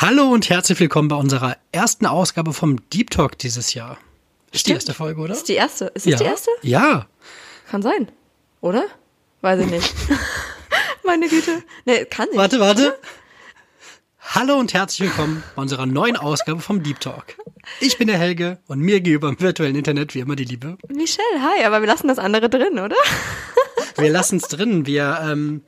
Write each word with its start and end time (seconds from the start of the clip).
Hallo 0.00 0.28
und 0.28 0.48
herzlich 0.48 0.78
willkommen 0.78 1.08
bei 1.08 1.16
unserer 1.16 1.56
ersten 1.72 2.06
Ausgabe 2.06 2.52
vom 2.52 2.88
Deep 2.90 3.10
Talk 3.10 3.36
dieses 3.36 3.74
Jahr. 3.74 3.98
Ist 4.52 4.54
die 4.54 4.58
Stimmt. 4.58 4.76
erste 4.76 4.94
Folge, 4.94 5.20
oder? 5.20 5.32
Ist 5.32 5.48
die 5.48 5.54
erste? 5.54 5.86
Ist 5.86 6.06
es 6.06 6.12
ja. 6.12 6.18
die 6.18 6.24
erste? 6.24 6.50
Ja. 6.62 7.08
Kann 7.68 7.82
sein. 7.82 8.08
Oder? 8.60 8.86
Weiß 9.40 9.58
ich 9.58 9.66
nicht. 9.66 9.92
Meine 11.04 11.26
Güte. 11.26 11.64
Nee, 11.84 12.04
kann 12.04 12.28
nicht. 12.28 12.38
Warte, 12.38 12.60
warte. 12.60 12.96
Hallo 14.20 14.56
und 14.56 14.72
herzlich 14.72 15.08
willkommen 15.08 15.42
bei 15.56 15.62
unserer 15.62 15.86
neuen 15.86 16.16
Ausgabe 16.16 16.60
vom 16.60 16.84
Deep 16.84 17.00
Talk. 17.00 17.34
Ich 17.80 17.98
bin 17.98 18.06
der 18.06 18.18
Helge 18.18 18.60
und 18.68 18.78
mir 18.78 19.00
gegenüber 19.00 19.30
im 19.30 19.40
virtuellen 19.40 19.74
Internet 19.74 20.14
wie 20.14 20.20
immer 20.20 20.36
die 20.36 20.44
Liebe. 20.44 20.78
Michelle, 20.86 21.42
hi, 21.42 21.64
aber 21.64 21.80
wir 21.80 21.88
lassen 21.88 22.06
das 22.06 22.20
andere 22.20 22.48
drin, 22.48 22.78
oder? 22.78 22.94
Wir 23.98 24.10
lassen 24.10 24.36
es 24.36 24.44
drin. 24.44 24.86
Wir 24.86 25.18
ähm, 25.22 25.62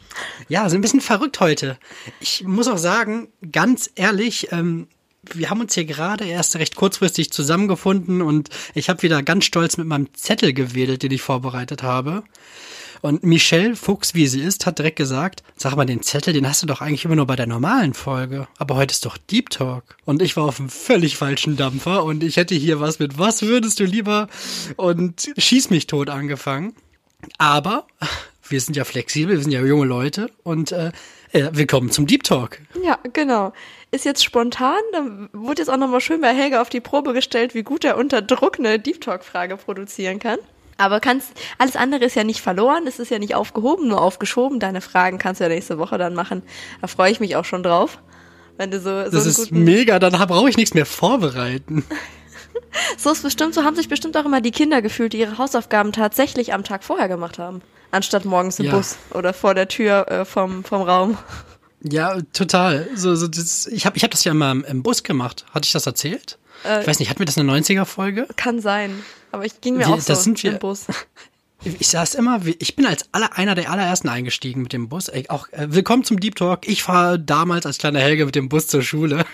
ja, 0.49 0.69
sind 0.69 0.79
ein 0.79 0.83
bisschen 0.83 1.01
verrückt 1.01 1.41
heute. 1.41 1.79
Ich 2.21 2.45
muss 2.45 2.69
auch 2.69 2.79
sagen, 2.79 3.29
ganz 3.51 3.91
ehrlich, 3.96 4.53
ähm, 4.53 4.87
wir 5.23 5.50
haben 5.50 5.61
uns 5.61 5.75
hier 5.75 5.85
gerade 5.85 6.25
erst 6.25 6.57
recht 6.57 6.77
kurzfristig 6.77 7.31
zusammengefunden 7.32 8.23
und 8.23 8.49
ich 8.75 8.89
habe 8.89 9.03
wieder 9.03 9.23
ganz 9.23 9.45
stolz 9.45 9.77
mit 9.77 9.87
meinem 9.87 10.13
Zettel 10.14 10.53
gewedelt, 10.53 11.03
den 11.03 11.13
ich 11.13 11.23
vorbereitet 11.23 11.82
habe. 11.82 12.23
Und 13.03 13.25
Michelle 13.25 13.77
Fuchs, 13.77 14.14
wie 14.14 14.27
sie 14.27 14.43
ist, 14.43 14.67
hat 14.67 14.79
direkt 14.79 14.96
gesagt, 14.96 15.43
sag 15.57 15.75
mal, 15.75 15.87
den 15.87 16.03
Zettel, 16.03 16.35
den 16.35 16.46
hast 16.46 16.62
du 16.62 16.67
doch 16.67 16.82
eigentlich 16.82 17.07
immer 17.07 17.17
nur 17.17 17.26
bei 17.26 17.37
der 17.37 17.46
normalen 17.46 17.95
Folge. 17.95 18.46
Aber 18.59 18.76
heute 18.76 18.93
ist 18.93 19.07
doch 19.07 19.17
Deep 19.17 19.49
Talk. 19.51 19.96
Und 20.04 20.21
ich 20.21 20.37
war 20.37 20.45
auf 20.45 20.61
einem 20.61 20.68
völlig 20.68 21.17
falschen 21.17 21.57
Dampfer 21.57 22.04
und 22.04 22.23
ich 22.23 22.37
hätte 22.37 22.54
hier 22.54 22.79
was 22.79 22.99
mit 22.99 23.18
Was 23.18 23.43
würdest 23.43 23.81
du 23.81 23.85
lieber 23.85 24.29
und 24.76 25.31
schieß 25.37 25.71
mich 25.71 25.87
tot 25.87 26.11
angefangen. 26.11 26.75
Aber 27.39 27.87
wir 28.50 28.61
sind 28.61 28.77
ja 28.77 28.85
flexibel, 28.85 29.36
wir 29.36 29.43
sind 29.43 29.53
ja 29.53 29.61
junge 29.63 29.86
Leute 29.86 30.31
und 30.43 30.72
äh, 30.72 30.90
äh, 31.32 31.49
willkommen 31.53 31.90
zum 31.90 32.06
Deep 32.06 32.25
Talk. 32.25 32.59
Ja, 32.83 32.98
genau. 33.12 33.53
Ist 33.92 34.05
jetzt 34.05 34.25
spontan, 34.25 34.81
dann 34.92 35.28
wurde 35.33 35.62
jetzt 35.62 35.69
auch 35.69 35.77
nochmal 35.77 36.00
schön 36.00 36.20
bei 36.20 36.34
Helga 36.34 36.61
auf 36.61 36.69
die 36.69 36.81
Probe 36.81 37.12
gestellt, 37.12 37.55
wie 37.55 37.62
gut 37.62 37.84
er 37.84 37.97
unter 37.97 38.23
Druck 38.23 38.59
eine 38.59 38.78
Deep 38.78 39.01
Talk-Frage 39.01 39.56
produzieren 39.56 40.19
kann. 40.19 40.39
Aber 40.78 41.01
kannst, 41.01 41.33
alles 41.59 41.77
andere 41.77 42.05
ist 42.05 42.17
ja 42.17 42.25
nicht 42.25 42.41
verloren, 42.41 42.87
es 42.87 42.98
ist 42.98 43.11
ja 43.11 43.19
nicht 43.19 43.34
aufgehoben, 43.34 43.89
nur 43.89 44.01
aufgeschoben. 44.01 44.61
Deine 44.61 44.81
Fragen 44.81 45.19
kannst 45.19 45.41
du 45.41 45.45
ja 45.45 45.48
nächste 45.48 45.78
Woche 45.78 45.98
dann 45.98 46.15
machen. 46.15 46.43
Da 46.81 46.87
freue 46.87 47.12
ich 47.12 47.21
mich 47.21 47.37
auch 47.37 47.45
schon 47.45 47.62
drauf. 47.62 47.98
Wenn 48.56 48.71
du 48.71 48.81
so, 48.81 49.05
so 49.05 49.11
Das 49.11 49.27
ist 49.27 49.53
mega, 49.53 49.98
dann 49.98 50.12
brauche 50.12 50.48
ich 50.48 50.56
nichts 50.56 50.75
mehr 50.75 50.87
vorbereiten. 50.87 51.84
So 52.97 53.11
ist 53.13 53.23
bestimmt, 53.23 53.55
so 53.55 53.65
haben 53.65 53.77
sich 53.77 53.89
bestimmt 53.89 54.17
auch 54.17 54.25
immer 54.25 54.41
die 54.41 54.51
Kinder 54.53 54.83
gefühlt, 54.83 55.13
die 55.13 55.19
ihre 55.21 55.39
Hausaufgaben 55.39 55.93
tatsächlich 55.93 56.53
am 56.55 56.65
Tag 56.65 56.85
vorher 56.85 57.09
gemacht 57.09 57.39
haben. 57.39 57.62
Anstatt 57.91 58.25
morgens 58.25 58.59
im 58.61 58.67
Ja. 58.67 58.77
Bus 58.77 58.97
oder 59.12 59.33
vor 59.33 59.55
der 59.55 59.69
Tür 59.69 60.07
äh, 60.09 60.25
vom, 60.25 60.62
vom 60.65 60.83
Raum. 60.83 61.19
Ja, 61.83 62.19
total. 62.33 62.89
So, 62.95 63.15
so 63.17 63.27
das, 63.27 63.67
ich 63.67 63.87
habe 63.87 63.97
ich 63.97 64.05
hab 64.05 64.11
das 64.11 64.23
ja 64.25 64.35
mal 64.35 64.61
im- 64.61 64.83
Bus 64.83 65.03
gemacht. 65.03 65.45
Hatte 65.53 65.65
ich 65.67 65.73
das 65.73 65.87
erzählt? 65.87 66.39
Äh, 66.65 66.83
ich 66.83 66.87
weiß 66.87 66.99
nicht, 67.01 67.09
hatten 67.11 67.19
wir 67.21 67.27
das 67.27 67.37
in 67.37 67.47
der 67.47 67.57
90er-Folge? 67.57 68.29
Kann 68.37 68.61
sein. 68.61 69.03
Aber 69.33 69.45
ich 69.45 69.61
ging 69.61 69.75
mir 69.77 69.87
Wir- 69.87 69.95
auch 69.95 70.01
so 70.01 70.09
das 70.12 70.25
sind 70.25 70.43
wir- 70.43 70.53
im 70.53 70.59
Bus. 70.59 70.87
Ich 71.62 71.89
saß 71.89 72.15
immer, 72.15 72.41
ich 72.59 72.75
bin 72.75 72.87
als 72.87 73.05
aller, 73.12 73.37
einer 73.37 73.55
der 73.55 73.71
allerersten 73.71 74.09
eingestiegen 74.09 74.62
mit 74.62 74.73
dem 74.73 74.89
Bus. 74.89 75.09
Ey, 75.09 75.29
auch 75.29 75.47
äh, 75.53 75.67
willkommen 75.69 76.05
zum 76.05 76.19
Deep 76.19 76.34
Talk. 76.37 76.67
Ich 76.67 76.83
fahre 76.83 77.19
damals 77.21 77.67
als 77.67 77.77
kleiner 77.77 78.01
Helge 78.01 78.25
mit 78.25 78.34
dem 78.34 78.49
Bus 78.49 78.67
zur 78.67 78.81
Schule. 78.81 79.27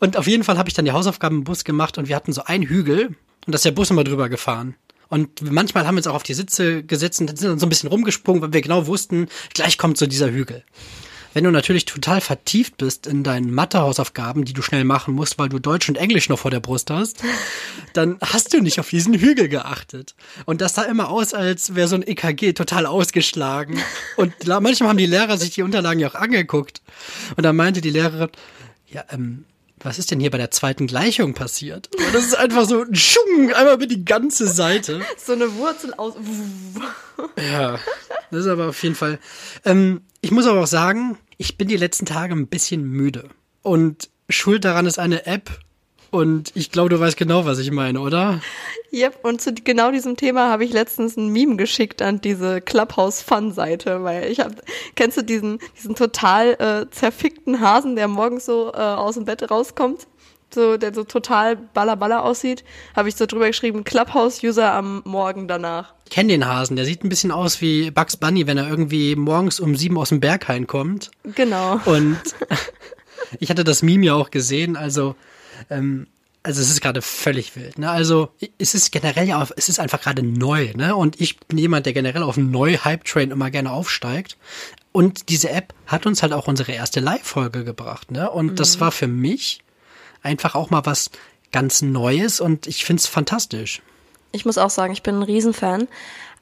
Und 0.00 0.16
auf 0.16 0.26
jeden 0.26 0.44
Fall 0.44 0.58
habe 0.58 0.68
ich 0.68 0.74
dann 0.74 0.84
die 0.84 0.92
Hausaufgaben 0.92 1.38
im 1.38 1.44
Bus 1.44 1.64
gemacht 1.64 1.98
und 1.98 2.08
wir 2.08 2.16
hatten 2.16 2.32
so 2.32 2.44
einen 2.44 2.64
Hügel 2.64 3.08
und 3.08 3.16
da 3.46 3.54
ist 3.54 3.64
der 3.64 3.70
Bus 3.72 3.90
immer 3.90 4.04
drüber 4.04 4.28
gefahren. 4.28 4.74
Und 5.08 5.52
manchmal 5.52 5.86
haben 5.86 5.94
wir 5.94 6.00
uns 6.00 6.06
auch 6.08 6.14
auf 6.14 6.22
die 6.24 6.34
Sitze 6.34 6.82
gesetzt 6.82 7.20
und 7.20 7.28
sind 7.28 7.42
dann 7.42 7.58
so 7.58 7.66
ein 7.66 7.68
bisschen 7.68 7.88
rumgesprungen, 7.88 8.42
weil 8.42 8.52
wir 8.52 8.60
genau 8.60 8.86
wussten, 8.86 9.28
gleich 9.54 9.78
kommt 9.78 9.98
so 9.98 10.06
dieser 10.06 10.30
Hügel. 10.30 10.64
Wenn 11.32 11.44
du 11.44 11.50
natürlich 11.50 11.84
total 11.84 12.22
vertieft 12.22 12.78
bist 12.78 13.06
in 13.06 13.22
deinen 13.22 13.52
Mathehausaufgaben, 13.52 14.46
die 14.46 14.54
du 14.54 14.62
schnell 14.62 14.84
machen 14.84 15.14
musst, 15.14 15.38
weil 15.38 15.50
du 15.50 15.58
Deutsch 15.58 15.86
und 15.86 15.96
Englisch 15.96 16.30
noch 16.30 16.38
vor 16.38 16.50
der 16.50 16.60
Brust 16.60 16.90
hast, 16.90 17.22
dann 17.92 18.16
hast 18.22 18.54
du 18.54 18.62
nicht 18.62 18.80
auf 18.80 18.88
diesen 18.88 19.12
Hügel 19.12 19.50
geachtet. 19.50 20.14
Und 20.46 20.62
das 20.62 20.74
sah 20.74 20.84
immer 20.84 21.10
aus, 21.10 21.34
als 21.34 21.74
wäre 21.74 21.88
so 21.88 21.96
ein 21.96 22.06
EKG 22.06 22.54
total 22.54 22.86
ausgeschlagen. 22.86 23.78
Und 24.16 24.32
manchmal 24.46 24.88
haben 24.88 24.96
die 24.96 25.04
Lehrer 25.04 25.36
sich 25.36 25.50
die 25.50 25.62
Unterlagen 25.62 26.00
ja 26.00 26.08
auch 26.08 26.14
angeguckt. 26.14 26.80
Und 27.36 27.44
dann 27.44 27.54
meinte 27.54 27.82
die 27.82 27.90
Lehrerin, 27.90 28.30
ja, 28.88 29.04
ähm, 29.10 29.44
was 29.86 30.00
ist 30.00 30.10
denn 30.10 30.18
hier 30.18 30.32
bei 30.32 30.38
der 30.38 30.50
zweiten 30.50 30.88
Gleichung 30.88 31.32
passiert? 31.32 31.88
Und 31.96 32.12
das 32.12 32.26
ist 32.26 32.34
einfach 32.36 32.66
so, 32.66 32.84
schung, 32.92 33.52
einmal 33.54 33.74
über 33.74 33.86
die 33.86 34.04
ganze 34.04 34.48
Seite. 34.48 35.00
So 35.16 35.32
eine 35.32 35.54
Wurzel 35.54 35.94
aus. 35.94 36.14
Ja, 37.36 37.78
das 38.30 38.40
ist 38.40 38.46
aber 38.48 38.68
auf 38.68 38.82
jeden 38.82 38.94
Fall. 38.94 39.18
Ähm, 39.64 40.02
ich 40.20 40.30
muss 40.30 40.46
aber 40.46 40.60
auch 40.60 40.66
sagen, 40.66 41.18
ich 41.36 41.56
bin 41.56 41.68
die 41.68 41.76
letzten 41.76 42.04
Tage 42.04 42.34
ein 42.34 42.48
bisschen 42.48 42.82
müde. 42.82 43.28
Und 43.62 44.10
schuld 44.28 44.64
daran 44.64 44.86
ist 44.86 44.98
eine 44.98 45.26
App. 45.26 45.50
Und 46.16 46.50
ich 46.54 46.70
glaube, 46.70 46.88
du 46.88 46.98
weißt 46.98 47.16
genau, 47.16 47.44
was 47.44 47.58
ich 47.58 47.70
meine, 47.70 48.00
oder? 48.00 48.40
Yep, 48.90 49.18
und 49.22 49.42
zu 49.42 49.52
genau 49.52 49.90
diesem 49.90 50.16
Thema 50.16 50.48
habe 50.48 50.64
ich 50.64 50.72
letztens 50.72 51.16
ein 51.18 51.28
Meme 51.28 51.56
geschickt 51.56 52.00
an 52.00 52.22
diese 52.22 52.62
Clubhouse-Fun-Seite, 52.62 54.02
weil 54.02 54.30
ich 54.30 54.40
habe, 54.40 54.54
kennst 54.94 55.18
du 55.18 55.22
diesen, 55.22 55.58
diesen 55.76 55.94
total 55.94 56.54
äh, 56.54 56.90
zerfickten 56.90 57.60
Hasen, 57.60 57.96
der 57.96 58.08
morgens 58.08 58.46
so 58.46 58.72
äh, 58.72 58.78
aus 58.78 59.16
dem 59.16 59.26
Bett 59.26 59.50
rauskommt? 59.50 60.06
So, 60.54 60.78
der 60.78 60.94
so 60.94 61.04
total 61.04 61.56
ballerballer 61.56 62.24
aussieht, 62.24 62.64
habe 62.94 63.10
ich 63.10 63.16
so 63.16 63.26
drüber 63.26 63.48
geschrieben, 63.48 63.84
Clubhouse-User 63.84 64.72
am 64.72 65.02
Morgen 65.04 65.48
danach. 65.48 65.92
Ich 66.04 66.12
kenne 66.12 66.32
den 66.32 66.46
Hasen. 66.46 66.76
Der 66.76 66.86
sieht 66.86 67.04
ein 67.04 67.10
bisschen 67.10 67.32
aus 67.32 67.60
wie 67.60 67.90
Bugs 67.90 68.16
Bunny, 68.16 68.46
wenn 68.46 68.56
er 68.56 68.68
irgendwie 68.68 69.16
morgens 69.16 69.60
um 69.60 69.76
sieben 69.76 69.98
aus 69.98 70.08
dem 70.08 70.20
Berg 70.20 70.48
reinkommt. 70.48 71.10
Genau. 71.34 71.80
Und 71.84 72.16
ich 73.40 73.50
hatte 73.50 73.64
das 73.64 73.82
Meme 73.82 74.06
ja 74.06 74.14
auch 74.14 74.30
gesehen, 74.30 74.76
also, 74.76 75.16
ähm, 75.70 76.06
also 76.42 76.60
es 76.60 76.70
ist 76.70 76.80
gerade 76.80 77.02
völlig 77.02 77.56
wild. 77.56 77.78
Ne? 77.78 77.90
Also 77.90 78.28
es 78.58 78.74
ist 78.74 78.92
generell 78.92 79.26
ja, 79.26 79.42
auf- 79.42 79.52
es 79.56 79.68
ist 79.68 79.80
einfach 79.80 80.00
gerade 80.00 80.22
neu. 80.22 80.72
Ne? 80.76 80.94
Und 80.94 81.20
ich 81.20 81.40
bin 81.40 81.58
jemand, 81.58 81.86
der 81.86 81.92
generell 81.92 82.22
auf 82.22 82.38
einen 82.38 82.52
Neu-Hype-Train 82.52 83.32
immer 83.32 83.50
gerne 83.50 83.72
aufsteigt. 83.72 84.36
Und 84.92 85.28
diese 85.28 85.50
App 85.50 85.74
hat 85.86 86.06
uns 86.06 86.22
halt 86.22 86.32
auch 86.32 86.46
unsere 86.46 86.70
erste 86.72 87.00
Live-Folge 87.00 87.64
gebracht. 87.64 88.12
Ne? 88.12 88.30
Und 88.30 88.60
das 88.60 88.78
war 88.80 88.92
für 88.92 89.08
mich 89.08 89.60
einfach 90.22 90.54
auch 90.54 90.70
mal 90.70 90.86
was 90.86 91.10
ganz 91.52 91.82
Neues 91.82 92.40
und 92.40 92.66
ich 92.66 92.84
find's 92.84 93.06
fantastisch. 93.06 93.82
Ich 94.32 94.44
muss 94.44 94.58
auch 94.58 94.70
sagen, 94.70 94.92
ich 94.92 95.02
bin 95.02 95.16
ein 95.16 95.22
Riesenfan. 95.22 95.88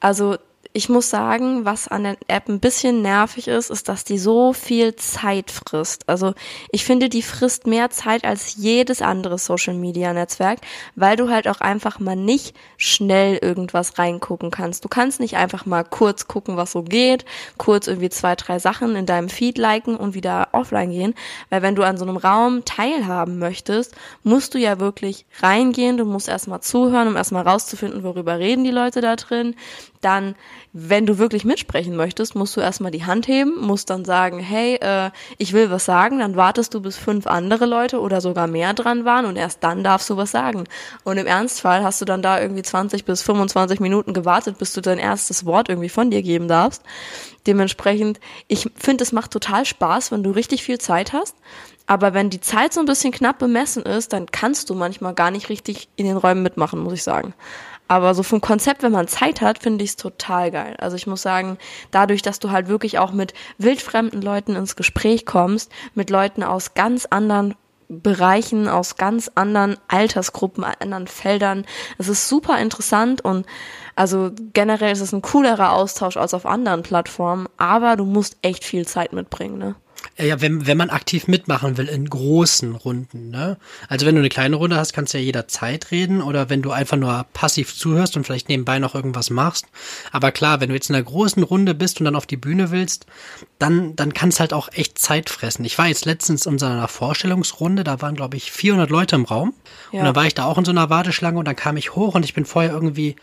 Also 0.00 0.36
ich 0.76 0.88
muss 0.88 1.08
sagen, 1.08 1.64
was 1.64 1.86
an 1.86 2.02
der 2.02 2.16
App 2.26 2.48
ein 2.48 2.58
bisschen 2.58 3.00
nervig 3.00 3.46
ist, 3.46 3.70
ist, 3.70 3.88
dass 3.88 4.02
die 4.02 4.18
so 4.18 4.52
viel 4.52 4.96
Zeit 4.96 5.52
frisst. 5.52 6.08
Also 6.08 6.34
ich 6.72 6.84
finde, 6.84 7.08
die 7.08 7.22
frisst 7.22 7.68
mehr 7.68 7.90
Zeit 7.90 8.24
als 8.24 8.56
jedes 8.56 9.00
andere 9.00 9.38
Social-Media-Netzwerk, 9.38 10.58
weil 10.96 11.16
du 11.16 11.30
halt 11.30 11.46
auch 11.46 11.60
einfach 11.60 12.00
mal 12.00 12.16
nicht 12.16 12.56
schnell 12.76 13.36
irgendwas 13.36 14.00
reingucken 14.00 14.50
kannst. 14.50 14.84
Du 14.84 14.88
kannst 14.88 15.20
nicht 15.20 15.36
einfach 15.36 15.64
mal 15.64 15.84
kurz 15.84 16.26
gucken, 16.26 16.56
was 16.56 16.72
so 16.72 16.82
geht, 16.82 17.24
kurz 17.56 17.86
irgendwie 17.86 18.10
zwei, 18.10 18.34
drei 18.34 18.58
Sachen 18.58 18.96
in 18.96 19.06
deinem 19.06 19.28
Feed 19.28 19.58
liken 19.58 19.94
und 19.94 20.14
wieder 20.14 20.48
offline 20.50 20.90
gehen, 20.90 21.14
weil 21.50 21.62
wenn 21.62 21.76
du 21.76 21.84
an 21.84 21.98
so 21.98 22.04
einem 22.04 22.16
Raum 22.16 22.64
teilhaben 22.64 23.38
möchtest, 23.38 23.94
musst 24.24 24.54
du 24.54 24.58
ja 24.58 24.80
wirklich 24.80 25.24
reingehen, 25.40 25.98
du 25.98 26.04
musst 26.04 26.28
erstmal 26.28 26.62
zuhören, 26.62 27.06
um 27.06 27.14
erstmal 27.14 27.46
rauszufinden, 27.46 28.02
worüber 28.02 28.40
reden 28.40 28.64
die 28.64 28.72
Leute 28.72 29.00
da 29.00 29.14
drin. 29.14 29.54
Dann, 30.04 30.34
wenn 30.72 31.06
du 31.06 31.18
wirklich 31.18 31.44
mitsprechen 31.44 31.96
möchtest, 31.96 32.34
musst 32.34 32.56
du 32.56 32.60
erstmal 32.60 32.90
die 32.90 33.04
Hand 33.04 33.26
heben, 33.26 33.58
musst 33.60 33.88
dann 33.88 34.04
sagen, 34.04 34.38
hey, 34.38 34.76
äh, 34.76 35.10
ich 35.38 35.52
will 35.52 35.70
was 35.70 35.84
sagen, 35.84 36.18
dann 36.18 36.36
wartest 36.36 36.74
du, 36.74 36.80
bis 36.80 36.96
fünf 36.96 37.26
andere 37.26 37.64
Leute 37.64 38.00
oder 38.00 38.20
sogar 38.20 38.46
mehr 38.46 38.74
dran 38.74 39.04
waren 39.04 39.24
und 39.24 39.36
erst 39.36 39.64
dann 39.64 39.82
darfst 39.82 40.10
du 40.10 40.16
was 40.16 40.30
sagen. 40.30 40.64
Und 41.04 41.16
im 41.16 41.26
Ernstfall 41.26 41.82
hast 41.82 42.00
du 42.00 42.04
dann 42.04 42.22
da 42.22 42.40
irgendwie 42.40 42.62
20 42.62 43.04
bis 43.04 43.22
25 43.22 43.80
Minuten 43.80 44.12
gewartet, 44.12 44.58
bis 44.58 44.72
du 44.72 44.80
dein 44.80 44.98
erstes 44.98 45.46
Wort 45.46 45.68
irgendwie 45.68 45.88
von 45.88 46.10
dir 46.10 46.22
geben 46.22 46.48
darfst. 46.48 46.82
Dementsprechend, 47.46 48.20
ich 48.48 48.70
finde, 48.74 49.04
es 49.04 49.12
macht 49.12 49.30
total 49.30 49.64
Spaß, 49.64 50.12
wenn 50.12 50.22
du 50.22 50.30
richtig 50.30 50.62
viel 50.62 50.78
Zeit 50.78 51.12
hast. 51.12 51.36
Aber 51.86 52.14
wenn 52.14 52.30
die 52.30 52.40
Zeit 52.40 52.72
so 52.72 52.80
ein 52.80 52.86
bisschen 52.86 53.12
knapp 53.12 53.38
bemessen 53.38 53.82
ist, 53.82 54.12
dann 54.14 54.26
kannst 54.26 54.70
du 54.70 54.74
manchmal 54.74 55.12
gar 55.14 55.30
nicht 55.30 55.50
richtig 55.50 55.88
in 55.96 56.06
den 56.06 56.16
Räumen 56.16 56.42
mitmachen, 56.42 56.80
muss 56.80 56.94
ich 56.94 57.02
sagen. 57.02 57.34
Aber 57.86 58.14
so 58.14 58.22
vom 58.22 58.40
Konzept, 58.40 58.82
wenn 58.82 58.92
man 58.92 59.08
Zeit 59.08 59.40
hat, 59.40 59.58
finde 59.58 59.84
ich 59.84 59.90
es 59.90 59.96
total 59.96 60.50
geil. 60.50 60.74
Also 60.78 60.96
ich 60.96 61.06
muss 61.06 61.22
sagen, 61.22 61.58
dadurch, 61.90 62.22
dass 62.22 62.38
du 62.38 62.50
halt 62.50 62.68
wirklich 62.68 62.98
auch 62.98 63.12
mit 63.12 63.34
wildfremden 63.58 64.22
Leuten 64.22 64.56
ins 64.56 64.76
Gespräch 64.76 65.26
kommst, 65.26 65.70
mit 65.94 66.08
Leuten 66.08 66.42
aus 66.42 66.74
ganz 66.74 67.06
anderen 67.06 67.54
Bereichen, 67.88 68.68
aus 68.68 68.96
ganz 68.96 69.30
anderen 69.34 69.76
Altersgruppen, 69.88 70.64
anderen 70.64 71.06
Feldern. 71.06 71.66
Es 71.98 72.08
ist 72.08 72.28
super 72.28 72.58
interessant 72.58 73.20
und 73.20 73.46
also 73.94 74.30
generell 74.54 74.92
ist 74.92 75.00
es 75.00 75.12
ein 75.12 75.22
coolerer 75.22 75.72
Austausch 75.72 76.16
als 76.16 76.34
auf 76.34 76.46
anderen 76.46 76.82
Plattformen, 76.82 77.46
aber 77.58 77.96
du 77.96 78.06
musst 78.06 78.38
echt 78.42 78.64
viel 78.64 78.86
Zeit 78.86 79.12
mitbringen, 79.12 79.58
ne? 79.58 79.74
Äh, 80.16 80.28
Ja, 80.28 80.40
wenn, 80.40 80.66
wenn 80.66 80.76
man 80.76 80.90
aktiv 80.90 81.26
mitmachen 81.28 81.76
will 81.76 81.86
in 81.88 82.08
großen 82.08 82.74
Runden, 82.74 83.30
ne? 83.30 83.56
Also 83.88 84.06
wenn 84.06 84.14
du 84.14 84.20
eine 84.20 84.28
kleine 84.28 84.56
Runde 84.56 84.76
hast, 84.76 84.92
kannst 84.92 85.14
du 85.14 85.18
ja 85.18 85.24
jederzeit 85.24 85.90
reden 85.90 86.22
oder 86.22 86.50
wenn 86.50 86.62
du 86.62 86.70
einfach 86.70 86.96
nur 86.96 87.26
passiv 87.32 87.74
zuhörst 87.74 88.16
und 88.16 88.24
vielleicht 88.24 88.48
nebenbei 88.48 88.78
noch 88.78 88.94
irgendwas 88.94 89.30
machst. 89.30 89.66
Aber 90.12 90.32
klar, 90.32 90.60
wenn 90.60 90.68
du 90.68 90.74
jetzt 90.74 90.88
in 90.90 90.96
einer 90.96 91.04
großen 91.04 91.42
Runde 91.42 91.74
bist 91.74 92.00
und 92.00 92.04
dann 92.04 92.16
auf 92.16 92.26
die 92.26 92.36
Bühne 92.36 92.70
willst, 92.70 93.06
dann, 93.58 93.96
dann 93.96 94.14
kann 94.14 94.28
es 94.30 94.40
halt 94.40 94.52
auch 94.52 94.68
echt 94.72 94.98
Zeit 94.98 95.30
fressen. 95.30 95.64
Ich 95.64 95.78
war 95.78 95.86
jetzt 95.88 96.04
letztens 96.04 96.46
in 96.46 96.52
unserer 96.52 96.88
Vorstellungsrunde, 96.88 97.84
da 97.84 98.00
waren 98.02 98.14
glaube 98.14 98.36
ich 98.36 98.50
400 98.52 98.90
Leute 98.90 99.16
im 99.16 99.24
Raum 99.24 99.54
Ja. 99.92 100.00
und 100.00 100.04
dann 100.06 100.16
war 100.16 100.26
ich 100.26 100.34
da 100.34 100.44
auch 100.44 100.58
in 100.58 100.64
so 100.64 100.70
einer 100.70 100.90
Warteschlange 100.90 101.38
und 101.38 101.46
dann 101.46 101.56
kam 101.56 101.76
ich 101.76 101.94
hoch 101.94 102.14
und 102.14 102.24
ich 102.24 102.34
bin 102.34 102.44
vorher 102.44 102.72
irgendwie 102.72 103.16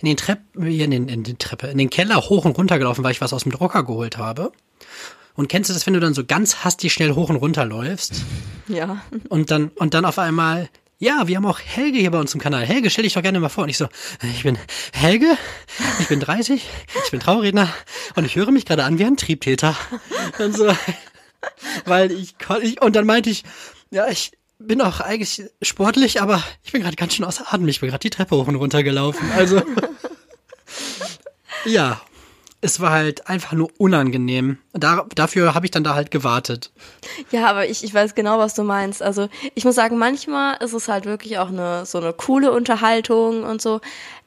in 0.00 0.06
den 0.06 0.16
Treppen, 0.16 0.66
in 0.66 0.90
den, 0.90 1.08
in 1.08 1.22
den 1.22 1.38
Treppe, 1.38 1.68
in 1.68 1.78
den 1.78 1.88
Keller 1.90 2.16
hoch 2.16 2.44
und 2.44 2.58
runter 2.58 2.78
gelaufen, 2.78 3.02
weil 3.04 3.12
ich 3.12 3.20
was 3.20 3.32
aus 3.32 3.44
dem 3.44 3.52
Drucker 3.52 3.84
geholt 3.84 4.18
habe. 4.18 4.52
Und 5.34 5.48
kennst 5.48 5.68
du 5.70 5.74
das, 5.74 5.84
wenn 5.86 5.94
du 5.94 6.00
dann 6.00 6.14
so 6.14 6.24
ganz 6.24 6.64
hastig 6.64 6.92
schnell 6.92 7.12
hoch 7.12 7.28
und 7.28 7.36
runter 7.36 7.64
läufst 7.64 8.22
Ja. 8.68 9.02
und 9.28 9.50
dann 9.50 9.68
und 9.76 9.94
dann 9.94 10.04
auf 10.04 10.18
einmal 10.18 10.68
ja, 11.00 11.26
wir 11.26 11.36
haben 11.36 11.44
auch 11.44 11.58
Helge 11.60 11.98
hier 11.98 12.10
bei 12.12 12.20
uns 12.20 12.32
im 12.34 12.40
Kanal. 12.40 12.64
Helge, 12.64 12.88
stell 12.88 13.02
dich 13.02 13.12
doch 13.14 13.20
gerne 13.20 13.38
mal 13.40 13.48
vor. 13.50 13.64
Und 13.64 13.68
ich 13.68 13.76
so, 13.76 13.88
ich 14.22 14.44
bin 14.44 14.56
Helge, 14.92 15.36
ich 15.98 16.06
bin 16.08 16.20
30, 16.20 16.64
ich 17.04 17.10
bin 17.10 17.20
Trauredner 17.20 17.68
und 18.14 18.24
ich 18.24 18.36
höre 18.36 18.50
mich 18.52 18.64
gerade 18.64 18.84
an 18.84 18.98
wie 18.98 19.04
ein 19.04 19.16
Triebtäter. 19.16 19.76
Und 20.38 20.56
so, 20.56 20.72
weil 21.84 22.10
ich, 22.12 22.36
ich 22.62 22.80
und 22.80 22.94
dann 22.96 23.04
meinte 23.06 23.28
ich, 23.28 23.42
ja, 23.90 24.06
ich 24.08 24.32
bin 24.58 24.80
auch 24.80 25.00
eigentlich 25.00 25.42
sportlich, 25.60 26.22
aber 26.22 26.42
ich 26.62 26.72
bin 26.72 26.80
gerade 26.80 26.96
ganz 26.96 27.14
schön 27.14 27.24
außer 27.24 27.52
Atem. 27.52 27.68
Ich 27.68 27.80
bin 27.80 27.90
gerade 27.90 28.00
die 28.00 28.10
Treppe 28.10 28.36
hoch 28.36 28.46
und 28.46 28.54
runter 28.54 28.82
gelaufen. 28.82 29.30
Also, 29.36 29.62
ja, 31.64 32.00
es 32.64 32.80
war 32.80 32.92
halt 32.92 33.28
einfach 33.28 33.52
nur 33.52 33.68
unangenehm. 33.76 34.56
Da, 34.72 35.04
dafür 35.14 35.54
habe 35.54 35.66
ich 35.66 35.70
dann 35.70 35.84
da 35.84 35.94
halt 35.94 36.10
gewartet. 36.10 36.72
Ja, 37.30 37.46
aber 37.46 37.68
ich, 37.68 37.84
ich 37.84 37.92
weiß 37.92 38.14
genau, 38.14 38.38
was 38.38 38.54
du 38.54 38.62
meinst. 38.62 39.02
Also 39.02 39.28
ich 39.54 39.66
muss 39.66 39.74
sagen, 39.74 39.98
manchmal 39.98 40.56
ist 40.62 40.72
es 40.72 40.88
halt 40.88 41.04
wirklich 41.04 41.38
auch 41.38 41.48
eine 41.48 41.84
so 41.84 41.98
eine 41.98 42.14
coole 42.14 42.52
Unterhaltung 42.52 43.44
und 43.44 43.60
so. 43.60 43.82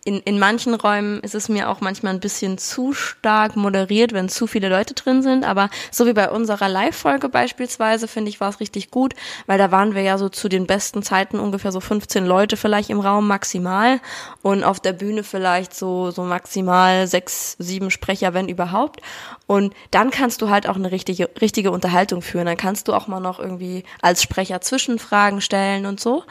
In, 0.07 0.21
in 0.21 0.39
manchen 0.39 0.73
Räumen 0.73 1.19
ist 1.19 1.35
es 1.35 1.49
mir 1.49 1.67
auch 1.67 1.81
manchmal 1.81 2.13
ein 2.13 2.21
bisschen 2.21 2.57
zu 2.57 2.93
stark 2.93 3.57
moderiert, 3.57 4.13
wenn 4.13 4.29
zu 4.29 4.47
viele 4.47 4.69
Leute 4.69 4.93
drin 4.93 5.21
sind. 5.21 5.43
Aber 5.43 5.69
so 5.91 6.07
wie 6.07 6.13
bei 6.13 6.29
unserer 6.29 6.69
Live-Folge 6.69 7.27
beispielsweise, 7.27 8.07
finde 8.07 8.29
ich, 8.29 8.39
war 8.39 8.47
es 8.47 8.61
richtig 8.61 8.89
gut, 8.89 9.15
weil 9.47 9.57
da 9.57 9.69
waren 9.69 9.95
wir 9.95 10.03
ja 10.03 10.17
so 10.17 10.29
zu 10.29 10.47
den 10.47 10.65
besten 10.65 11.03
Zeiten 11.03 11.41
ungefähr 11.41 11.73
so 11.73 11.81
15 11.81 12.25
Leute 12.25 12.55
vielleicht 12.55 12.89
im 12.89 13.01
Raum 13.01 13.27
maximal 13.27 13.99
und 14.43 14.63
auf 14.63 14.79
der 14.79 14.93
Bühne 14.93 15.23
vielleicht 15.23 15.75
so, 15.75 16.09
so 16.11 16.23
maximal 16.23 17.05
sechs, 17.05 17.57
sieben 17.59 17.91
Sprecher, 17.91 18.33
wenn 18.33 18.47
überhaupt. 18.47 19.01
Und 19.45 19.73
dann 19.91 20.09
kannst 20.09 20.41
du 20.41 20.49
halt 20.49 20.69
auch 20.69 20.77
eine 20.77 20.89
richtige, 20.89 21.29
richtige 21.41 21.71
Unterhaltung 21.71 22.21
führen. 22.21 22.45
Dann 22.45 22.55
kannst 22.55 22.87
du 22.87 22.93
auch 22.93 23.07
mal 23.07 23.19
noch 23.19 23.39
irgendwie 23.39 23.83
als 24.01 24.23
Sprecher 24.23 24.61
Zwischenfragen 24.61 25.41
stellen 25.41 25.85
und 25.85 25.99
so. 25.99 26.23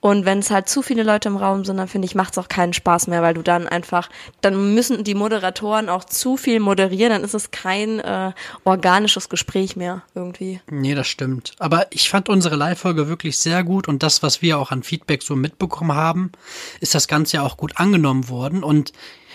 Und 0.00 0.24
wenn 0.24 0.38
es 0.38 0.50
halt 0.50 0.68
zu 0.68 0.80
viele 0.80 1.02
Leute 1.02 1.28
im 1.28 1.36
Raum 1.36 1.64
sind, 1.64 1.76
dann 1.76 1.88
finde 1.88 2.06
ich, 2.06 2.14
macht 2.14 2.32
es 2.32 2.38
auch 2.38 2.48
keinen 2.48 2.72
Spaß 2.72 3.06
mehr, 3.06 3.20
weil 3.20 3.34
du 3.34 3.42
dann 3.42 3.68
einfach, 3.68 4.08
dann 4.40 4.74
müssen 4.74 5.04
die 5.04 5.14
Moderatoren 5.14 5.90
auch 5.90 6.04
zu 6.04 6.38
viel 6.38 6.58
moderieren, 6.58 7.10
dann 7.10 7.24
ist 7.24 7.34
es 7.34 7.50
kein 7.50 8.00
äh, 8.00 8.32
organisches 8.64 9.28
Gespräch 9.28 9.76
mehr 9.76 10.02
irgendwie. 10.14 10.60
Nee, 10.70 10.94
das 10.94 11.06
stimmt. 11.06 11.52
Aber 11.58 11.86
ich 11.90 12.08
fand 12.08 12.30
unsere 12.30 12.56
Live-Folge 12.56 13.08
wirklich 13.08 13.38
sehr 13.38 13.62
gut 13.62 13.88
und 13.88 14.02
das, 14.02 14.22
was 14.22 14.40
wir 14.40 14.58
auch 14.58 14.70
an 14.70 14.82
Feedback 14.82 15.22
so 15.22 15.36
mitbekommen 15.36 15.94
haben, 15.94 16.32
ist 16.80 16.94
das 16.94 17.06
Ganze 17.06 17.36
ja 17.36 17.42
auch 17.42 17.58
gut 17.58 17.76
angenommen 17.76 18.30
worden. 18.30 18.64
Und 18.64 18.92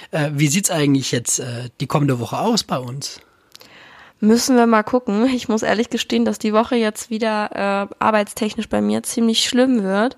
äh, 0.10 0.32
wie 0.34 0.48
sieht's 0.48 0.72
eigentlich 0.72 1.12
jetzt 1.12 1.40
äh, 1.40 1.70
die 1.80 1.88
kommende 1.88 2.20
Woche 2.20 2.40
aus 2.40 2.64
bei 2.64 2.80
uns? 2.80 3.22
Müssen 4.26 4.58
wir 4.58 4.66
mal 4.66 4.84
gucken. 4.84 5.26
Ich 5.36 5.50
muss 5.50 5.62
ehrlich 5.62 5.90
gestehen, 5.90 6.26
dass 6.26 6.40
die 6.40 6.54
Woche 6.54 6.76
jetzt 6.76 7.10
wieder 7.10 7.52
äh, 7.92 7.96
arbeitstechnisch 8.04 8.70
bei 8.70 8.82
mir 8.82 9.04
ziemlich 9.04 9.44
schlimm 9.44 9.84
wird. 9.84 10.18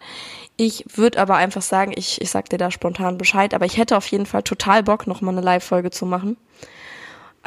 Ich 0.55 0.85
würde 0.95 1.19
aber 1.19 1.35
einfach 1.35 1.61
sagen, 1.61 1.91
ich, 1.95 2.21
ich 2.21 2.29
sag 2.29 2.49
dir 2.49 2.57
da 2.57 2.71
spontan 2.71 3.17
Bescheid, 3.17 3.53
aber 3.53 3.65
ich 3.65 3.77
hätte 3.77 3.97
auf 3.97 4.07
jeden 4.07 4.25
Fall 4.25 4.43
total 4.43 4.83
Bock, 4.83 5.07
noch 5.07 5.21
mal 5.21 5.31
eine 5.31 5.41
Live-Folge 5.41 5.91
zu 5.91 6.05
machen. 6.05 6.37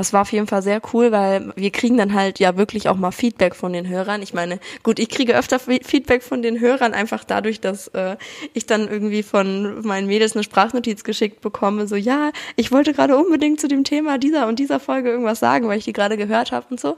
Es 0.01 0.13
war 0.13 0.23
auf 0.23 0.33
jeden 0.33 0.47
Fall 0.47 0.63
sehr 0.63 0.81
cool, 0.93 1.13
weil 1.13 1.53
wir 1.57 1.71
kriegen 1.71 1.97
dann 1.97 2.15
halt 2.15 2.39
ja 2.39 2.57
wirklich 2.57 2.89
auch 2.89 2.97
mal 2.97 3.11
Feedback 3.11 3.55
von 3.55 3.73
den 3.73 3.89
Hörern. 3.89 4.23
Ich 4.23 4.35
meine, 4.35 4.59
gut, 4.83 4.99
ich 4.99 5.09
kriege 5.09 5.37
öfter 5.37 5.59
Fe- 5.59 5.81
Feedback 5.85 6.23
von 6.23 6.43
den 6.43 6.61
Hörern 6.61 6.95
einfach 6.95 7.25
dadurch, 7.25 7.61
dass 7.61 7.89
äh, 7.89 8.17
ich 8.55 8.67
dann 8.67 8.89
irgendwie 8.89 9.23
von 9.23 9.87
meinen 9.87 10.07
Mädels 10.07 10.35
eine 10.35 10.43
Sprachnotiz 10.43 11.05
geschickt 11.05 11.41
bekomme, 11.41 11.87
so 11.87 11.97
ja, 11.97 12.31
ich 12.57 12.73
wollte 12.73 12.93
gerade 12.93 13.17
unbedingt 13.17 13.61
zu 13.61 13.69
dem 13.69 13.85
Thema 13.85 14.19
dieser 14.19 14.49
und 14.49 14.59
dieser 14.59 14.81
Folge 14.81 15.11
irgendwas 15.11 15.41
sagen, 15.41 15.69
weil 15.69 15.79
ich 15.79 15.85
die 15.85 15.93
gerade 15.93 16.17
gehört 16.17 16.53
habe 16.53 16.67
und 16.71 16.81
so. 16.81 16.97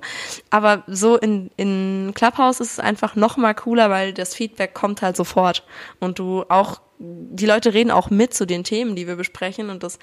Aber 0.50 0.84
so 0.87 1.16
in, 1.16 1.50
in 1.56 2.12
Clubhouse 2.14 2.60
ist 2.60 2.72
es 2.72 2.78
einfach 2.78 3.16
noch 3.16 3.37
mal 3.37 3.54
cooler, 3.54 3.90
weil 3.90 4.12
das 4.12 4.34
Feedback 4.34 4.75
kommt 4.75 5.02
halt 5.02 5.16
sofort 5.16 5.64
und 6.00 6.19
du 6.19 6.44
auch 6.49 6.81
die 7.04 7.46
Leute 7.46 7.75
reden 7.75 7.90
auch 7.90 8.10
mit 8.10 8.32
zu 8.32 8.46
den 8.46 8.62
Themen, 8.62 8.94
die 8.94 9.08
wir 9.08 9.16
besprechen 9.16 9.70
und 9.70 9.82
das 9.82 9.99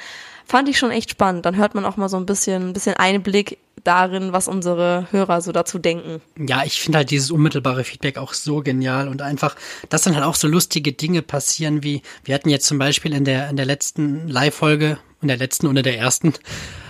fand 0.45 0.67
ich 0.67 0.77
schon 0.77 0.91
echt 0.91 1.11
spannend. 1.11 1.45
Dann 1.45 1.55
hört 1.55 1.73
man 1.73 1.85
auch 1.85 1.95
mal 1.95 2.09
so 2.09 2.17
ein 2.17 2.25
bisschen, 2.25 2.69
ein 2.69 2.73
bisschen 2.73 2.95
Einblick 2.95 3.57
darin, 3.85 4.33
was 4.33 4.49
unsere 4.49 5.07
Hörer 5.11 5.41
so 5.41 5.53
dazu 5.53 5.79
denken. 5.79 6.21
Ja, 6.37 6.63
ich 6.65 6.81
finde 6.81 6.97
halt 6.97 7.11
dieses 7.11 7.31
unmittelbare 7.31 7.85
Feedback 7.85 8.17
auch 8.17 8.33
so 8.33 8.61
genial 8.61 9.07
und 9.07 9.21
einfach, 9.21 9.55
dass 9.87 10.01
dann 10.01 10.15
halt 10.15 10.25
auch 10.25 10.35
so 10.35 10.49
lustige 10.49 10.91
Dinge 10.91 11.21
passieren, 11.21 11.83
wie 11.83 12.01
wir 12.25 12.35
hatten 12.35 12.49
jetzt 12.49 12.67
zum 12.67 12.77
Beispiel 12.79 13.13
in 13.13 13.23
der 13.23 13.49
in 13.49 13.55
der 13.55 13.65
letzten 13.65 14.27
Live-Folge, 14.27 14.99
in 15.21 15.29
der 15.29 15.37
letzten 15.37 15.67
und 15.67 15.77
in 15.77 15.83
der 15.83 15.97
ersten, 15.97 16.33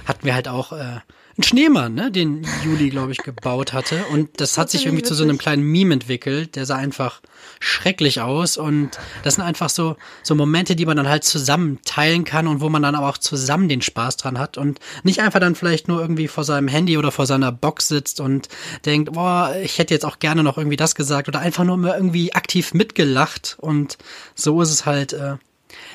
hatten 0.06 0.26
wir 0.26 0.34
halt 0.34 0.48
auch 0.48 0.72
äh, 0.72 1.00
einen 1.40 1.44
Schneemann, 1.46 1.94
ne, 1.94 2.12
den 2.12 2.46
Juli, 2.66 2.90
glaube 2.90 3.14
ich, 3.14 3.20
gebaut 3.20 3.72
hatte. 3.72 4.04
Und 4.12 4.42
das 4.42 4.58
hat 4.58 4.70
sich 4.70 4.86
irgendwie 4.86 5.04
zu 5.04 5.16
so 5.16 5.24
einem 5.24 5.38
kleinen 5.38 5.64
Meme 5.64 5.94
entwickelt. 5.94 6.58
Der 6.58 6.66
sah 6.66 6.76
einfach 6.76 7.22
schrecklich 7.62 8.20
aus. 8.20 8.58
Und 8.58 9.00
das 9.24 9.36
sind 9.36 9.46
einfach 9.46 9.70
so, 9.70 9.96
so 10.22 10.36
Momente, 10.36 10.76
die 10.76 10.86
man 10.86 10.98
dann 10.98 11.08
halt 11.08 11.24
zusammen 11.24 11.80
teilen 11.86 12.26
kann 12.26 12.46
und 12.46 12.60
wo 12.60 12.68
man 12.68 12.82
dann 12.82 12.94
aber 12.94 13.08
auch 13.08 13.18
zusammen 13.18 13.70
den 13.70 13.82
Spaß 13.82 14.18
dran 14.18 14.38
hat 14.38 14.58
und 14.58 14.80
nicht 15.04 15.22
einfach 15.22 15.40
dann 15.40 15.56
vielleicht 15.56 15.88
nur 15.88 16.02
irgendwie 16.02 16.28
vor 16.28 16.44
seinem 16.44 16.68
Handy 16.68 16.98
oder 16.98 17.10
vor 17.10 17.26
seiner 17.26 17.54
Box 17.54 17.88
sitzt 17.88 18.20
und 18.20 18.50
denkt, 18.86 19.14
boah, 19.14 19.56
ich 19.64 19.78
hätte 19.78 19.94
jetzt 19.94 20.06
auch 20.06 20.20
gerne 20.20 20.44
noch 20.44 20.58
irgendwie 20.58 20.78
das 20.78 20.94
gesagt 20.94 21.30
oder 21.30 21.40
einfach 21.40 21.64
nur 21.64 21.78
mal 21.78 21.96
irgendwie 21.96 22.34
aktiv 22.34 22.74
mitgelacht. 22.74 23.56
Und 23.62 23.98
so 24.36 24.62
ist 24.62 24.72
es 24.72 24.86
halt 24.86 25.14
äh, 25.14 25.38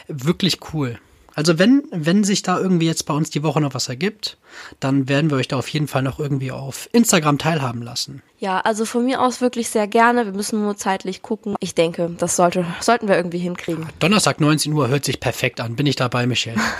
wirklich 0.08 0.60
cool. 0.72 0.98
Also 1.34 1.58
wenn, 1.58 1.82
wenn 1.90 2.22
sich 2.22 2.42
da 2.42 2.58
irgendwie 2.58 2.86
jetzt 2.86 3.06
bei 3.06 3.14
uns 3.14 3.30
die 3.30 3.42
Woche 3.42 3.60
noch 3.60 3.74
was 3.74 3.88
ergibt, 3.88 4.38
dann 4.78 5.08
werden 5.08 5.30
wir 5.30 5.36
euch 5.36 5.48
da 5.48 5.56
auf 5.56 5.68
jeden 5.68 5.88
Fall 5.88 6.02
noch 6.02 6.20
irgendwie 6.20 6.52
auf 6.52 6.88
Instagram 6.92 7.38
teilhaben 7.38 7.82
lassen. 7.82 8.22
Ja, 8.38 8.60
also 8.60 8.84
von 8.84 9.04
mir 9.04 9.20
aus 9.20 9.40
wirklich 9.40 9.68
sehr 9.68 9.88
gerne. 9.88 10.26
Wir 10.26 10.32
müssen 10.32 10.62
nur 10.62 10.76
zeitlich 10.76 11.22
gucken. 11.22 11.56
Ich 11.60 11.74
denke, 11.74 12.10
das 12.18 12.36
sollte, 12.36 12.64
sollten 12.80 13.08
wir 13.08 13.16
irgendwie 13.16 13.38
hinkriegen. 13.38 13.88
Donnerstag 13.98 14.40
19 14.40 14.72
Uhr 14.72 14.88
hört 14.88 15.04
sich 15.04 15.18
perfekt 15.18 15.60
an. 15.60 15.76
Bin 15.76 15.86
ich 15.86 15.96
dabei, 15.96 16.26
Michelle? 16.26 16.60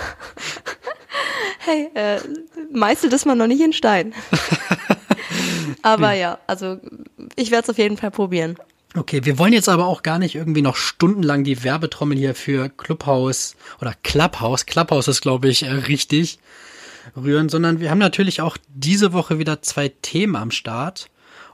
Hey, 1.65 1.89
äh, 1.95 2.19
meißelt 2.71 3.11
ist 3.11 3.25
man 3.25 3.39
noch 3.39 3.47
nicht 3.47 3.59
in 3.59 3.73
Stein. 3.73 4.13
Aber 5.81 6.13
ja, 6.13 6.37
also 6.45 6.77
ich 7.35 7.49
werde 7.49 7.63
es 7.63 7.69
auf 7.71 7.79
jeden 7.79 7.97
Fall 7.97 8.11
probieren. 8.11 8.55
Okay, 8.97 9.25
wir 9.25 9.37
wollen 9.37 9.51
jetzt 9.51 9.67
aber 9.67 9.87
auch 9.87 10.03
gar 10.03 10.19
nicht 10.19 10.35
irgendwie 10.35 10.61
noch 10.61 10.77
stundenlang 10.77 11.43
die 11.43 11.65
Werbetrommel 11.65 12.17
hier 12.17 12.33
für 12.33 12.69
Clubhouse 12.69 13.57
oder 13.81 13.93
Clubhouse, 14.03 14.65
Clubhouse 14.65 15.09
ist 15.09 15.21
glaube 15.21 15.49
ich 15.49 15.63
äh, 15.63 15.71
richtig, 15.71 16.39
rühren, 17.15 17.49
sondern 17.49 17.81
wir 17.81 17.91
haben 17.91 17.97
natürlich 17.97 18.39
auch 18.39 18.57
diese 18.69 19.11
Woche 19.11 19.37
wieder 19.37 19.61
zwei 19.61 19.89
Themen 19.89 20.37
am 20.37 20.51
Start. 20.51 21.09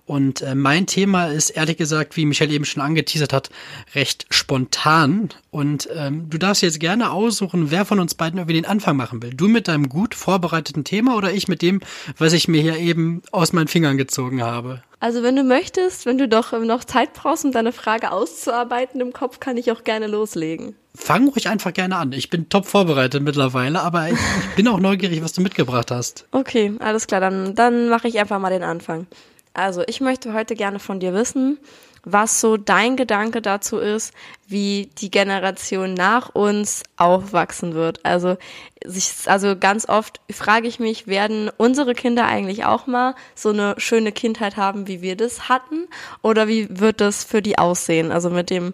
Und 0.05 0.41
äh, 0.41 0.55
mein 0.55 0.87
Thema 0.87 1.27
ist 1.27 1.51
ehrlich 1.51 1.77
gesagt, 1.77 2.17
wie 2.17 2.25
Michael 2.25 2.51
eben 2.51 2.65
schon 2.65 2.81
angeteasert 2.83 3.33
hat, 3.33 3.49
recht 3.95 4.25
spontan. 4.29 5.29
Und 5.51 5.87
ähm, 5.95 6.29
du 6.29 6.37
darfst 6.37 6.61
jetzt 6.63 6.79
gerne 6.79 7.11
aussuchen, 7.11 7.71
wer 7.71 7.85
von 7.85 7.99
uns 7.99 8.15
beiden 8.15 8.39
irgendwie 8.39 8.55
den 8.55 8.65
Anfang 8.65 8.97
machen 8.97 9.21
will. 9.21 9.33
Du 9.33 9.47
mit 9.47 9.67
deinem 9.67 9.89
gut 9.89 10.15
vorbereiteten 10.15 10.83
Thema 10.83 11.15
oder 11.15 11.31
ich 11.31 11.47
mit 11.47 11.61
dem, 11.61 11.81
was 12.17 12.33
ich 12.33 12.47
mir 12.47 12.61
hier 12.61 12.77
eben 12.77 13.21
aus 13.31 13.53
meinen 13.53 13.67
Fingern 13.67 13.97
gezogen 13.97 14.41
habe. 14.41 14.81
Also 14.99 15.23
wenn 15.23 15.35
du 15.35 15.43
möchtest, 15.43 16.05
wenn 16.05 16.19
du 16.19 16.27
doch 16.27 16.51
noch 16.51 16.83
Zeit 16.83 17.13
brauchst, 17.13 17.43
um 17.43 17.51
deine 17.51 17.71
Frage 17.71 18.11
auszuarbeiten 18.11 19.01
im 19.01 19.13
Kopf, 19.13 19.39
kann 19.39 19.57
ich 19.57 19.71
auch 19.71 19.83
gerne 19.83 20.05
loslegen. 20.05 20.75
Fang 20.93 21.29
ruhig 21.29 21.47
einfach 21.47 21.73
gerne 21.73 21.95
an. 21.95 22.11
Ich 22.11 22.29
bin 22.29 22.49
top 22.49 22.67
vorbereitet 22.67 23.23
mittlerweile, 23.23 23.81
aber 23.81 24.09
ich, 24.09 24.13
ich 24.13 24.55
bin 24.55 24.67
auch 24.67 24.79
neugierig, 24.79 25.23
was 25.23 25.33
du 25.33 25.41
mitgebracht 25.41 25.89
hast. 25.89 26.27
Okay, 26.31 26.73
alles 26.79 27.07
klar, 27.07 27.19
dann, 27.19 27.55
dann 27.55 27.89
mache 27.89 28.09
ich 28.09 28.19
einfach 28.19 28.39
mal 28.39 28.51
den 28.51 28.61
Anfang. 28.61 29.07
Also, 29.53 29.83
ich 29.87 30.01
möchte 30.01 30.33
heute 30.33 30.55
gerne 30.55 30.79
von 30.79 30.99
dir 30.99 31.13
wissen, 31.13 31.59
was 32.03 32.41
so 32.41 32.57
dein 32.57 32.95
Gedanke 32.95 33.41
dazu 33.41 33.77
ist, 33.77 34.13
wie 34.47 34.89
die 34.97 35.11
Generation 35.11 35.93
nach 35.93 36.33
uns 36.33 36.83
aufwachsen 36.97 37.73
wird. 37.73 38.03
Also, 38.05 38.37
sich, 38.83 39.13
also 39.25 39.55
ganz 39.55 39.87
oft 39.87 40.19
frage 40.31 40.67
ich 40.67 40.79
mich, 40.79 41.05
werden 41.07 41.51
unsere 41.57 41.93
Kinder 41.93 42.25
eigentlich 42.25 42.65
auch 42.65 42.87
mal 42.87 43.15
so 43.35 43.49
eine 43.49 43.75
schöne 43.77 44.11
Kindheit 44.11 44.57
haben, 44.57 44.87
wie 44.87 45.01
wir 45.01 45.15
das 45.15 45.49
hatten? 45.49 45.87
Oder 46.21 46.47
wie 46.47 46.67
wird 46.79 47.01
das 47.01 47.23
für 47.23 47.41
die 47.41 47.57
aussehen? 47.57 48.11
Also 48.11 48.29
mit 48.29 48.49
dem, 48.49 48.73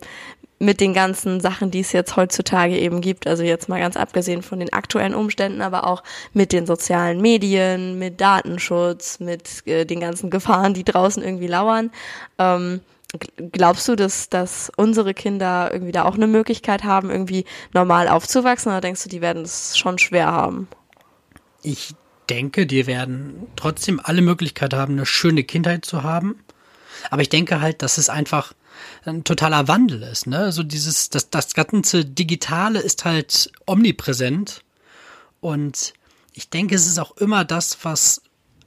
mit 0.59 0.81
den 0.81 0.93
ganzen 0.93 1.39
Sachen, 1.39 1.69
die 1.69 1.81
es 1.81 1.91
jetzt 1.91 2.15
heutzutage 2.15 2.77
eben 2.77 3.01
gibt, 3.01 3.27
also 3.27 3.43
jetzt 3.43 3.69
mal 3.69 3.79
ganz 3.79 3.95
abgesehen 3.95 4.41
von 4.41 4.59
den 4.59 4.73
aktuellen 4.73 5.13
Umständen, 5.13 5.61
aber 5.61 5.85
auch 5.85 6.03
mit 6.33 6.51
den 6.51 6.65
sozialen 6.65 7.21
Medien, 7.21 7.99
mit 7.99 8.19
Datenschutz, 8.19 9.19
mit 9.19 9.65
äh, 9.67 9.85
den 9.85 9.99
ganzen 9.99 10.29
Gefahren, 10.29 10.73
die 10.73 10.83
draußen 10.83 11.21
irgendwie 11.21 11.47
lauern. 11.47 11.91
Ähm, 12.39 12.81
glaubst 13.51 13.87
du, 13.87 13.95
dass, 13.95 14.29
dass 14.29 14.71
unsere 14.75 15.13
Kinder 15.13 15.69
irgendwie 15.71 15.91
da 15.91 16.05
auch 16.05 16.15
eine 16.15 16.27
Möglichkeit 16.27 16.83
haben, 16.83 17.09
irgendwie 17.09 17.45
normal 17.73 18.07
aufzuwachsen, 18.07 18.71
oder 18.71 18.81
denkst 18.81 19.03
du, 19.03 19.09
die 19.09 19.21
werden 19.21 19.43
es 19.43 19.77
schon 19.77 19.99
schwer 19.99 20.27
haben? 20.27 20.67
Ich 21.61 21.93
denke, 22.29 22.65
die 22.65 22.87
werden 22.87 23.47
trotzdem 23.55 24.01
alle 24.03 24.21
Möglichkeit 24.21 24.73
haben, 24.73 24.93
eine 24.93 25.05
schöne 25.05 25.43
Kindheit 25.43 25.85
zu 25.85 26.03
haben. 26.03 26.43
Aber 27.09 27.21
ich 27.21 27.29
denke 27.29 27.61
halt, 27.61 27.81
dass 27.81 27.97
es 27.97 28.09
einfach 28.09 28.53
ein 29.05 29.23
totaler 29.23 29.67
Wandel 29.67 30.03
ist. 30.03 30.27
Ne? 30.27 30.39
Also 30.39 30.63
dieses, 30.63 31.09
das, 31.09 31.29
das 31.29 31.53
ganze 31.53 32.05
Digitale 32.05 32.79
ist 32.79 33.05
halt 33.05 33.51
omnipräsent. 33.65 34.61
Und 35.39 35.93
ich 36.33 36.49
denke, 36.49 36.75
es 36.75 36.87
ist 36.87 36.99
auch 36.99 37.17
immer 37.17 37.45
das, 37.45 37.77
was 37.83 38.21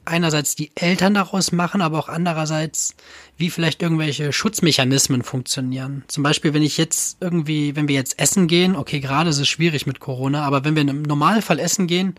einerseits 0.05 0.55
die 0.55 0.71
Eltern 0.75 1.13
daraus 1.13 1.51
machen, 1.51 1.81
aber 1.81 1.99
auch 1.99 2.09
andererseits, 2.09 2.95
wie 3.37 3.49
vielleicht 3.49 3.81
irgendwelche 3.81 4.33
Schutzmechanismen 4.33 5.23
funktionieren. 5.23 6.03
Zum 6.07 6.23
Beispiel, 6.23 6.53
wenn 6.53 6.63
ich 6.63 6.77
jetzt 6.77 7.17
irgendwie, 7.21 7.75
wenn 7.75 7.87
wir 7.87 7.95
jetzt 7.95 8.19
essen 8.19 8.47
gehen, 8.47 8.75
okay, 8.75 8.99
gerade 8.99 9.29
ist 9.29 9.39
es 9.39 9.47
schwierig 9.47 9.85
mit 9.85 9.99
Corona, 9.99 10.43
aber 10.43 10.65
wenn 10.65 10.75
wir 10.75 10.81
im 10.81 11.03
Normalfall 11.03 11.59
essen 11.59 11.87
gehen 11.87 12.15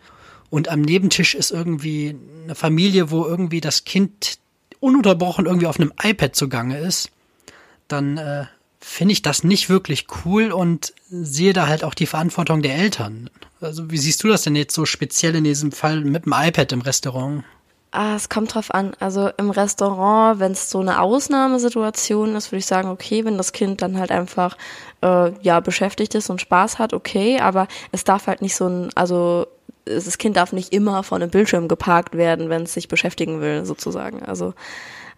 und 0.51 0.69
am 0.69 0.81
Nebentisch 0.81 1.35
ist 1.35 1.51
irgendwie 1.51 2.17
eine 2.45 2.55
Familie, 2.55 3.11
wo 3.11 3.25
irgendwie 3.25 3.61
das 3.61 3.85
Kind 3.85 4.39
ununterbrochen 4.81 5.47
irgendwie 5.47 5.67
auf 5.67 5.79
einem 5.79 5.93
iPad 6.03 6.37
zugange 6.37 6.79
ist, 6.79 7.11
dann 7.93 8.19
äh, 8.19 8.45
finde 8.81 9.13
ich 9.13 9.23
das 9.23 9.45
nicht 9.45 9.69
wirklich 9.69 10.07
cool 10.25 10.51
und 10.51 10.93
sehe 11.09 11.53
da 11.53 11.69
halt 11.69 11.85
auch 11.85 11.95
die 11.95 12.07
Verantwortung 12.07 12.63
der 12.63 12.75
Eltern. 12.75 13.31
Also 13.61 13.91
wie 13.91 13.99
siehst 13.99 14.25
du 14.25 14.29
das 14.29 14.43
denn 14.43 14.57
jetzt 14.57 14.75
so 14.75 14.85
speziell 14.85 15.37
in 15.37 15.45
diesem 15.45 15.71
Fall 15.71 16.01
mit 16.01 16.27
dem 16.27 16.35
iPad 16.37 16.73
im 16.73 16.81
Restaurant? 16.81 17.45
Ah, 17.93 18.17
es 18.17 18.31
kommt 18.31 18.55
drauf 18.55 18.73
an. 18.73 18.93
Also 19.01 19.29
im 19.37 19.51
Restaurant, 19.51 20.41
wenn 20.41 20.53
es 20.53 20.71
so 20.71 20.81
eine 20.81 21.01
Ausnahmesituation 21.01 22.35
ist, 22.35 22.51
würde 22.51 22.61
ich 22.61 22.67
sagen, 22.67 22.89
okay, 22.89 23.25
wenn 23.25 23.37
das 23.37 23.53
Kind 23.53 23.83
dann 23.83 23.99
halt 23.99 24.11
einfach 24.11 24.57
äh, 25.03 25.31
ja 25.43 25.61
beschäftigt 25.61 26.15
ist 26.15 26.31
und 26.31 26.41
Spaß 26.41 26.79
hat, 26.79 26.95
okay, 26.95 27.39
aber 27.39 27.69
es 27.93 28.03
darf 28.03 28.27
halt 28.27 28.41
nicht 28.41 28.57
so 28.57 28.67
ein, 28.67 28.91
also 28.95 29.47
das 29.85 30.17
Kind 30.19 30.37
darf 30.37 30.53
nicht 30.53 30.73
immer 30.73 31.03
vor 31.03 31.17
einem 31.17 31.31
Bildschirm 31.31 31.69
geparkt 31.69 32.17
werden, 32.17 32.49
wenn 32.49 32.63
es 32.63 32.73
sich 32.73 32.89
beschäftigen 32.89 33.41
will, 33.43 33.67
sozusagen. 33.67 34.23
Also 34.23 34.55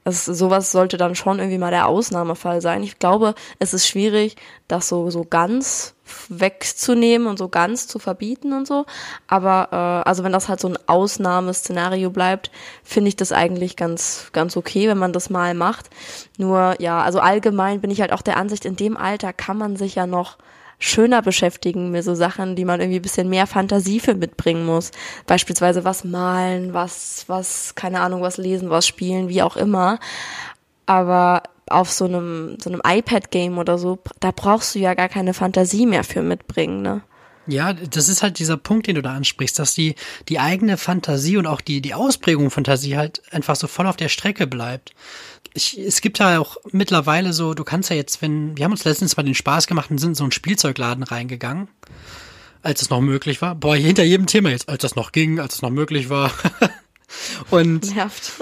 es, 0.04 0.26
sowas 0.26 0.70
sollte 0.70 0.98
dann 0.98 1.14
schon 1.14 1.38
irgendwie 1.38 1.58
mal 1.58 1.70
der 1.70 1.86
Ausnahmefall 1.86 2.60
sein. 2.60 2.82
Ich 2.82 2.98
glaube, 2.98 3.34
es 3.58 3.72
ist 3.72 3.88
schwierig, 3.88 4.36
das 4.68 4.88
so, 4.88 5.10
so 5.10 5.24
ganz 5.24 5.94
wegzunehmen 6.28 7.26
und 7.26 7.38
so 7.38 7.48
ganz 7.48 7.88
zu 7.88 7.98
verbieten 7.98 8.52
und 8.52 8.66
so. 8.66 8.84
Aber 9.26 9.68
äh, 9.72 10.08
also 10.08 10.22
wenn 10.22 10.32
das 10.32 10.48
halt 10.48 10.60
so 10.60 10.68
ein 10.68 10.78
Ausnahmeszenario 10.86 12.10
bleibt, 12.10 12.50
finde 12.82 13.08
ich 13.08 13.16
das 13.16 13.32
eigentlich 13.32 13.76
ganz, 13.76 14.28
ganz 14.32 14.56
okay, 14.58 14.88
wenn 14.88 14.98
man 14.98 15.14
das 15.14 15.30
mal 15.30 15.54
macht. 15.54 15.88
Nur 16.36 16.76
ja, 16.78 17.00
also 17.00 17.20
allgemein 17.20 17.80
bin 17.80 17.90
ich 17.90 18.02
halt 18.02 18.12
auch 18.12 18.22
der 18.22 18.36
Ansicht, 18.36 18.66
in 18.66 18.76
dem 18.76 18.98
Alter 18.98 19.32
kann 19.32 19.56
man 19.56 19.76
sich 19.76 19.94
ja 19.94 20.06
noch 20.06 20.36
schöner 20.78 21.22
beschäftigen 21.22 21.90
mit 21.90 22.04
so 22.04 22.14
Sachen, 22.14 22.56
die 22.56 22.64
man 22.64 22.80
irgendwie 22.80 22.98
ein 22.98 23.02
bisschen 23.02 23.28
mehr 23.28 23.46
Fantasie 23.46 24.00
für 24.00 24.14
mitbringen 24.14 24.66
muss. 24.66 24.90
Beispielsweise 25.26 25.84
was 25.84 26.04
malen, 26.04 26.74
was, 26.74 27.24
was, 27.26 27.74
keine 27.74 28.00
Ahnung, 28.00 28.22
was 28.22 28.36
lesen, 28.36 28.70
was 28.70 28.86
spielen, 28.86 29.28
wie 29.28 29.42
auch 29.42 29.56
immer. 29.56 29.98
Aber 30.86 31.42
auf 31.68 31.90
so 31.90 32.04
einem, 32.04 32.58
so 32.60 32.70
einem 32.70 32.82
iPad-Game 32.84 33.58
oder 33.58 33.78
so, 33.78 33.98
da 34.20 34.30
brauchst 34.30 34.74
du 34.74 34.78
ja 34.78 34.94
gar 34.94 35.08
keine 35.08 35.34
Fantasie 35.34 35.86
mehr 35.86 36.04
für 36.04 36.22
mitbringen, 36.22 36.82
ne? 36.82 37.02
Ja, 37.46 37.72
das 37.72 38.08
ist 38.08 38.22
halt 38.22 38.38
dieser 38.38 38.56
Punkt, 38.56 38.86
den 38.86 38.94
du 38.94 39.02
da 39.02 39.14
ansprichst, 39.14 39.58
dass 39.58 39.74
die, 39.74 39.96
die 40.28 40.38
eigene 40.38 40.76
Fantasie 40.76 41.36
und 41.36 41.46
auch 41.46 41.60
die, 41.60 41.80
die 41.82 41.94
Ausprägung 41.94 42.50
Fantasie 42.50 42.96
halt 42.96 43.22
einfach 43.32 43.56
so 43.56 43.66
voll 43.66 43.86
auf 43.86 43.96
der 43.96 44.08
Strecke 44.08 44.46
bleibt 44.46 44.94
ich, 45.54 45.78
es 45.78 46.00
gibt 46.00 46.18
ja 46.18 46.38
auch 46.38 46.56
mittlerweile 46.72 47.32
so, 47.32 47.54
du 47.54 47.64
kannst 47.64 47.88
ja 47.88 47.96
jetzt, 47.96 48.20
wenn, 48.20 48.56
wir 48.56 48.64
haben 48.64 48.72
uns 48.72 48.84
letztens 48.84 49.16
mal 49.16 49.22
den 49.22 49.34
Spaß 49.34 49.66
gemacht 49.66 49.90
und 49.90 49.98
sind 49.98 50.10
in 50.10 50.14
so 50.16 50.24
einen 50.24 50.32
Spielzeugladen 50.32 51.04
reingegangen, 51.04 51.68
als 52.62 52.82
es 52.82 52.90
noch 52.90 53.00
möglich 53.00 53.40
war. 53.40 53.54
Boah, 53.54 53.76
hinter 53.76 54.02
jedem 54.02 54.26
Thema 54.26 54.50
jetzt, 54.50 54.68
als 54.68 54.82
das 54.82 54.96
noch 54.96 55.12
ging, 55.12 55.38
als 55.38 55.54
es 55.54 55.62
noch 55.62 55.70
möglich 55.70 56.10
war. 56.10 56.32
und 57.50 57.94
Nervt. 57.94 58.32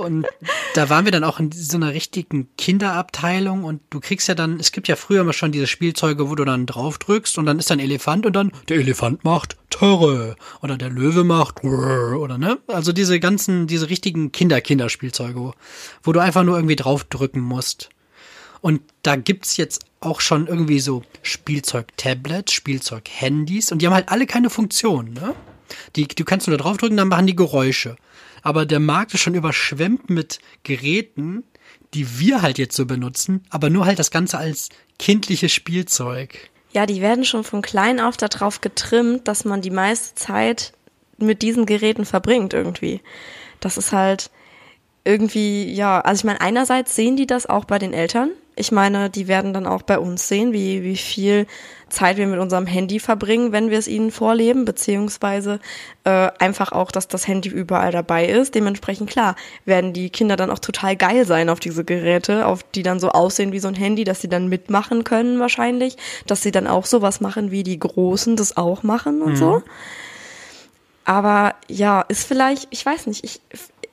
Und 0.00 0.26
da 0.74 0.88
waren 0.88 1.04
wir 1.04 1.12
dann 1.12 1.24
auch 1.24 1.38
in 1.38 1.52
so 1.52 1.76
einer 1.76 1.92
richtigen 1.92 2.48
Kinderabteilung 2.56 3.64
und 3.64 3.82
du 3.90 4.00
kriegst 4.00 4.28
ja 4.28 4.34
dann, 4.34 4.58
es 4.58 4.72
gibt 4.72 4.88
ja 4.88 4.96
früher 4.96 5.20
immer 5.20 5.32
schon 5.32 5.52
diese 5.52 5.66
Spielzeuge, 5.66 6.30
wo 6.30 6.34
du 6.34 6.44
dann 6.44 6.66
drauf 6.66 6.98
drückst 6.98 7.38
und 7.38 7.46
dann 7.46 7.58
ist 7.58 7.70
da 7.70 7.74
ein 7.74 7.80
Elefant 7.80 8.26
und 8.26 8.34
dann 8.34 8.52
der 8.68 8.78
Elefant 8.78 9.24
macht 9.24 9.56
Törre 9.68 10.36
oder 10.62 10.76
der 10.76 10.90
Löwe 10.90 11.24
macht 11.24 11.62
oder 11.62 12.38
ne? 12.38 12.58
Also 12.66 12.92
diese 12.92 13.20
ganzen, 13.20 13.66
diese 13.66 13.88
richtigen 13.90 14.32
Kinder-Kinderspielzeuge, 14.32 15.38
wo, 15.38 15.54
wo 16.02 16.12
du 16.12 16.20
einfach 16.20 16.42
nur 16.42 16.56
irgendwie 16.56 16.76
draufdrücken 16.76 17.40
musst. 17.40 17.90
Und 18.60 18.82
da 19.02 19.16
gibt's 19.16 19.56
jetzt 19.56 19.84
auch 20.00 20.20
schon 20.20 20.46
irgendwie 20.46 20.80
so 20.80 21.02
Spielzeug-Tablets, 21.22 22.52
Spielzeug-Handys 22.52 23.72
und 23.72 23.80
die 23.80 23.86
haben 23.86 23.94
halt 23.94 24.08
alle 24.08 24.26
keine 24.26 24.50
Funktion, 24.50 25.12
ne? 25.12 25.34
Die, 25.94 26.08
du 26.08 26.24
kannst 26.24 26.48
nur 26.48 26.56
da 26.56 26.62
draufdrücken, 26.62 26.96
dann 26.96 27.08
machen 27.08 27.28
die 27.28 27.36
Geräusche 27.36 27.96
aber 28.42 28.66
der 28.66 28.80
Markt 28.80 29.14
ist 29.14 29.20
schon 29.20 29.34
überschwemmt 29.34 30.10
mit 30.10 30.38
Geräten, 30.62 31.44
die 31.94 32.18
wir 32.18 32.42
halt 32.42 32.58
jetzt 32.58 32.76
so 32.76 32.86
benutzen, 32.86 33.44
aber 33.50 33.70
nur 33.70 33.86
halt 33.86 33.98
das 33.98 34.10
Ganze 34.10 34.38
als 34.38 34.68
kindliches 34.98 35.52
Spielzeug. 35.52 36.50
Ja, 36.72 36.86
die 36.86 37.00
werden 37.00 37.24
schon 37.24 37.42
von 37.42 37.62
klein 37.62 38.00
auf 38.00 38.16
darauf 38.16 38.60
getrimmt, 38.60 39.26
dass 39.26 39.44
man 39.44 39.60
die 39.60 39.70
meiste 39.70 40.14
Zeit 40.14 40.72
mit 41.18 41.42
diesen 41.42 41.66
Geräten 41.66 42.04
verbringt 42.04 42.54
irgendwie. 42.54 43.00
Das 43.58 43.76
ist 43.76 43.92
halt 43.92 44.30
irgendwie, 45.04 45.72
ja, 45.72 46.00
also 46.00 46.20
ich 46.20 46.24
meine, 46.24 46.40
einerseits 46.40 46.94
sehen 46.94 47.16
die 47.16 47.26
das 47.26 47.46
auch 47.46 47.64
bei 47.64 47.78
den 47.78 47.92
Eltern, 47.92 48.30
ich 48.56 48.72
meine, 48.72 49.10
die 49.10 49.28
werden 49.28 49.52
dann 49.54 49.66
auch 49.66 49.82
bei 49.82 49.98
uns 49.98 50.28
sehen, 50.28 50.52
wie, 50.52 50.82
wie 50.82 50.96
viel 50.96 51.46
Zeit 51.88 52.16
wir 52.16 52.26
mit 52.26 52.38
unserem 52.38 52.66
Handy 52.66 53.00
verbringen, 53.00 53.52
wenn 53.52 53.70
wir 53.70 53.78
es 53.78 53.88
ihnen 53.88 54.10
vorleben, 54.10 54.64
beziehungsweise 54.64 55.60
äh, 56.04 56.30
einfach 56.38 56.72
auch, 56.72 56.90
dass 56.90 57.08
das 57.08 57.26
Handy 57.26 57.48
überall 57.48 57.90
dabei 57.90 58.26
ist. 58.26 58.54
Dementsprechend, 58.54 59.10
klar, 59.10 59.36
werden 59.64 59.92
die 59.92 60.10
Kinder 60.10 60.36
dann 60.36 60.50
auch 60.50 60.58
total 60.58 60.96
geil 60.96 61.24
sein 61.26 61.48
auf 61.48 61.60
diese 61.60 61.84
Geräte, 61.84 62.46
auf 62.46 62.62
die 62.62 62.82
dann 62.82 63.00
so 63.00 63.10
aussehen 63.10 63.52
wie 63.52 63.58
so 63.58 63.68
ein 63.68 63.74
Handy, 63.74 64.04
dass 64.04 64.20
sie 64.20 64.28
dann 64.28 64.48
mitmachen 64.48 65.04
können 65.04 65.40
wahrscheinlich, 65.40 65.96
dass 66.26 66.42
sie 66.42 66.52
dann 66.52 66.66
auch 66.66 66.86
sowas 66.86 67.20
machen, 67.20 67.50
wie 67.50 67.62
die 67.62 67.78
Großen 67.78 68.36
das 68.36 68.56
auch 68.56 68.82
machen 68.82 69.22
und 69.22 69.32
mhm. 69.32 69.36
so. 69.36 69.62
Aber 71.04 71.54
ja, 71.66 72.02
ist 72.02 72.26
vielleicht, 72.26 72.68
ich 72.70 72.84
weiß 72.86 73.06
nicht, 73.06 73.24
ich 73.24 73.40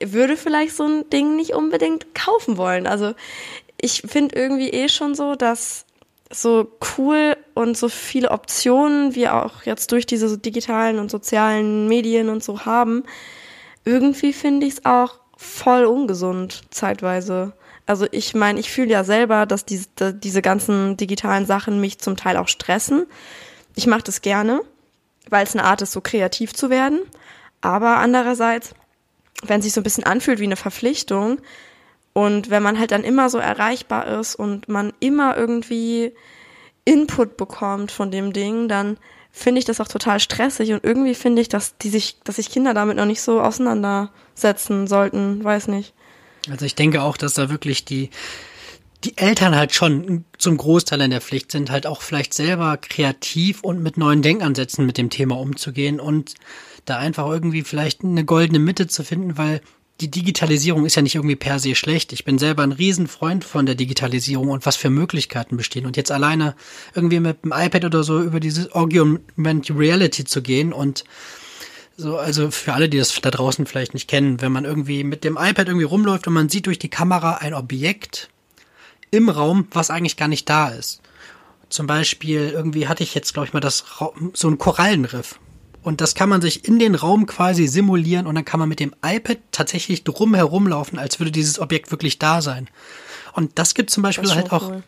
würde 0.00 0.36
vielleicht 0.36 0.76
so 0.76 0.84
ein 0.84 1.10
Ding 1.10 1.36
nicht 1.36 1.52
unbedingt 1.52 2.14
kaufen 2.14 2.56
wollen. 2.56 2.86
Also 2.86 3.14
ich 3.80 4.02
finde 4.02 4.36
irgendwie 4.36 4.70
eh 4.70 4.88
schon 4.88 5.14
so, 5.14 5.34
dass 5.34 5.84
so 6.30 6.70
cool 6.96 7.36
und 7.54 7.76
so 7.76 7.88
viele 7.88 8.30
Optionen 8.30 9.14
wir 9.14 9.34
auch 9.34 9.62
jetzt 9.62 9.92
durch 9.92 10.04
diese 10.04 10.36
digitalen 10.36 10.98
und 10.98 11.10
sozialen 11.10 11.88
Medien 11.88 12.28
und 12.28 12.44
so 12.44 12.66
haben, 12.66 13.04
irgendwie 13.84 14.32
finde 14.32 14.66
ich 14.66 14.74
es 14.74 14.84
auch 14.84 15.20
voll 15.36 15.84
ungesund 15.84 16.62
zeitweise. 16.70 17.54
Also 17.86 18.06
ich 18.10 18.34
meine, 18.34 18.60
ich 18.60 18.70
fühle 18.70 18.90
ja 18.90 19.04
selber, 19.04 19.46
dass 19.46 19.64
diese, 19.64 20.12
diese 20.12 20.42
ganzen 20.42 20.98
digitalen 20.98 21.46
Sachen 21.46 21.80
mich 21.80 21.98
zum 21.98 22.16
Teil 22.16 22.36
auch 22.36 22.48
stressen. 22.48 23.06
Ich 23.74 23.86
mache 23.86 24.02
das 24.02 24.20
gerne, 24.20 24.60
weil 25.30 25.44
es 25.44 25.54
eine 25.54 25.64
Art 25.64 25.80
ist, 25.80 25.92
so 25.92 26.02
kreativ 26.02 26.52
zu 26.52 26.68
werden. 26.68 27.00
Aber 27.62 27.96
andererseits, 27.96 28.74
wenn 29.42 29.60
es 29.60 29.64
sich 29.64 29.72
so 29.72 29.80
ein 29.80 29.84
bisschen 29.84 30.04
anfühlt 30.04 30.40
wie 30.40 30.44
eine 30.44 30.56
Verpflichtung, 30.56 31.40
und 32.12 32.50
wenn 32.50 32.62
man 32.62 32.78
halt 32.78 32.90
dann 32.90 33.04
immer 33.04 33.30
so 33.30 33.38
erreichbar 33.38 34.06
ist 34.18 34.34
und 34.34 34.68
man 34.68 34.92
immer 35.00 35.36
irgendwie 35.36 36.12
Input 36.84 37.36
bekommt 37.36 37.92
von 37.92 38.10
dem 38.10 38.32
Ding, 38.32 38.68
dann 38.68 38.98
finde 39.30 39.60
ich 39.60 39.64
das 39.64 39.80
auch 39.80 39.88
total 39.88 40.20
stressig 40.20 40.72
und 40.72 40.82
irgendwie 40.84 41.14
finde 41.14 41.42
ich, 41.42 41.48
dass 41.48 41.76
die 41.78 41.90
sich, 41.90 42.18
dass 42.24 42.36
sich 42.36 42.50
Kinder 42.50 42.74
damit 42.74 42.96
noch 42.96 43.04
nicht 43.04 43.20
so 43.20 43.40
auseinandersetzen 43.40 44.86
sollten, 44.86 45.44
weiß 45.44 45.68
nicht. 45.68 45.94
Also 46.50 46.64
ich 46.64 46.74
denke 46.74 47.02
auch, 47.02 47.16
dass 47.16 47.34
da 47.34 47.50
wirklich 47.50 47.84
die 47.84 48.10
die 49.04 49.16
Eltern 49.16 49.54
halt 49.54 49.74
schon 49.74 50.24
zum 50.38 50.56
Großteil 50.56 51.00
in 51.02 51.10
der 51.10 51.20
Pflicht 51.20 51.52
sind, 51.52 51.70
halt 51.70 51.86
auch 51.86 52.02
vielleicht 52.02 52.34
selber 52.34 52.76
kreativ 52.76 53.62
und 53.62 53.80
mit 53.80 53.96
neuen 53.96 54.22
Denkansätzen 54.22 54.86
mit 54.86 54.98
dem 54.98 55.08
Thema 55.08 55.38
umzugehen 55.38 56.00
und 56.00 56.34
da 56.84 56.98
einfach 56.98 57.28
irgendwie 57.28 57.62
vielleicht 57.62 58.02
eine 58.02 58.24
goldene 58.24 58.58
Mitte 58.58 58.88
zu 58.88 59.04
finden, 59.04 59.38
weil 59.38 59.60
die 60.00 60.10
Digitalisierung 60.10 60.86
ist 60.86 60.94
ja 60.94 61.02
nicht 61.02 61.16
irgendwie 61.16 61.36
per 61.36 61.58
se 61.58 61.74
schlecht. 61.74 62.12
Ich 62.12 62.24
bin 62.24 62.38
selber 62.38 62.62
ein 62.62 62.72
Riesenfreund 62.72 63.44
von 63.44 63.66
der 63.66 63.74
Digitalisierung 63.74 64.50
und 64.50 64.64
was 64.64 64.76
für 64.76 64.90
Möglichkeiten 64.90 65.56
bestehen. 65.56 65.86
Und 65.86 65.96
jetzt 65.96 66.12
alleine 66.12 66.54
irgendwie 66.94 67.18
mit 67.18 67.44
dem 67.44 67.52
iPad 67.52 67.84
oder 67.84 68.04
so 68.04 68.22
über 68.22 68.38
dieses 68.38 68.72
Augmented 68.72 69.76
Reality 69.76 70.24
zu 70.24 70.40
gehen 70.40 70.72
und 70.72 71.04
so, 71.96 72.16
also 72.16 72.52
für 72.52 72.74
alle, 72.74 72.88
die 72.88 72.98
das 72.98 73.20
da 73.20 73.30
draußen 73.32 73.66
vielleicht 73.66 73.92
nicht 73.92 74.08
kennen, 74.08 74.40
wenn 74.40 74.52
man 74.52 74.64
irgendwie 74.64 75.02
mit 75.02 75.24
dem 75.24 75.36
iPad 75.36 75.66
irgendwie 75.66 75.84
rumläuft 75.84 76.28
und 76.28 76.32
man 76.32 76.48
sieht 76.48 76.66
durch 76.66 76.78
die 76.78 76.88
Kamera 76.88 77.38
ein 77.38 77.54
Objekt 77.54 78.28
im 79.10 79.28
Raum, 79.28 79.66
was 79.72 79.90
eigentlich 79.90 80.16
gar 80.16 80.28
nicht 80.28 80.48
da 80.48 80.68
ist. 80.68 81.00
Zum 81.70 81.88
Beispiel, 81.88 82.50
irgendwie 82.50 82.86
hatte 82.86 83.02
ich 83.02 83.14
jetzt, 83.14 83.34
glaube 83.34 83.48
ich, 83.48 83.52
mal 83.52 83.60
das 83.60 83.84
so 84.32 84.48
ein 84.48 84.58
Korallenriff. 84.58 85.40
Und 85.82 86.00
das 86.00 86.14
kann 86.14 86.28
man 86.28 86.40
sich 86.40 86.66
in 86.66 86.78
den 86.78 86.94
Raum 86.94 87.26
quasi 87.26 87.66
simulieren 87.66 88.26
und 88.26 88.34
dann 88.34 88.44
kann 88.44 88.60
man 88.60 88.68
mit 88.68 88.80
dem 88.80 88.94
iPad 89.04 89.38
tatsächlich 89.52 90.04
drum 90.04 90.34
herumlaufen, 90.34 90.98
als 90.98 91.18
würde 91.18 91.32
dieses 91.32 91.58
Objekt 91.58 91.90
wirklich 91.90 92.18
da 92.18 92.42
sein. 92.42 92.68
Und 93.32 93.58
das 93.58 93.74
gibt 93.74 93.90
zum 93.90 94.02
Beispiel 94.02 94.30
halt 94.34 94.52
auch 94.52 94.70
cool 94.70 94.82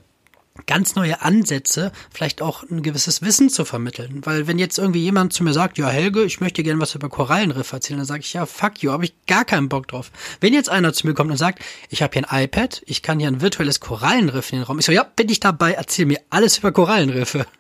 ganz 0.67 0.95
neue 0.95 1.23
Ansätze, 1.23 1.93
vielleicht 2.13 2.43
auch 2.43 2.63
ein 2.69 2.83
gewisses 2.83 3.23
Wissen 3.23 3.51
zu 3.51 3.65
vermitteln. 3.65 4.21
Weil 4.25 4.47
wenn 4.47 4.59
jetzt 4.59 4.79
irgendwie 4.79 5.03
jemand 5.03 5.33
zu 5.33 5.45
mir 5.45 5.53
sagt, 5.53 5.79
ja 5.79 5.89
Helge, 5.89 6.25
ich 6.25 6.41
möchte 6.41 6.63
gerne 6.63 6.81
was 6.81 6.95
über 6.95 7.09
Korallenriff 7.09 7.73
erzählen, 7.73 7.99
dann 7.99 8.07
sage 8.07 8.21
ich, 8.21 8.33
ja 8.33 8.47
fuck 8.47 8.83
you, 8.83 8.93
habe 8.93 9.05
ich 9.05 9.15
gar 9.27 9.45
keinen 9.45 9.69
Bock 9.69 9.89
drauf. 9.89 10.11
Wenn 10.41 10.55
jetzt 10.55 10.69
einer 10.69 10.93
zu 10.93 11.07
mir 11.07 11.15
kommt 11.15 11.31
und 11.31 11.37
sagt, 11.37 11.61
ich 11.89 12.03
habe 12.03 12.13
hier 12.13 12.31
ein 12.31 12.45
iPad, 12.45 12.83
ich 12.87 13.03
kann 13.03 13.19
hier 13.19 13.29
ein 13.29 13.41
virtuelles 13.41 13.81
Korallenriff 13.81 14.53
in 14.53 14.59
den 14.59 14.65
Raum, 14.65 14.79
ich 14.79 14.87
so, 14.87 14.93
ja, 14.93 15.05
bin 15.05 15.29
ich 15.29 15.41
dabei, 15.41 15.73
erzähl 15.73 16.07
mir 16.07 16.21
alles 16.31 16.59
über 16.59 16.73
Korallenriffe. 16.73 17.47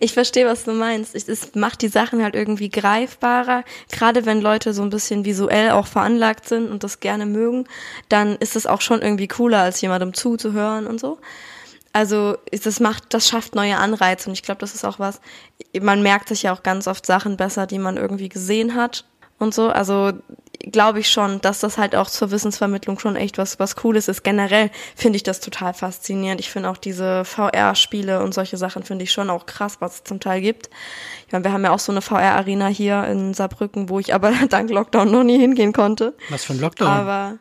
Ich 0.00 0.12
verstehe, 0.12 0.46
was 0.46 0.64
du 0.64 0.72
meinst. 0.72 1.14
Es 1.14 1.54
macht 1.54 1.82
die 1.82 1.88
Sachen 1.88 2.22
halt 2.22 2.34
irgendwie 2.34 2.68
greifbarer. 2.68 3.64
Gerade 3.90 4.26
wenn 4.26 4.40
Leute 4.40 4.74
so 4.74 4.82
ein 4.82 4.90
bisschen 4.90 5.24
visuell 5.24 5.70
auch 5.70 5.86
veranlagt 5.86 6.48
sind 6.48 6.70
und 6.70 6.84
das 6.84 7.00
gerne 7.00 7.26
mögen, 7.26 7.66
dann 8.08 8.36
ist 8.36 8.56
es 8.56 8.66
auch 8.66 8.80
schon 8.80 9.02
irgendwie 9.02 9.28
cooler, 9.28 9.60
als 9.60 9.80
jemandem 9.80 10.14
zuzuhören 10.14 10.86
und 10.86 11.00
so. 11.00 11.18
Also 11.92 12.36
das 12.50 12.80
macht, 12.80 13.14
das 13.14 13.28
schafft 13.28 13.54
neue 13.54 13.76
Anreize 13.76 14.28
und 14.28 14.32
ich 14.32 14.42
glaube, 14.42 14.60
das 14.60 14.74
ist 14.74 14.84
auch 14.84 14.98
was. 14.98 15.20
Man 15.80 16.02
merkt 16.02 16.28
sich 16.28 16.42
ja 16.42 16.52
auch 16.52 16.64
ganz 16.64 16.88
oft 16.88 17.06
Sachen 17.06 17.36
besser, 17.36 17.68
die 17.68 17.78
man 17.78 17.96
irgendwie 17.96 18.28
gesehen 18.28 18.74
hat 18.74 19.04
und 19.38 19.54
so. 19.54 19.68
Also 19.68 20.12
glaube 20.58 21.00
ich 21.00 21.10
schon, 21.10 21.40
dass 21.40 21.60
das 21.60 21.78
halt 21.78 21.94
auch 21.94 22.08
zur 22.08 22.30
Wissensvermittlung 22.30 22.98
schon 22.98 23.16
echt 23.16 23.38
was, 23.38 23.58
was 23.58 23.76
Cooles 23.76 24.08
ist. 24.08 24.22
Generell 24.24 24.70
finde 24.96 25.16
ich 25.16 25.22
das 25.22 25.40
total 25.40 25.74
faszinierend. 25.74 26.40
Ich 26.40 26.50
finde 26.50 26.70
auch 26.70 26.76
diese 26.76 27.24
VR-Spiele 27.24 28.22
und 28.22 28.34
solche 28.34 28.56
Sachen 28.56 28.82
finde 28.82 29.04
ich 29.04 29.12
schon 29.12 29.30
auch 29.30 29.46
krass, 29.46 29.76
was 29.80 29.96
es 29.96 30.04
zum 30.04 30.20
Teil 30.20 30.40
gibt. 30.40 30.70
Ich 31.26 31.32
meine, 31.32 31.44
wir 31.44 31.52
haben 31.52 31.64
ja 31.64 31.70
auch 31.70 31.78
so 31.78 31.92
eine 31.92 32.02
VR-Arena 32.02 32.66
hier 32.68 33.04
in 33.04 33.34
Saarbrücken, 33.34 33.88
wo 33.88 33.98
ich 33.98 34.14
aber 34.14 34.32
dank 34.48 34.70
Lockdown 34.70 35.10
noch 35.10 35.24
nie 35.24 35.38
hingehen 35.38 35.72
konnte. 35.72 36.14
Was 36.30 36.44
für 36.44 36.54
ein 36.54 36.60
Lockdown? 36.60 36.88
Aber 36.88 37.38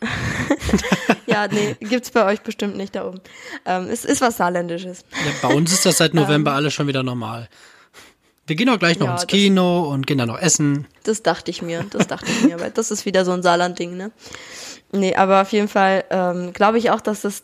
ja, 1.26 1.48
nee, 1.48 1.76
gibt's 1.80 2.10
bei 2.10 2.24
euch 2.24 2.42
bestimmt 2.42 2.76
nicht 2.76 2.94
da 2.94 3.06
oben. 3.06 3.20
Ähm, 3.64 3.88
es 3.90 4.04
ist 4.04 4.20
was 4.20 4.36
Saarländisches. 4.36 5.04
Ja, 5.12 5.48
bei 5.48 5.54
uns 5.54 5.72
ist 5.72 5.86
das 5.86 5.98
seit 5.98 6.14
November 6.14 6.52
ähm, 6.52 6.56
alles 6.56 6.74
schon 6.74 6.86
wieder 6.86 7.02
normal. 7.02 7.48
Wir 8.46 8.56
gehen 8.56 8.68
auch 8.68 8.78
gleich 8.78 8.98
noch 8.98 9.06
ja, 9.06 9.12
ins 9.14 9.26
Kino 9.26 9.88
und 9.90 10.06
gehen 10.06 10.18
dann 10.18 10.28
noch 10.28 10.38
essen. 10.38 10.86
Das 11.04 11.22
dachte 11.22 11.50
ich 11.50 11.62
mir, 11.62 11.84
das 11.90 12.06
dachte 12.06 12.26
ich 12.30 12.44
mir, 12.44 12.60
weil 12.60 12.70
das 12.70 12.90
ist 12.90 13.06
wieder 13.06 13.24
so 13.24 13.32
ein 13.32 13.42
Saarland-Ding, 13.42 13.96
ne? 13.96 14.10
Nee, 14.92 15.14
aber 15.16 15.42
auf 15.42 15.52
jeden 15.52 15.68
Fall 15.68 16.04
ähm, 16.10 16.52
glaube 16.52 16.78
ich 16.78 16.90
auch, 16.90 17.00
dass 17.00 17.22
das 17.22 17.42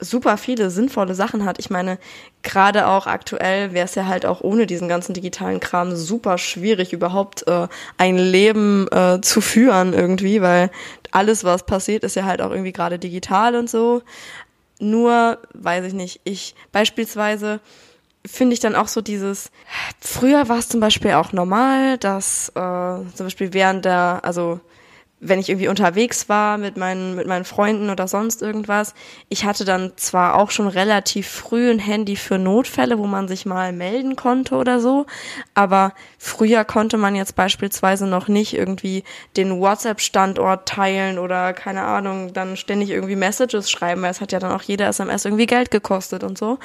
super 0.00 0.36
viele 0.36 0.70
sinnvolle 0.70 1.14
Sachen 1.14 1.44
hat. 1.44 1.58
Ich 1.58 1.70
meine, 1.70 1.98
gerade 2.42 2.86
auch 2.86 3.06
aktuell 3.06 3.72
wäre 3.72 3.84
es 3.84 3.94
ja 3.94 4.06
halt 4.06 4.26
auch 4.26 4.40
ohne 4.40 4.66
diesen 4.66 4.88
ganzen 4.88 5.14
digitalen 5.14 5.60
Kram 5.60 5.94
super 5.96 6.38
schwierig, 6.38 6.92
überhaupt 6.92 7.46
äh, 7.46 7.68
ein 7.98 8.18
Leben 8.18 8.86
äh, 8.90 9.20
zu 9.20 9.40
führen 9.40 9.92
irgendwie, 9.92 10.42
weil 10.42 10.70
alles, 11.10 11.44
was 11.44 11.66
passiert, 11.66 12.04
ist 12.04 12.16
ja 12.16 12.24
halt 12.24 12.40
auch 12.40 12.50
irgendwie 12.50 12.72
gerade 12.72 12.98
digital 12.98 13.54
und 13.54 13.68
so. 13.68 14.02
Nur, 14.78 15.38
weiß 15.54 15.84
ich 15.86 15.92
nicht, 15.92 16.20
ich 16.24 16.54
beispielsweise 16.72 17.60
finde 18.24 18.54
ich 18.54 18.60
dann 18.60 18.76
auch 18.76 18.88
so 18.88 19.00
dieses, 19.00 19.50
früher 20.00 20.48
war 20.48 20.58
es 20.58 20.68
zum 20.68 20.80
Beispiel 20.80 21.12
auch 21.12 21.32
normal, 21.32 21.98
dass 21.98 22.50
äh, 22.50 22.52
zum 22.52 23.26
Beispiel 23.26 23.52
während 23.52 23.84
der, 23.84 24.20
also 24.22 24.60
wenn 25.24 25.38
ich 25.38 25.48
irgendwie 25.48 25.68
unterwegs 25.68 26.28
war 26.28 26.58
mit 26.58 26.76
meinen, 26.76 27.14
mit 27.14 27.28
meinen 27.28 27.44
Freunden 27.44 27.90
oder 27.90 28.08
sonst 28.08 28.42
irgendwas, 28.42 28.92
ich 29.28 29.44
hatte 29.44 29.64
dann 29.64 29.92
zwar 29.94 30.34
auch 30.34 30.50
schon 30.50 30.66
relativ 30.66 31.28
früh 31.28 31.70
ein 31.70 31.78
Handy 31.78 32.16
für 32.16 32.38
Notfälle, 32.38 32.98
wo 32.98 33.06
man 33.06 33.28
sich 33.28 33.46
mal 33.46 33.72
melden 33.72 34.16
konnte 34.16 34.56
oder 34.56 34.80
so, 34.80 35.06
aber 35.54 35.92
früher 36.18 36.64
konnte 36.64 36.96
man 36.96 37.14
jetzt 37.14 37.36
beispielsweise 37.36 38.08
noch 38.08 38.26
nicht 38.26 38.52
irgendwie 38.52 39.04
den 39.36 39.60
WhatsApp-Standort 39.60 40.68
teilen 40.68 41.20
oder 41.20 41.52
keine 41.52 41.82
Ahnung, 41.82 42.32
dann 42.32 42.56
ständig 42.56 42.90
irgendwie 42.90 43.16
Messages 43.16 43.70
schreiben, 43.70 44.02
weil 44.02 44.10
es 44.10 44.20
hat 44.20 44.32
ja 44.32 44.40
dann 44.40 44.50
auch 44.50 44.62
jede 44.62 44.84
SMS 44.84 45.24
irgendwie 45.24 45.46
Geld 45.46 45.70
gekostet 45.70 46.24
und 46.24 46.36
so. 46.36 46.58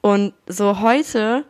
Und 0.00 0.34
so 0.46 0.80
heute, 0.80 1.44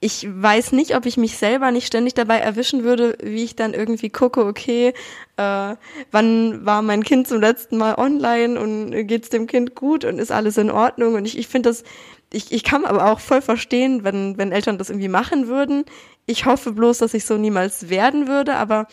ich 0.00 0.26
weiß 0.28 0.72
nicht, 0.72 0.96
ob 0.96 1.06
ich 1.06 1.16
mich 1.16 1.36
selber 1.36 1.70
nicht 1.70 1.86
ständig 1.86 2.14
dabei 2.14 2.38
erwischen 2.38 2.82
würde, 2.82 3.16
wie 3.22 3.44
ich 3.44 3.54
dann 3.54 3.74
irgendwie 3.74 4.10
gucke, 4.10 4.44
okay, 4.44 4.94
äh, 5.36 5.76
wann 6.10 6.66
war 6.66 6.82
mein 6.82 7.04
Kind 7.04 7.28
zum 7.28 7.40
letzten 7.40 7.76
Mal 7.76 7.94
online 7.94 8.58
und 8.58 9.06
geht's 9.06 9.28
dem 9.28 9.46
Kind 9.46 9.74
gut 9.74 10.04
und 10.04 10.18
ist 10.18 10.32
alles 10.32 10.56
in 10.56 10.70
Ordnung? 10.70 11.14
Und 11.14 11.24
ich, 11.24 11.38
ich 11.38 11.46
finde 11.46 11.68
das, 11.68 11.84
ich, 12.32 12.50
ich 12.50 12.64
kann 12.64 12.84
aber 12.84 13.12
auch 13.12 13.20
voll 13.20 13.42
verstehen, 13.42 14.04
wenn, 14.04 14.38
wenn 14.38 14.52
Eltern 14.52 14.78
das 14.78 14.90
irgendwie 14.90 15.08
machen 15.08 15.46
würden. 15.46 15.84
Ich 16.26 16.46
hoffe 16.46 16.72
bloß, 16.72 16.98
dass 16.98 17.14
ich 17.14 17.24
so 17.24 17.36
niemals 17.36 17.88
werden 17.88 18.26
würde, 18.26 18.56
aber 18.56 18.88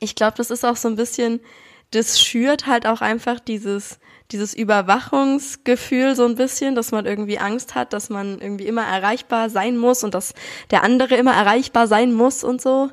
ich 0.00 0.14
glaube, 0.14 0.36
das 0.36 0.50
ist 0.50 0.64
auch 0.64 0.76
so 0.76 0.88
ein 0.88 0.96
bisschen, 0.96 1.40
das 1.92 2.20
schürt 2.20 2.66
halt 2.66 2.86
auch 2.86 3.00
einfach 3.00 3.40
dieses, 3.40 3.98
dieses 4.32 4.54
Überwachungsgefühl 4.54 6.16
so 6.16 6.24
ein 6.24 6.36
bisschen, 6.36 6.74
dass 6.74 6.92
man 6.92 7.06
irgendwie 7.06 7.38
Angst 7.38 7.74
hat, 7.74 7.92
dass 7.92 8.10
man 8.10 8.40
irgendwie 8.40 8.66
immer 8.66 8.84
erreichbar 8.84 9.50
sein 9.50 9.76
muss 9.76 10.04
und 10.04 10.14
dass 10.14 10.34
der 10.70 10.82
andere 10.82 11.16
immer 11.16 11.34
erreichbar 11.34 11.86
sein 11.86 12.12
muss 12.12 12.44
und 12.44 12.60
so. 12.60 12.90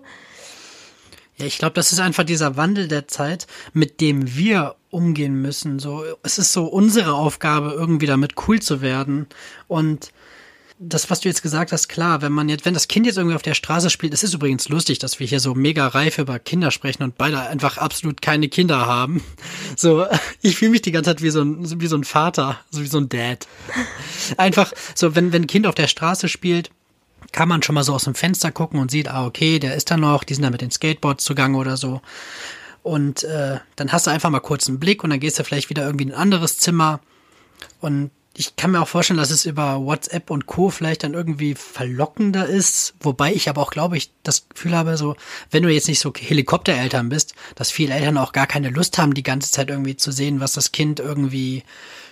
Ja, 1.37 1.47
ich 1.47 1.57
glaube, 1.57 1.73
das 1.73 1.91
ist 1.91 1.99
einfach 1.99 2.23
dieser 2.23 2.57
Wandel 2.57 2.87
der 2.87 3.07
Zeit, 3.07 3.47
mit 3.73 4.01
dem 4.01 4.35
wir 4.35 4.75
umgehen 4.91 5.41
müssen. 5.41 5.79
So, 5.79 6.03
es 6.21 6.37
ist 6.37 6.53
so 6.53 6.65
unsere 6.65 7.13
Aufgabe, 7.15 7.71
irgendwie 7.71 8.05
damit 8.05 8.35
cool 8.47 8.61
zu 8.61 8.81
werden 8.81 9.27
und 9.67 10.11
das, 10.79 11.09
was 11.09 11.19
du 11.19 11.29
jetzt 11.29 11.41
gesagt 11.41 11.71
hast, 11.71 11.87
klar, 11.87 12.21
wenn 12.21 12.31
man 12.31 12.49
jetzt, 12.49 12.65
wenn 12.65 12.73
das 12.73 12.87
Kind 12.87 13.05
jetzt 13.05 13.17
irgendwie 13.17 13.35
auf 13.35 13.41
der 13.41 13.53
Straße 13.53 13.89
spielt, 13.89 14.13
es 14.13 14.23
ist 14.23 14.33
übrigens 14.33 14.69
lustig, 14.69 14.99
dass 14.99 15.19
wir 15.19 15.27
hier 15.27 15.39
so 15.39 15.53
mega 15.53 15.87
reif 15.87 16.17
über 16.17 16.39
Kinder 16.39 16.71
sprechen 16.71 17.03
und 17.03 17.17
beide 17.17 17.39
einfach 17.41 17.77
absolut 17.77 18.21
keine 18.21 18.49
Kinder 18.49 18.85
haben. 18.85 19.23
So, 19.75 20.05
ich 20.41 20.57
fühle 20.57 20.71
mich 20.71 20.83
die 20.83 20.91
ganze 20.91 21.09
Zeit 21.09 21.23
wie 21.23 21.31
so 21.31 21.41
ein, 21.41 21.81
wie 21.81 21.87
so 21.87 21.95
ein 21.95 22.03
Vater, 22.03 22.59
so 22.69 22.81
wie 22.81 22.87
so 22.87 22.99
ein 22.99 23.09
Dad. 23.09 23.47
Einfach, 24.37 24.71
so, 24.93 25.15
wenn, 25.15 25.33
wenn 25.33 25.43
ein 25.43 25.47
Kind 25.47 25.65
auf 25.65 25.73
der 25.73 25.87
Straße 25.87 26.29
spielt, 26.29 26.69
kann 27.31 27.49
man 27.49 27.63
schon 27.63 27.75
mal 27.75 27.83
so 27.83 27.93
aus 27.93 28.03
dem 28.03 28.13
Fenster 28.13 28.51
gucken 28.51 28.79
und 28.79 28.91
sieht, 28.91 29.09
ah, 29.09 29.25
okay, 29.25 29.57
der 29.57 29.75
ist 29.75 29.89
da 29.89 29.97
noch, 29.97 30.23
die 30.23 30.35
sind 30.35 30.43
da 30.43 30.51
mit 30.51 30.61
den 30.61 30.69
Skateboards 30.71 31.23
zugange 31.23 31.57
oder 31.57 31.75
so. 31.75 32.01
Und 32.83 33.23
äh, 33.23 33.59
dann 33.75 33.91
hast 33.91 34.07
du 34.07 34.11
einfach 34.11 34.29
mal 34.29 34.39
kurz 34.39 34.67
einen 34.67 34.79
Blick 34.79 35.03
und 35.03 35.09
dann 35.09 35.19
gehst 35.19 35.39
du 35.39 35.43
vielleicht 35.43 35.69
wieder 35.69 35.85
irgendwie 35.85 36.05
in 36.05 36.11
ein 36.11 36.19
anderes 36.19 36.57
Zimmer 36.57 36.99
und 37.81 38.11
ich 38.35 38.55
kann 38.55 38.71
mir 38.71 38.81
auch 38.81 38.87
vorstellen, 38.87 39.19
dass 39.19 39.29
es 39.29 39.45
über 39.45 39.79
WhatsApp 39.81 40.31
und 40.31 40.47
Co. 40.47 40.71
vielleicht 40.71 41.03
dann 41.03 41.13
irgendwie 41.13 41.53
verlockender 41.53 42.47
ist. 42.47 42.95
Wobei 42.99 43.31
ich 43.31 43.47
aber 43.47 43.61
auch 43.61 43.69
glaube, 43.69 43.95
ich 43.95 44.11
das 44.23 44.49
Gefühl 44.49 44.75
habe, 44.75 44.97
so, 44.97 45.15
wenn 45.51 45.61
du 45.61 45.69
jetzt 45.69 45.87
nicht 45.87 45.99
so 45.99 46.11
Helikoptereltern 46.15 47.09
bist, 47.09 47.35
dass 47.53 47.69
viele 47.69 47.93
Eltern 47.93 48.17
auch 48.17 48.31
gar 48.31 48.47
keine 48.47 48.71
Lust 48.71 48.97
haben, 48.97 49.13
die 49.13 49.21
ganze 49.21 49.51
Zeit 49.51 49.69
irgendwie 49.69 49.97
zu 49.97 50.11
sehen, 50.11 50.39
was 50.39 50.53
das 50.53 50.71
Kind 50.71 50.99
irgendwie 50.99 51.63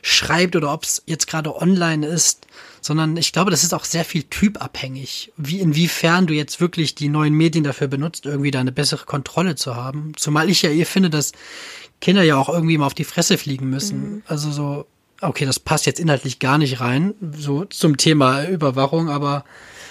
schreibt 0.03 0.55
oder 0.55 0.71
ob 0.71 0.83
es 0.83 1.01
jetzt 1.07 1.25
gerade 1.25 1.55
online 1.55 2.05
ist. 2.05 2.45
Sondern 2.81 3.17
ich 3.17 3.33
glaube, 3.33 3.49
das 3.49 3.63
ist 3.63 3.73
auch 3.73 3.85
sehr 3.85 4.05
viel 4.05 4.23
typabhängig. 4.23 5.31
Wie, 5.37 5.59
inwiefern 5.59 6.27
du 6.27 6.35
jetzt 6.35 6.61
wirklich 6.61 6.93
die 6.93 7.09
neuen 7.09 7.33
Medien 7.33 7.63
dafür 7.63 7.87
benutzt, 7.87 8.27
irgendwie 8.27 8.51
da 8.51 8.59
eine 8.59 8.71
bessere 8.71 9.05
Kontrolle 9.05 9.55
zu 9.55 9.75
haben. 9.75 10.13
Zumal 10.17 10.51
ich 10.51 10.61
ja 10.61 10.69
eh 10.69 10.85
finde, 10.85 11.09
dass 11.09 11.31
Kinder 11.99 12.21
ja 12.21 12.37
auch 12.37 12.49
irgendwie 12.49 12.77
mal 12.77 12.87
auf 12.87 12.93
die 12.93 13.03
Fresse 13.05 13.39
fliegen 13.39 13.69
müssen. 13.71 14.15
Mhm. 14.15 14.23
Also 14.27 14.51
so, 14.51 14.85
okay, 15.21 15.45
das 15.45 15.59
passt 15.59 15.85
jetzt 15.85 15.99
inhaltlich 15.99 16.39
gar 16.39 16.57
nicht 16.57 16.81
rein, 16.81 17.13
so 17.37 17.65
zum 17.65 17.97
Thema 17.97 18.45
Überwachung, 18.45 19.09
aber 19.09 19.45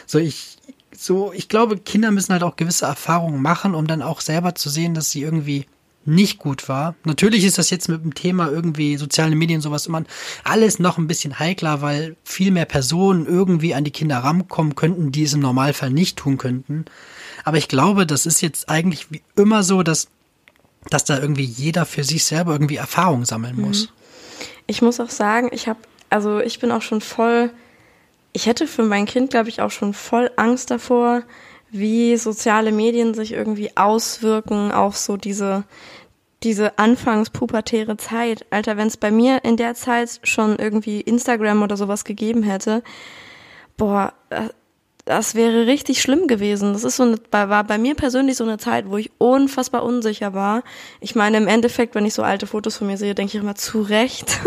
so 0.07 0.19
ich, 0.19 0.59
so, 0.97 1.33
ich 1.33 1.49
glaube, 1.49 1.79
Kinder 1.79 2.11
müssen 2.11 2.33
halt 2.33 2.43
auch 2.43 2.57
gewisse 2.57 2.87
Erfahrungen 2.87 3.41
machen, 3.41 3.75
um 3.75 3.87
dann 3.87 4.03
auch 4.03 4.21
selber 4.21 4.55
zu 4.55 4.69
sehen, 4.69 4.95
dass 4.95 5.11
sie 5.11 5.23
irgendwie 5.23 5.67
nicht 6.05 6.39
gut 6.39 6.69
war. 6.69 6.95
Natürlich 7.05 7.45
ist 7.45 7.59
das 7.59 7.71
jetzt 7.71 7.89
mit 7.89 8.03
dem 8.03 8.15
Thema 8.15 8.51
irgendwie 8.51 8.97
soziale 8.97 9.37
Medien 9.37 9.61
sowas 9.61 9.87
immer 9.87 10.03
alles 10.45 10.79
noch 10.79 10.99
ein 10.99 11.07
bisschen 11.07 11.39
heikler, 11.39 11.83
weil 11.83 12.17
viel 12.25 12.51
mehr 12.51 12.65
Personen 12.65 13.27
irgendwie 13.27 13.75
an 13.75 13.85
die 13.85 13.91
Kinder 13.91 14.19
rankommen 14.19 14.75
könnten, 14.75 15.13
die 15.13 15.25
es 15.25 15.35
im 15.35 15.41
Normalfall 15.41 15.91
nicht 15.91 16.17
tun 16.17 16.39
könnten. 16.39 16.87
Aber 17.45 17.59
ich 17.59 17.69
glaube, 17.69 18.07
das 18.07 18.27
ist 18.27 18.41
jetzt 18.41 18.69
eigentlich 18.69 19.11
wie 19.11 19.23
immer 19.37 19.63
so, 19.63 19.83
dass, 19.83 20.09
dass 20.89 21.05
da 21.05 21.19
irgendwie 21.19 21.45
jeder 21.45 21.85
für 21.85 22.05
sich 22.05 22.25
selber 22.25 22.53
irgendwie 22.53 22.77
Erfahrung 22.77 23.25
sammeln 23.25 23.61
muss. 23.61 23.93
Ich 24.71 24.83
muss 24.83 25.01
auch 25.01 25.11
sagen, 25.11 25.49
ich 25.51 25.67
habe, 25.67 25.81
also 26.11 26.39
ich 26.39 26.61
bin 26.61 26.71
auch 26.71 26.81
schon 26.81 27.01
voll, 27.01 27.51
ich 28.33 28.47
hätte 28.47 28.69
für 28.69 28.85
mein 28.85 29.05
Kind, 29.05 29.31
glaube 29.31 29.49
ich, 29.49 29.63
auch 29.63 29.73
schon 29.73 29.95
voll 29.95 30.31
Angst 30.37 30.71
davor, 30.71 31.25
wie 31.73 32.17
soziale 32.17 32.71
Medien 32.71 33.13
sich 33.13 33.33
irgendwie 33.33 33.77
auswirken 33.77 34.71
auf 34.71 34.97
so 34.97 35.17
diese, 35.17 35.65
diese 36.45 36.79
anfangspubertäre 36.79 37.97
Zeit. 37.97 38.47
Alter, 38.51 38.77
wenn 38.77 38.87
es 38.87 38.97
bei 38.97 39.11
mir 39.11 39.43
in 39.43 39.57
der 39.57 39.75
Zeit 39.75 40.21
schon 40.23 40.57
irgendwie 40.57 41.01
Instagram 41.01 41.65
oder 41.65 41.77
sowas 41.77 42.05
gegeben 42.05 42.45
hätte, 42.45 42.85
boah, 43.77 44.13
äh, 44.31 44.51
das 45.05 45.35
wäre 45.35 45.67
richtig 45.67 46.03
schlimm 46.03 46.27
gewesen. 46.27 46.73
Das 46.73 46.85
ist 46.85 46.97
so 46.97 47.03
eine, 47.03 47.19
war 47.31 47.65
bei 47.65 47.79
mir 47.79 47.95
persönlich 47.95 48.37
so 48.37 48.45
eine 48.45 48.59
Zeit, 48.59 48.89
wo 48.89 48.97
ich 48.97 49.11
unfassbar 49.19 49.83
unsicher 49.83 50.35
war. 50.35 50.63
Ich 51.01 51.15
meine, 51.15 51.37
im 51.37 51.49
Endeffekt, 51.49 51.95
wenn 51.95 52.07
ich 52.07 52.15
so 52.15 52.23
alte 52.23 52.47
Fotos 52.47 52.77
von 52.77 52.87
mir 52.87 52.97
sehe, 52.97 53.15
denke 53.15 53.37
ich 53.37 53.43
immer 53.43 53.55
zu 53.55 53.83
Recht. 53.83 54.41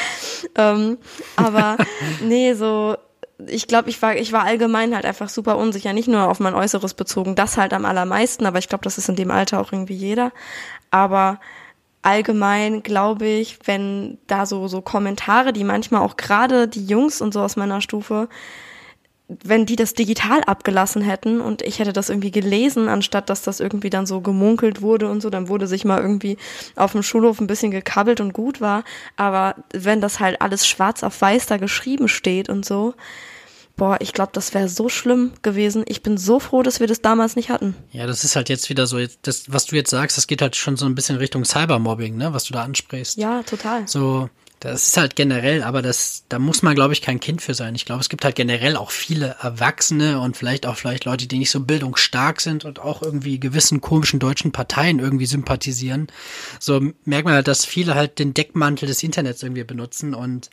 ähm, 0.56 0.98
aber 1.36 1.76
nee, 2.22 2.54
so 2.54 2.96
ich 3.46 3.66
glaube, 3.66 3.90
ich 3.90 4.00
war, 4.00 4.16
ich 4.16 4.32
war 4.32 4.44
allgemein 4.44 4.94
halt 4.94 5.04
einfach 5.04 5.28
super 5.28 5.58
unsicher, 5.58 5.92
nicht 5.92 6.08
nur 6.08 6.28
auf 6.28 6.40
mein 6.40 6.54
Äußeres 6.54 6.94
bezogen, 6.94 7.34
das 7.34 7.58
halt 7.58 7.74
am 7.74 7.84
allermeisten, 7.84 8.46
aber 8.46 8.58
ich 8.58 8.68
glaube, 8.68 8.84
das 8.84 8.98
ist 8.98 9.08
in 9.08 9.16
dem 9.16 9.30
Alter 9.30 9.60
auch 9.60 9.72
irgendwie 9.72 9.94
jeder. 9.94 10.32
Aber 10.90 11.38
allgemein 12.02 12.82
glaube 12.82 13.26
ich, 13.26 13.58
wenn 13.64 14.18
da 14.26 14.46
so, 14.46 14.68
so 14.68 14.80
Kommentare, 14.80 15.52
die 15.52 15.64
manchmal 15.64 16.02
auch 16.02 16.16
gerade 16.16 16.68
die 16.68 16.86
Jungs 16.86 17.20
und 17.20 17.34
so 17.34 17.40
aus 17.40 17.56
meiner 17.56 17.80
Stufe, 17.80 18.28
wenn 19.28 19.66
die 19.66 19.74
das 19.76 19.94
digital 19.94 20.42
abgelassen 20.44 21.02
hätten 21.02 21.40
und 21.40 21.62
ich 21.62 21.80
hätte 21.80 21.92
das 21.92 22.10
irgendwie 22.10 22.30
gelesen, 22.30 22.88
anstatt 22.88 23.28
dass 23.28 23.42
das 23.42 23.58
irgendwie 23.58 23.90
dann 23.90 24.06
so 24.06 24.20
gemunkelt 24.20 24.82
wurde 24.82 25.10
und 25.10 25.20
so, 25.20 25.30
dann 25.30 25.48
wurde 25.48 25.66
sich 25.66 25.84
mal 25.84 26.00
irgendwie 26.00 26.36
auf 26.76 26.92
dem 26.92 27.02
Schulhof 27.02 27.40
ein 27.40 27.48
bisschen 27.48 27.72
gekabbelt 27.72 28.20
und 28.20 28.32
gut 28.32 28.60
war. 28.60 28.84
Aber 29.16 29.56
wenn 29.72 30.00
das 30.00 30.20
halt 30.20 30.40
alles 30.40 30.66
schwarz 30.66 31.02
auf 31.02 31.20
weiß 31.20 31.46
da 31.46 31.56
geschrieben 31.56 32.06
steht 32.06 32.48
und 32.48 32.64
so, 32.64 32.94
boah, 33.76 33.96
ich 34.00 34.12
glaube, 34.12 34.30
das 34.32 34.54
wäre 34.54 34.68
so 34.68 34.88
schlimm 34.88 35.32
gewesen. 35.42 35.84
Ich 35.86 36.02
bin 36.02 36.18
so 36.18 36.38
froh, 36.40 36.62
dass 36.62 36.78
wir 36.78 36.86
das 36.86 37.02
damals 37.02 37.34
nicht 37.34 37.50
hatten. 37.50 37.74
Ja, 37.92 38.06
das 38.06 38.24
ist 38.24 38.36
halt 38.36 38.48
jetzt 38.48 38.70
wieder 38.70 38.86
so, 38.86 38.98
das, 39.22 39.52
was 39.52 39.66
du 39.66 39.76
jetzt 39.76 39.90
sagst, 39.90 40.16
das 40.16 40.26
geht 40.26 40.40
halt 40.40 40.56
schon 40.56 40.76
so 40.76 40.86
ein 40.86 40.94
bisschen 40.94 41.16
Richtung 41.16 41.44
Cybermobbing, 41.44 42.16
ne, 42.16 42.32
was 42.32 42.44
du 42.44 42.54
da 42.54 42.62
ansprichst. 42.62 43.18
Ja, 43.18 43.42
total. 43.42 43.86
So, 43.86 44.30
das 44.60 44.88
ist 44.88 44.96
halt 44.96 45.16
generell, 45.16 45.62
aber 45.62 45.82
das, 45.82 46.24
da 46.30 46.38
muss 46.38 46.62
man, 46.62 46.74
glaube 46.74 46.94
ich, 46.94 47.02
kein 47.02 47.20
Kind 47.20 47.42
für 47.42 47.52
sein. 47.52 47.74
Ich 47.74 47.84
glaube, 47.84 48.00
es 48.00 48.08
gibt 48.08 48.24
halt 48.24 48.36
generell 48.36 48.76
auch 48.76 48.90
viele 48.90 49.36
Erwachsene 49.40 50.18
und 50.20 50.36
vielleicht 50.36 50.64
auch 50.64 50.76
vielleicht 50.76 51.04
Leute, 51.04 51.26
die 51.26 51.38
nicht 51.38 51.50
so 51.50 51.60
bildungsstark 51.60 52.40
sind 52.40 52.64
und 52.64 52.80
auch 52.80 53.02
irgendwie 53.02 53.38
gewissen 53.38 53.82
komischen 53.82 54.18
deutschen 54.18 54.52
Parteien 54.52 54.98
irgendwie 54.98 55.26
sympathisieren. 55.26 56.06
So 56.58 56.80
merkt 57.04 57.26
man 57.26 57.34
halt, 57.34 57.48
dass 57.48 57.66
viele 57.66 57.94
halt 57.94 58.18
den 58.18 58.32
Deckmantel 58.32 58.88
des 58.88 59.02
Internets 59.02 59.42
irgendwie 59.42 59.64
benutzen 59.64 60.14
und 60.14 60.48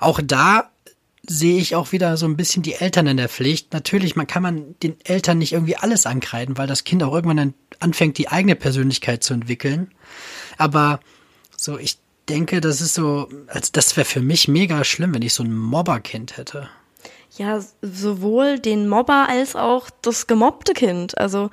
auch 0.00 0.20
da 0.22 0.70
sehe 1.26 1.60
ich 1.60 1.76
auch 1.76 1.92
wieder 1.92 2.16
so 2.16 2.26
ein 2.26 2.36
bisschen 2.36 2.62
die 2.62 2.74
Eltern 2.74 3.06
in 3.06 3.18
der 3.18 3.28
Pflicht. 3.28 3.72
Natürlich, 3.72 4.16
man 4.16 4.26
kann 4.26 4.42
man 4.42 4.74
den 4.82 4.96
Eltern 5.04 5.38
nicht 5.38 5.52
irgendwie 5.52 5.76
alles 5.76 6.06
ankreiden, 6.06 6.56
weil 6.56 6.66
das 6.66 6.84
Kind 6.84 7.02
auch 7.02 7.12
irgendwann 7.12 7.36
dann 7.36 7.54
anfängt, 7.80 8.18
die 8.18 8.28
eigene 8.28 8.56
Persönlichkeit 8.56 9.22
zu 9.22 9.34
entwickeln. 9.34 9.92
Aber 10.56 11.00
so, 11.56 11.78
ich 11.78 11.98
denke, 12.28 12.60
das 12.60 12.80
ist 12.80 12.94
so, 12.94 13.28
als 13.48 13.72
das 13.72 13.96
wäre 13.96 14.04
für 14.04 14.20
mich 14.20 14.48
mega 14.48 14.84
schlimm, 14.84 15.14
wenn 15.14 15.22
ich 15.22 15.34
so 15.34 15.42
ein 15.42 15.54
Mobberkind 15.54 16.36
hätte. 16.36 16.68
Ja, 17.36 17.60
sowohl 17.82 18.58
den 18.58 18.88
Mobber 18.88 19.28
als 19.28 19.54
auch 19.54 19.90
das 20.02 20.26
gemobbte 20.26 20.72
Kind. 20.72 21.18
Also, 21.18 21.50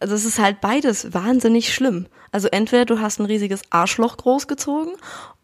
also 0.00 0.14
es 0.14 0.24
ist 0.24 0.38
halt 0.38 0.60
beides 0.60 1.12
wahnsinnig 1.12 1.72
schlimm. 1.74 2.06
Also 2.32 2.48
entweder 2.48 2.86
du 2.86 3.00
hast 3.00 3.20
ein 3.20 3.26
riesiges 3.26 3.60
Arschloch 3.70 4.16
großgezogen 4.16 4.94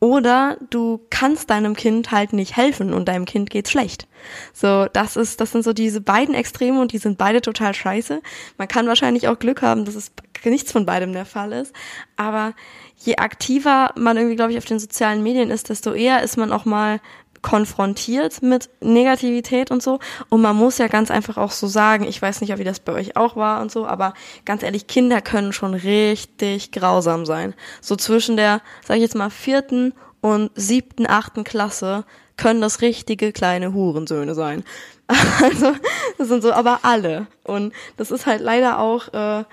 oder 0.01 0.57
du 0.71 1.01
kannst 1.11 1.51
deinem 1.51 1.77
Kind 1.77 2.11
halt 2.11 2.33
nicht 2.33 2.57
helfen 2.57 2.95
und 2.95 3.07
deinem 3.07 3.27
Kind 3.27 3.51
geht's 3.51 3.71
schlecht. 3.71 4.09
So, 4.55 4.87
das 4.87 5.17
ist, 5.17 5.41
das 5.41 5.53
sind 5.53 5.65
so 5.65 5.75
diese 5.75 6.01
beiden 6.01 6.35
Extreme 6.35 6.81
und 6.81 6.93
die 6.93 6.99
sind 6.99 7.19
beide 7.19 7.43
total 7.43 7.75
scheiße. 7.75 8.23
Man 8.57 8.69
kann 8.69 8.89
wahrscheinlich 8.89 9.29
auch 9.29 9.39
Glück 9.39 9.61
haben, 9.61 9.85
dass 9.85 9.95
es 9.95 10.13
nichts 10.45 10.73
von 10.73 10.87
beidem 10.87 11.13
der 11.13 11.27
Fall 11.27 11.53
ist. 11.53 11.75
Aber 12.17 12.55
je 12.97 13.17
aktiver 13.17 13.93
man 13.97 14.17
irgendwie, 14.17 14.37
glaube 14.37 14.53
ich, 14.53 14.59
auf 14.59 14.65
den 14.65 14.79
sozialen 14.79 15.23
Medien 15.23 15.51
ist, 15.51 15.69
desto 15.69 15.93
eher 15.93 16.23
ist 16.23 16.39
man 16.39 16.53
auch 16.53 16.65
mal 16.65 17.01
konfrontiert 17.43 18.43
mit 18.43 18.69
Negativität 18.81 19.71
und 19.71 19.83
so. 19.83 19.99
Und 20.29 20.41
man 20.41 20.57
muss 20.57 20.79
ja 20.79 20.89
ganz 20.89 21.11
einfach 21.11 21.37
auch 21.37 21.51
so 21.51 21.67
sagen, 21.67 22.05
ich 22.05 22.21
weiß 22.21 22.41
nicht, 22.41 22.57
wie 22.59 22.65
das 22.65 22.81
bei 22.81 22.93
euch 22.93 23.17
auch 23.17 23.37
war 23.37 23.61
und 23.61 23.71
so, 23.71 23.87
aber 23.87 24.15
ganz 24.45 24.63
ehrlich, 24.63 24.87
Kinder 24.87 25.21
können 25.21 25.53
schon 25.53 25.75
richtig 25.75 26.73
grausam 26.73 27.27
sein. 27.27 27.55
So 27.81 27.97
zwischen 27.97 28.37
der, 28.37 28.61
sag 28.85 28.97
ich 28.97 29.03
jetzt 29.03 29.15
mal, 29.15 29.31
vierten 29.31 29.95
und 30.21 30.51
siebten, 30.55 31.07
achten 31.09 31.45
Klasse 31.45 32.05
können 32.37 32.61
das 32.61 32.81
richtige 32.81 33.33
kleine 33.33 33.73
Hurensöhne 33.73 34.35
sein. 34.35 34.65
Also, 35.43 35.73
das 36.19 36.29
sind 36.29 36.43
so 36.43 36.53
aber 36.53 36.81
alle. 36.83 37.29
Und 37.43 37.73
das 37.97 38.11
ist 38.11 38.27
halt 38.27 38.43
leider 38.43 38.79
auch, 38.79 39.09
äh, 39.15 39.45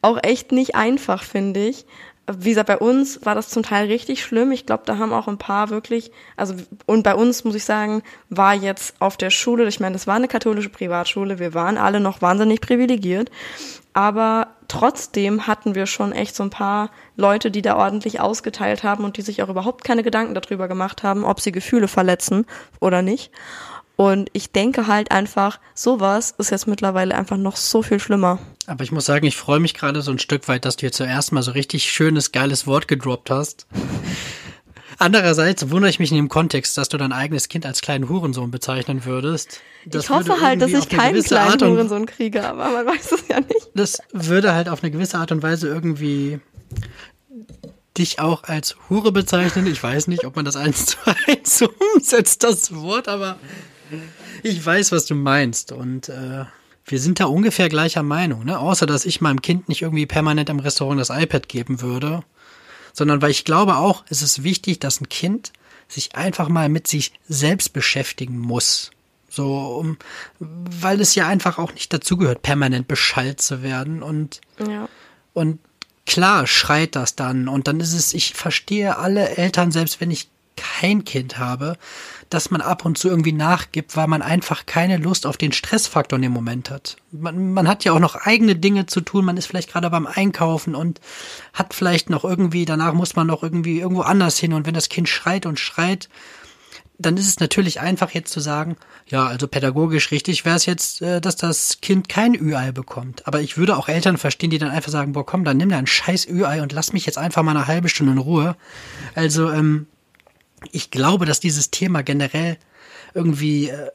auch 0.00 0.18
echt 0.22 0.52
nicht 0.52 0.74
einfach, 0.74 1.22
finde 1.22 1.66
ich 1.66 1.84
wie 2.30 2.50
gesagt, 2.50 2.68
bei 2.68 2.78
uns 2.78 3.24
war 3.26 3.34
das 3.34 3.48
zum 3.48 3.62
Teil 3.62 3.86
richtig 3.86 4.22
schlimm. 4.22 4.52
Ich 4.52 4.64
glaube, 4.64 4.84
da 4.86 4.98
haben 4.98 5.12
auch 5.12 5.26
ein 5.26 5.38
paar 5.38 5.70
wirklich, 5.70 6.12
also 6.36 6.54
und 6.86 7.02
bei 7.02 7.14
uns 7.14 7.44
muss 7.44 7.54
ich 7.54 7.64
sagen, 7.64 8.02
war 8.28 8.54
jetzt 8.54 8.94
auf 9.00 9.16
der 9.16 9.30
Schule, 9.30 9.66
ich 9.66 9.80
meine, 9.80 9.94
das 9.94 10.06
war 10.06 10.14
eine 10.14 10.28
katholische 10.28 10.68
Privatschule, 10.68 11.38
wir 11.40 11.52
waren 11.54 11.78
alle 11.78 11.98
noch 11.98 12.22
wahnsinnig 12.22 12.60
privilegiert, 12.60 13.30
aber 13.92 14.48
trotzdem 14.68 15.46
hatten 15.48 15.74
wir 15.74 15.86
schon 15.86 16.12
echt 16.12 16.36
so 16.36 16.44
ein 16.44 16.50
paar 16.50 16.90
Leute, 17.16 17.50
die 17.50 17.62
da 17.62 17.76
ordentlich 17.76 18.20
ausgeteilt 18.20 18.84
haben 18.84 19.04
und 19.04 19.16
die 19.16 19.22
sich 19.22 19.42
auch 19.42 19.48
überhaupt 19.48 19.82
keine 19.82 20.04
Gedanken 20.04 20.34
darüber 20.34 20.68
gemacht 20.68 21.02
haben, 21.02 21.24
ob 21.24 21.40
sie 21.40 21.52
Gefühle 21.52 21.88
verletzen 21.88 22.46
oder 22.80 23.02
nicht. 23.02 23.32
Und 24.02 24.30
ich 24.32 24.50
denke 24.50 24.88
halt 24.88 25.12
einfach, 25.12 25.60
sowas 25.76 26.34
ist 26.36 26.50
jetzt 26.50 26.66
mittlerweile 26.66 27.14
einfach 27.14 27.36
noch 27.36 27.56
so 27.56 27.82
viel 27.82 28.00
schlimmer. 28.00 28.40
Aber 28.66 28.82
ich 28.82 28.90
muss 28.90 29.04
sagen, 29.04 29.24
ich 29.26 29.36
freue 29.36 29.60
mich 29.60 29.74
gerade 29.74 30.02
so 30.02 30.10
ein 30.10 30.18
Stück 30.18 30.48
weit, 30.48 30.64
dass 30.64 30.74
du 30.74 30.86
jetzt 30.86 30.96
zuerst 30.96 31.30
mal 31.30 31.42
so 31.42 31.52
richtig 31.52 31.84
schönes, 31.84 32.32
geiles 32.32 32.66
Wort 32.66 32.88
gedroppt 32.88 33.30
hast. 33.30 33.68
Andererseits 34.98 35.70
wundere 35.70 35.88
ich 35.88 36.00
mich 36.00 36.10
in 36.10 36.16
dem 36.16 36.28
Kontext, 36.28 36.76
dass 36.76 36.88
du 36.88 36.96
dein 36.96 37.12
eigenes 37.12 37.48
Kind 37.48 37.64
als 37.64 37.80
kleinen 37.80 38.08
Hurensohn 38.08 38.50
bezeichnen 38.50 39.04
würdest. 39.04 39.60
Das 39.86 40.04
ich 40.04 40.10
hoffe 40.10 40.40
halt, 40.40 40.60
dass 40.60 40.72
ich 40.72 40.88
keinen 40.88 41.22
kleinen 41.22 41.60
Hurensohn 41.60 42.06
kriege, 42.06 42.44
aber 42.44 42.70
man 42.70 42.84
weiß 42.84 43.12
es 43.12 43.28
ja 43.28 43.38
nicht. 43.38 43.70
Das 43.76 43.98
würde 44.12 44.52
halt 44.52 44.68
auf 44.68 44.82
eine 44.82 44.90
gewisse 44.90 45.18
Art 45.18 45.30
und 45.30 45.44
Weise 45.44 45.68
irgendwie 45.68 46.40
dich 47.96 48.18
auch 48.18 48.42
als 48.42 48.74
Hure 48.90 49.12
bezeichnen. 49.12 49.68
Ich 49.68 49.80
weiß 49.80 50.08
nicht, 50.08 50.24
ob 50.24 50.34
man 50.34 50.44
das 50.44 50.56
eins 50.56 50.86
zu 50.86 50.96
eins 51.28 51.62
umsetzt, 51.94 52.42
das 52.42 52.74
Wort, 52.74 53.06
aber 53.06 53.38
ich 54.42 54.64
weiß, 54.64 54.92
was 54.92 55.06
du 55.06 55.14
meinst. 55.14 55.72
Und 55.72 56.08
äh, 56.08 56.44
wir 56.84 57.00
sind 57.00 57.20
da 57.20 57.26
ungefähr 57.26 57.68
gleicher 57.68 58.02
Meinung, 58.02 58.44
ne? 58.44 58.58
Außer 58.58 58.86
dass 58.86 59.04
ich 59.04 59.20
meinem 59.20 59.42
Kind 59.42 59.68
nicht 59.68 59.82
irgendwie 59.82 60.06
permanent 60.06 60.48
im 60.50 60.60
Restaurant 60.60 61.00
das 61.00 61.10
iPad 61.10 61.48
geben 61.48 61.80
würde. 61.80 62.22
Sondern 62.92 63.22
weil 63.22 63.30
ich 63.30 63.44
glaube 63.44 63.76
auch, 63.76 64.04
es 64.08 64.22
ist 64.22 64.42
wichtig, 64.42 64.80
dass 64.80 65.00
ein 65.00 65.08
Kind 65.08 65.52
sich 65.88 66.14
einfach 66.14 66.48
mal 66.48 66.68
mit 66.68 66.88
sich 66.88 67.12
selbst 67.28 67.72
beschäftigen 67.72 68.38
muss. 68.38 68.90
So, 69.28 69.78
um, 69.78 69.96
weil 70.38 71.00
es 71.00 71.14
ja 71.14 71.26
einfach 71.26 71.58
auch 71.58 71.72
nicht 71.72 71.92
dazugehört, 71.92 72.42
permanent 72.42 72.86
beschallt 72.86 73.40
zu 73.40 73.62
werden. 73.62 74.02
Und, 74.02 74.42
ja. 74.58 74.88
und 75.32 75.58
klar 76.04 76.46
schreit 76.46 76.96
das 76.96 77.16
dann. 77.16 77.48
Und 77.48 77.66
dann 77.66 77.80
ist 77.80 77.94
es, 77.94 78.12
ich 78.12 78.34
verstehe 78.34 78.98
alle 78.98 79.36
Eltern, 79.36 79.72
selbst 79.72 80.00
wenn 80.00 80.10
ich 80.10 80.28
kein 80.56 81.04
Kind 81.04 81.38
habe, 81.38 81.78
dass 82.32 82.50
man 82.50 82.60
ab 82.60 82.84
und 82.84 82.96
zu 82.96 83.08
irgendwie 83.08 83.32
nachgibt, 83.32 83.96
weil 83.96 84.06
man 84.06 84.22
einfach 84.22 84.66
keine 84.66 84.96
Lust 84.96 85.26
auf 85.26 85.36
den 85.36 85.52
Stressfaktor 85.52 86.16
in 86.16 86.22
dem 86.22 86.32
Moment 86.32 86.70
hat. 86.70 86.96
Man, 87.10 87.52
man 87.52 87.68
hat 87.68 87.84
ja 87.84 87.92
auch 87.92 88.00
noch 88.00 88.16
eigene 88.16 88.56
Dinge 88.56 88.86
zu 88.86 89.00
tun, 89.00 89.24
man 89.24 89.36
ist 89.36 89.46
vielleicht 89.46 89.70
gerade 89.70 89.90
beim 89.90 90.06
Einkaufen 90.06 90.74
und 90.74 91.00
hat 91.52 91.74
vielleicht 91.74 92.10
noch 92.10 92.24
irgendwie, 92.24 92.64
danach 92.64 92.94
muss 92.94 93.16
man 93.16 93.26
noch 93.26 93.42
irgendwie 93.42 93.80
irgendwo 93.80 94.02
anders 94.02 94.38
hin 94.38 94.52
und 94.52 94.66
wenn 94.66 94.74
das 94.74 94.88
Kind 94.88 95.08
schreit 95.08 95.46
und 95.46 95.58
schreit, 95.58 96.08
dann 96.98 97.16
ist 97.16 97.28
es 97.28 97.40
natürlich 97.40 97.80
einfach 97.80 98.10
jetzt 98.12 98.32
zu 98.32 98.40
sagen, 98.40 98.76
ja, 99.06 99.26
also 99.26 99.48
pädagogisch 99.48 100.10
richtig 100.10 100.44
wäre 100.44 100.56
es 100.56 100.66
jetzt, 100.66 101.02
äh, 101.02 101.20
dass 101.20 101.36
das 101.36 101.80
Kind 101.80 102.08
kein 102.08 102.34
Ü-Ei 102.34 102.72
bekommt. 102.72 103.26
Aber 103.26 103.40
ich 103.40 103.56
würde 103.56 103.76
auch 103.76 103.88
Eltern 103.88 104.18
verstehen, 104.18 104.50
die 104.50 104.58
dann 104.58 104.70
einfach 104.70 104.92
sagen, 104.92 105.12
boah, 105.12 105.26
komm, 105.26 105.44
dann 105.44 105.56
nimm 105.56 105.68
da 105.68 105.78
ein 105.78 105.86
scheiß 105.86 106.28
Ü-Ei 106.28 106.62
und 106.62 106.72
lass 106.72 106.92
mich 106.92 107.04
jetzt 107.06 107.18
einfach 107.18 107.42
mal 107.42 107.56
eine 107.56 107.66
halbe 107.66 107.88
Stunde 107.88 108.12
in 108.12 108.18
Ruhe. 108.18 108.56
Also, 109.14 109.50
ähm, 109.50 109.86
ich 110.70 110.90
glaube, 110.90 111.26
dass 111.26 111.40
dieses 111.40 111.70
Thema 111.70 112.02
generell 112.02 112.56
irgendwie 113.14 113.68
äh, 113.68 113.90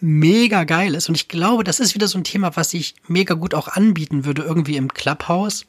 mega 0.00 0.64
geil 0.64 0.94
ist. 0.94 1.08
Und 1.08 1.14
ich 1.14 1.28
glaube, 1.28 1.64
das 1.64 1.80
ist 1.80 1.94
wieder 1.94 2.08
so 2.08 2.18
ein 2.18 2.24
Thema, 2.24 2.54
was 2.56 2.70
sich 2.70 2.94
mega 3.08 3.34
gut 3.34 3.54
auch 3.54 3.68
anbieten 3.68 4.24
würde, 4.24 4.42
irgendwie 4.42 4.76
im 4.76 4.92
Clubhouse. 4.92 5.66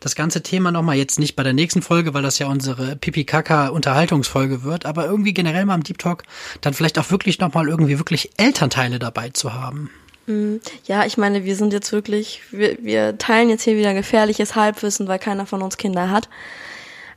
Das 0.00 0.14
ganze 0.14 0.42
Thema 0.42 0.72
nochmal 0.72 0.96
jetzt 0.96 1.18
nicht 1.18 1.36
bei 1.36 1.42
der 1.42 1.52
nächsten 1.52 1.82
Folge, 1.82 2.12
weil 2.12 2.22
das 2.22 2.38
ja 2.38 2.48
unsere 2.48 2.96
Pipi-Kaka-Unterhaltungsfolge 2.96 4.64
wird, 4.64 4.86
aber 4.86 5.06
irgendwie 5.06 5.34
generell 5.34 5.64
mal 5.64 5.74
im 5.76 5.82
Deep 5.82 5.98
Talk 5.98 6.24
dann 6.60 6.74
vielleicht 6.74 6.98
auch 6.98 7.10
wirklich 7.10 7.38
nochmal 7.38 7.68
irgendwie 7.68 7.98
wirklich 7.98 8.30
Elternteile 8.36 8.98
dabei 8.98 9.30
zu 9.30 9.54
haben. 9.54 9.90
Mhm. 10.26 10.60
Ja, 10.86 11.06
ich 11.06 11.16
meine, 11.16 11.44
wir 11.44 11.56
sind 11.56 11.72
jetzt 11.72 11.92
wirklich, 11.92 12.42
wir, 12.50 12.78
wir 12.82 13.18
teilen 13.18 13.48
jetzt 13.48 13.62
hier 13.62 13.76
wieder 13.76 13.94
gefährliches 13.94 14.56
Halbwissen, 14.56 15.06
weil 15.08 15.18
keiner 15.18 15.46
von 15.46 15.62
uns 15.62 15.76
Kinder 15.76 16.10
hat. 16.10 16.28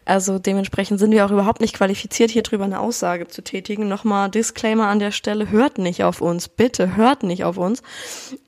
Also 0.09 0.39
dementsprechend 0.39 0.99
sind 0.99 1.11
wir 1.11 1.23
auch 1.23 1.29
überhaupt 1.29 1.61
nicht 1.61 1.75
qualifiziert, 1.75 2.31
hier 2.31 2.41
drüber 2.41 2.63
eine 2.63 2.79
Aussage 2.79 3.27
zu 3.27 3.43
tätigen. 3.43 3.87
Nochmal 3.87 4.31
Disclaimer 4.31 4.87
an 4.87 4.97
der 4.97 5.11
Stelle, 5.11 5.51
hört 5.51 5.77
nicht 5.77 6.03
auf 6.03 6.19
uns, 6.19 6.47
bitte 6.47 6.95
hört 6.95 7.21
nicht 7.21 7.43
auf 7.43 7.57
uns. 7.57 7.83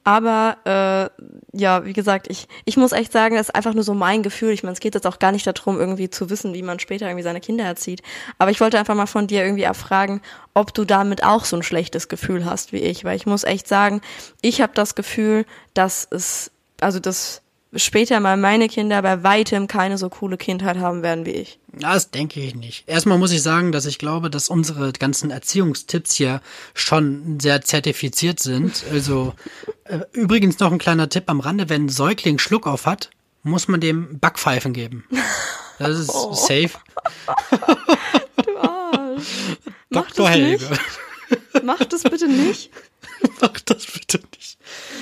Aber 0.04 0.58
äh, 0.66 1.56
ja, 1.56 1.86
wie 1.86 1.94
gesagt, 1.94 2.32
ich, 2.32 2.48
ich 2.66 2.78
muss 2.78 2.94
echt 2.94 3.12
sagen, 3.12 3.36
das 3.36 3.50
ist 3.50 3.56
einfach 3.56 3.76
nur 3.76 3.84
so 3.84 3.94
mein 3.94 4.24
Gefühl. 4.24 4.50
Ich 4.54 4.64
meine, 4.64 4.74
es 4.74 4.80
geht 4.80 4.96
jetzt 4.96 5.06
auch 5.06 5.20
gar 5.20 5.32
nicht 5.32 5.46
darum, 5.46 5.80
irgendwie 5.80 6.10
zu 6.10 6.32
wissen, 6.32 6.56
wie 6.56 6.64
man 6.64 6.80
später 6.80 7.06
irgendwie 7.06 7.24
seine 7.24 7.42
Kinder 7.42 7.64
erzieht. 7.64 8.02
Aber 8.40 8.50
ich 8.50 8.60
wollte 8.60 8.80
einfach 8.80 8.96
mal 8.96 9.06
von 9.06 9.28
dir 9.28 9.44
irgendwie 9.44 9.62
erfragen, 9.62 10.24
ob 10.56 10.74
du 10.74 10.84
damit 10.84 11.24
auch 11.24 11.46
so 11.46 11.58
ein 11.58 11.64
schlechtes 11.64 12.08
Gefühl 12.08 12.44
hast 12.44 12.74
wie 12.74 12.80
ich. 12.80 13.06
Weil 13.06 13.18
ich 13.18 13.28
muss 13.28 13.44
echt 13.44 13.68
sagen, 13.68 14.02
ich 14.42 14.62
habe 14.62 14.74
das 14.74 14.96
Gefühl, 14.96 15.46
dass 15.76 16.08
es, 16.10 16.50
also 16.80 17.00
das 17.00 17.41
später 17.76 18.20
mal 18.20 18.38
meine 18.38 18.68
Kinder 18.68 19.02
bei 19.02 19.24
weitem 19.24 19.68
keine 19.68 19.98
so 19.98 20.10
coole 20.10 20.38
Kindheit 20.38 20.78
haben 20.78 21.04
werden 21.04 21.26
wie 21.26 21.32
ich. 21.32 21.60
Das 21.74 22.12
denke 22.12 22.42
ich 22.42 22.56
nicht. 22.56 22.88
Erstmal 22.88 23.18
muss 23.18 23.32
ich 23.32 23.42
sagen, 23.42 23.72
dass 23.72 23.86
ich 23.86 23.98
glaube, 23.98 24.30
dass 24.30 24.50
unsere 24.50 24.92
ganzen 24.92 25.32
Erziehungstipps 25.32 26.16
hier 26.16 26.42
schon 26.74 27.40
sehr 27.40 27.62
zertifiziert 27.62 28.40
sind. 28.40 28.84
Also 28.92 29.34
äh, 29.86 30.00
übrigens 30.12 30.60
noch 30.60 30.72
ein 30.72 30.80
kleiner 30.80 31.10
Tipp 31.10 31.26
am 31.28 31.40
Rande, 31.40 31.70
wenn 31.70 31.86
ein 31.86 31.90
Säugling 31.90 32.40
Schluck 32.40 32.68
auf 32.68 32.86
hat, 32.86 33.10
muss 33.44 33.68
man 33.68 33.80
dem 33.80 34.20
Backpfeifen 34.20 34.74
geben. 34.74 35.06
Das 35.80 35.98
ist 35.98 36.10
oh. 36.10 36.34
safe. 36.34 36.72
du 38.46 38.58
Arsch. 38.58 39.24
Mach 39.90 40.08
Dr. 40.08 40.30
Helge. 40.30 40.70
Nicht. 40.70 40.82
Mach 41.64 41.84
das 41.86 42.04
bitte 42.04 42.28
nicht. 42.28 42.72
Mach 43.42 43.60
das 43.62 43.86
bitte 43.86 44.20
nicht. 44.36 44.58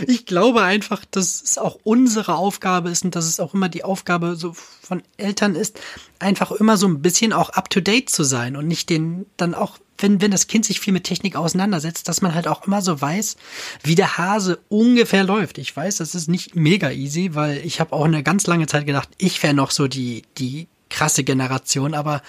Ich 0.08 0.26
glaube 0.26 0.62
einfach, 0.62 1.06
dass 1.10 1.42
es 1.42 1.58
auch 1.58 1.80
unsere 1.84 2.36
Aufgabe 2.36 2.90
ist 2.90 3.04
und 3.04 3.16
dass 3.16 3.26
es 3.26 3.40
auch 3.40 3.54
immer 3.54 3.70
die 3.70 3.84
Aufgabe 3.84 4.36
so 4.36 4.54
von 4.54 5.04
Eltern 5.18 5.56
ist, 5.56 5.80
einfach 6.20 6.52
immer 6.52 6.78
so 6.78 6.88
ein 6.88 7.02
bisschen 7.02 7.34
auch 7.34 7.50
up 7.52 7.70
to 7.70 7.82
date 7.82 8.10
zu 8.10 8.24
sein 8.24 8.56
und 8.56 8.68
nicht 8.68 8.90
den 8.90 9.26
dann 9.38 9.54
auch, 9.54 9.78
wenn, 9.98 10.22
wenn 10.22 10.32
das 10.32 10.48
Kind 10.48 10.66
sich 10.66 10.80
viel 10.80 10.94
mit 10.94 11.04
Technik 11.04 11.36
auseinandersetzt, 11.36 12.08
dass 12.08 12.22
man 12.22 12.34
halt 12.34 12.48
auch 12.48 12.66
immer 12.66 12.82
so 12.82 13.00
weiß, 13.00 13.36
wie 13.84 13.96
der 13.96 14.18
Hase 14.18 14.60
ungefähr 14.70 15.24
läuft. 15.24 15.58
Ich 15.58 15.76
weiß, 15.76 15.98
das 15.98 16.16
ist 16.16 16.28
nicht 16.28 16.56
mega 16.56 16.92
easy, 16.92 17.36
weil 17.36 17.58
ich 17.66 17.80
habe 17.80 17.94
auch 17.94 18.06
eine 18.06 18.24
ganz 18.24 18.48
lange 18.48 18.68
Zeit 18.68 18.86
gedacht, 18.86 19.10
ich 19.18 19.42
wäre 19.44 19.54
noch 19.54 19.72
so 19.72 19.88
die, 19.88 20.24
die 20.38 20.68
krasse 20.90 21.24
Generation, 21.24 21.94
aber 21.94 22.22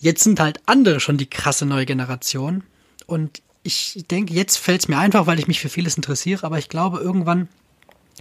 jetzt 0.00 0.24
sind 0.24 0.40
halt 0.40 0.60
andere 0.66 1.00
schon 1.00 1.16
die 1.16 1.28
krasse 1.28 1.66
neue 1.66 1.86
Generation. 1.86 2.64
Und 3.06 3.42
ich 3.62 4.04
denke, 4.10 4.34
jetzt 4.34 4.56
fällt 4.56 4.82
es 4.82 4.88
mir 4.88 4.98
einfach, 4.98 5.26
weil 5.26 5.38
ich 5.38 5.48
mich 5.48 5.60
für 5.60 5.68
vieles 5.68 5.96
interessiere, 5.96 6.44
aber 6.44 6.58
ich 6.58 6.68
glaube, 6.68 6.98
irgendwann 6.98 7.48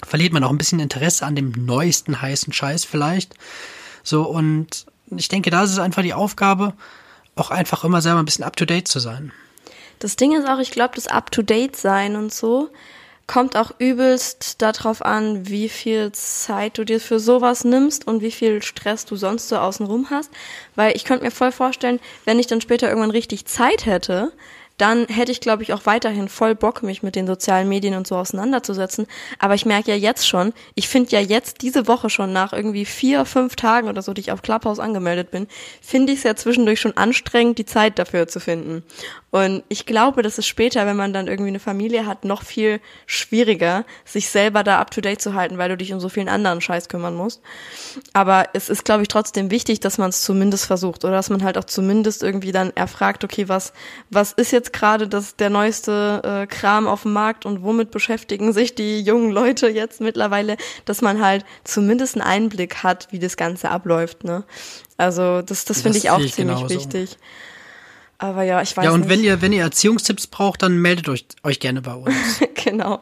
verliert 0.04 0.34
man 0.34 0.44
auch 0.44 0.50
ein 0.50 0.58
bisschen 0.58 0.80
Interesse 0.80 1.26
an 1.26 1.36
dem 1.36 1.52
neuesten 1.52 2.22
heißen 2.22 2.54
Scheiß 2.54 2.86
vielleicht. 2.86 3.36
So, 4.04 4.24
und 4.24 4.86
ich 5.16 5.28
denke, 5.28 5.50
da 5.50 5.64
ist 5.64 5.72
es 5.72 5.80
einfach 5.80 6.04
die 6.04 6.14
Aufgabe, 6.14 6.74
auch 7.36 7.52
einfach 7.52 7.84
immer 7.84 8.02
selber 8.02 8.20
ein 8.20 8.26
bisschen 8.26 8.46
up 8.46 8.56
to 8.56 8.66
date 8.66 8.88
zu 8.88 9.00
sein. 9.00 9.32
Das 10.00 10.16
Ding 10.16 10.36
ist 10.36 10.48
auch, 10.48 10.60
ich 10.60 10.72
glaube, 10.72 10.96
das 10.96 11.08
up 11.08 11.32
to 11.32 11.42
date 11.42 11.76
sein 11.76 12.16
und 12.16 12.34
so 12.34 12.70
kommt 13.28 13.56
auch 13.56 13.72
übelst 13.78 14.62
darauf 14.62 15.06
an, 15.06 15.48
wie 15.48 15.70
viel 15.70 16.12
Zeit 16.12 16.78
du 16.78 16.84
dir 16.84 17.00
für 17.00 17.20
sowas 17.20 17.64
nimmst 17.64 18.06
und 18.06 18.22
wie 18.22 18.32
viel 18.32 18.62
Stress 18.62 19.06
du 19.06 19.16
sonst 19.16 19.48
so 19.48 19.58
außenrum 19.58 20.10
hast. 20.10 20.32
Weil 20.76 20.96
ich 20.98 21.06
könnte 21.06 21.24
mir 21.24 21.32
voll 21.32 21.54
vorstellen, 21.54 22.02
wenn 22.26 22.40
ich 22.40 22.48
dann 22.48 22.60
später 22.60 22.90
irgendwann 22.90 23.12
richtig 23.12 23.46
Zeit 23.46 23.86
hätte, 23.86 24.34
dann 24.82 25.06
hätte 25.08 25.32
ich, 25.32 25.42
glaube 25.42 25.62
ich, 25.62 25.74
auch 25.74 25.86
weiterhin 25.86 26.28
voll 26.28 26.56
Bock, 26.56 26.82
mich 26.82 27.04
mit 27.04 27.16
den 27.16 27.28
sozialen 27.28 27.70
Medien 27.70 27.94
und 27.94 28.08
so 28.08 28.16
auseinanderzusetzen. 28.16 29.06
Aber 29.38 29.54
ich 29.54 29.68
merke 29.68 29.92
ja 29.92 29.96
jetzt 29.96 30.28
schon, 30.28 30.54
ich 30.74 30.88
finde 30.88 31.12
ja 31.12 31.20
jetzt 31.20 31.62
diese 31.62 31.88
Woche 31.88 32.10
schon 32.10 32.34
nach 32.34 32.52
irgendwie 32.52 32.86
vier, 32.86 33.26
fünf 33.26 33.56
Tagen 33.56 33.90
oder 33.90 34.02
so, 34.02 34.14
die 34.14 34.22
ich 34.22 34.32
auf 34.32 34.42
Clubhouse 34.42 34.80
angemeldet 34.80 35.30
bin, 35.30 35.48
finde 35.82 36.14
ich 36.14 36.20
es 36.20 36.24
ja 36.24 36.36
zwischendurch 36.36 36.80
schon 36.80 36.98
anstrengend, 36.98 37.60
die 37.60 37.66
Zeit 37.66 38.00
dafür 38.00 38.28
zu 38.28 38.40
finden. 38.40 38.84
Und 39.32 39.64
ich 39.70 39.86
glaube, 39.86 40.24
das 40.24 40.38
ist 40.38 40.48
später, 40.48 40.86
wenn 40.86 40.98
man 40.98 41.14
dann 41.14 41.28
irgendwie 41.28 41.50
eine 41.50 41.60
Familie 41.60 42.06
hat, 42.06 42.26
noch 42.26 42.44
viel 42.44 42.82
schwieriger, 43.06 43.86
sich 44.04 44.30
selber 44.30 44.64
da 44.64 44.80
up 44.80 44.92
to 44.92 45.00
date 45.00 45.22
zu 45.22 45.34
halten, 45.34 45.58
weil 45.58 45.70
du 45.70 45.78
dich 45.78 45.94
um 45.94 46.02
so 46.02 46.10
vielen 46.10 46.28
anderen 46.28 46.60
Scheiß 46.60 46.90
kümmern 46.90 47.16
musst. 47.16 47.42
Aber 48.12 48.50
es 48.54 48.70
ist, 48.70 48.84
glaube 48.84 49.04
ich, 49.04 49.08
trotzdem 49.08 49.50
wichtig, 49.50 49.80
dass 49.80 49.98
man 49.98 50.10
es 50.10 50.22
zumindest 50.22 50.66
versucht 50.66 51.06
oder 51.06 51.14
dass 51.14 51.30
man 51.30 51.44
halt 51.44 51.58
auch 51.58 51.64
zumindest 51.64 52.24
irgendwie 52.24 52.52
dann 52.52 52.72
erfragt, 52.76 53.24
okay, 53.24 53.48
was, 53.48 53.72
was 54.10 54.34
ist 54.34 54.52
jetzt 54.52 54.71
gerade 54.74 55.08
das, 55.08 55.36
der 55.36 55.50
neueste 55.50 56.22
äh, 56.24 56.48
Kram 56.48 56.88
auf 56.88 57.04
dem 57.04 57.14
Markt 57.14 57.46
und 57.46 57.64
womit 57.64 57.92
beschäftigen 57.92 58.54
sich 58.54 58.76
die 58.76 59.02
jungen 59.02 59.32
Leute 59.32 59.68
jetzt 59.68 60.02
mittlerweile, 60.02 60.58
dass 60.86 61.02
man 61.02 61.22
halt 61.22 61.46
zumindest 61.64 62.16
einen 62.16 62.24
Einblick 62.24 62.84
hat, 62.84 63.08
wie 63.12 63.20
das 63.20 63.38
Ganze 63.38 63.70
abläuft, 63.70 64.24
ne? 64.24 64.44
Also, 64.98 65.42
das, 65.42 65.66
das 65.66 65.82
finde 65.82 65.98
ich 65.98 66.10
auch 66.10 66.18
ziemlich 66.18 66.36
genauso. 66.36 66.70
wichtig. 66.70 67.18
Aber 68.18 68.44
ja, 68.44 68.62
ich 68.62 68.78
weiß 68.78 68.78
nicht. 68.78 68.86
Ja, 68.86 68.92
und 68.92 69.02
nicht. 69.02 69.10
wenn 69.10 69.24
ihr, 69.24 69.42
wenn 69.42 69.52
ihr 69.52 69.64
Erziehungstipps 69.64 70.28
braucht, 70.28 70.62
dann 70.62 70.78
meldet 70.78 71.10
euch, 71.10 71.26
euch 71.44 71.60
gerne 71.60 71.82
bei 71.82 71.96
uns. 71.96 72.14
genau. 72.54 73.02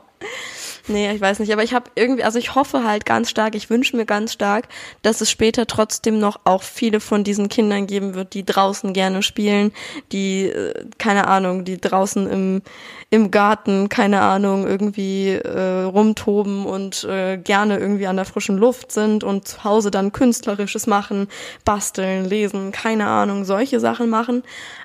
Nee, 0.90 1.12
ich 1.12 1.22
weiß 1.22 1.38
nicht, 1.38 1.54
aber 1.54 1.64
ich 1.64 1.76
habe 1.76 1.92
irgendwie, 1.94 2.24
also 2.24 2.40
ich 2.40 2.56
hoffe 2.56 2.84
halt 2.84 3.06
ganz 3.06 3.30
stark, 3.30 3.54
ich 3.54 3.70
wünsche 3.70 3.96
mir 3.96 4.08
ganz 4.08 4.34
stark, 4.34 4.68
dass 5.04 5.22
es 5.22 5.30
später 5.30 5.68
trotzdem 5.68 6.18
noch 6.18 6.40
auch 6.46 6.64
viele 6.64 7.00
von 7.00 7.24
diesen 7.24 7.48
Kindern 7.48 7.86
geben 7.86 8.16
wird, 8.16 8.34
die 8.34 8.44
draußen 8.44 8.92
gerne 8.92 9.22
spielen, 9.22 9.72
die, 10.12 10.46
äh, 10.48 10.74
keine 10.98 11.28
Ahnung, 11.28 11.64
die 11.64 11.80
draußen 11.80 12.28
im, 12.28 12.64
im 13.12 13.30
Garten, 13.30 13.88
keine 13.90 14.22
Ahnung, 14.22 14.66
irgendwie 14.66 15.30
äh, 15.34 15.84
rumtoben 15.84 16.66
und 16.66 17.04
äh, 17.04 17.38
gerne 17.38 17.78
irgendwie 17.78 18.08
an 18.08 18.16
der 18.16 18.26
frischen 18.26 18.58
Luft 18.58 18.92
sind 18.92 19.24
und 19.24 19.48
zu 19.48 19.64
Hause 19.64 19.92
dann 19.92 20.12
Künstlerisches 20.12 20.88
machen, 20.88 21.28
basteln, 21.66 22.26
lesen, 22.26 22.72
keine 22.72 23.06
Ahnung, 23.06 23.46
solche 23.46 23.80
Sachen 23.80 24.10
machen, 24.10 24.42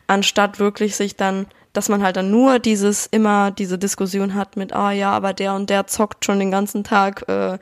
anstatt 0.07 0.59
wirklich 0.59 0.97
sich 0.97 1.17
dann 1.17 1.47
dass 1.75 1.91
man 1.91 2.03
halt 2.03 2.17
dann 2.17 2.31
nur 2.31 2.59
dieses, 2.59 3.07
immer 3.07 3.51
diese 3.51 3.77
Diskussion 3.77 4.35
hat 4.35 4.57
mit, 4.57 4.73
ah 4.73 4.93
ja, 4.93 5.11
aber 5.11 5.35
der 5.35 5.55
und 5.55 5.69
der 5.69 5.87
zockt 5.87 6.25
schon 6.25 6.39
den 6.39 6.51
ganzen 6.51 6.85
Tag, 6.85 7.29
äh, 7.29 7.59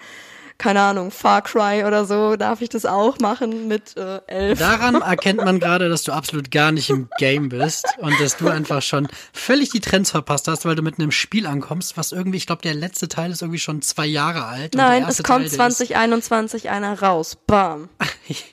keine 0.58 0.80
Ahnung, 0.80 1.10
Far 1.10 1.42
Cry 1.42 1.84
oder 1.84 2.04
so, 2.04 2.36
darf 2.36 2.60
ich 2.60 2.68
das 2.68 2.86
auch 2.86 3.18
machen 3.18 3.68
mit 3.68 3.96
äh, 3.96 4.20
elf? 4.26 4.58
Daran 4.58 4.94
erkennt 5.02 5.44
man 5.44 5.60
gerade, 5.60 5.88
dass 5.88 6.02
du 6.04 6.12
absolut 6.12 6.50
gar 6.50 6.72
nicht 6.72 6.90
im 6.90 7.08
Game 7.18 7.48
bist 7.48 7.86
und 7.98 8.18
dass 8.20 8.36
du 8.36 8.48
einfach 8.48 8.82
schon 8.82 9.08
völlig 9.32 9.70
die 9.70 9.80
Trends 9.80 10.10
verpasst 10.10 10.48
hast, 10.48 10.64
weil 10.64 10.74
du 10.74 10.82
mit 10.82 10.98
einem 10.98 11.10
Spiel 11.10 11.46
ankommst, 11.46 11.96
was 11.96 12.12
irgendwie, 12.12 12.38
ich 12.38 12.46
glaube, 12.46 12.62
der 12.62 12.74
letzte 12.74 13.08
Teil 13.08 13.30
ist 13.30 13.42
irgendwie 13.42 13.58
schon 13.58 13.82
zwei 13.82 14.06
Jahre 14.06 14.44
alt. 14.44 14.74
Nein, 14.74 15.04
es 15.08 15.22
kommt 15.22 15.48
Teil, 15.48 15.72
2021 15.72 16.70
einer 16.70 17.00
raus. 17.00 17.36
Bam. 17.46 17.88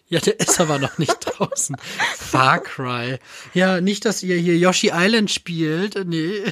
Ja, 0.10 0.20
der 0.20 0.40
ist 0.40 0.60
aber 0.60 0.80
noch 0.80 0.98
nicht 0.98 1.18
draußen. 1.26 1.78
Far 2.18 2.60
Cry. 2.60 3.20
Ja, 3.54 3.80
nicht, 3.80 4.06
dass 4.06 4.24
ihr 4.24 4.38
hier 4.38 4.58
Yoshi 4.58 4.92
Island 4.92 5.30
spielt. 5.30 6.04
Nee. 6.08 6.52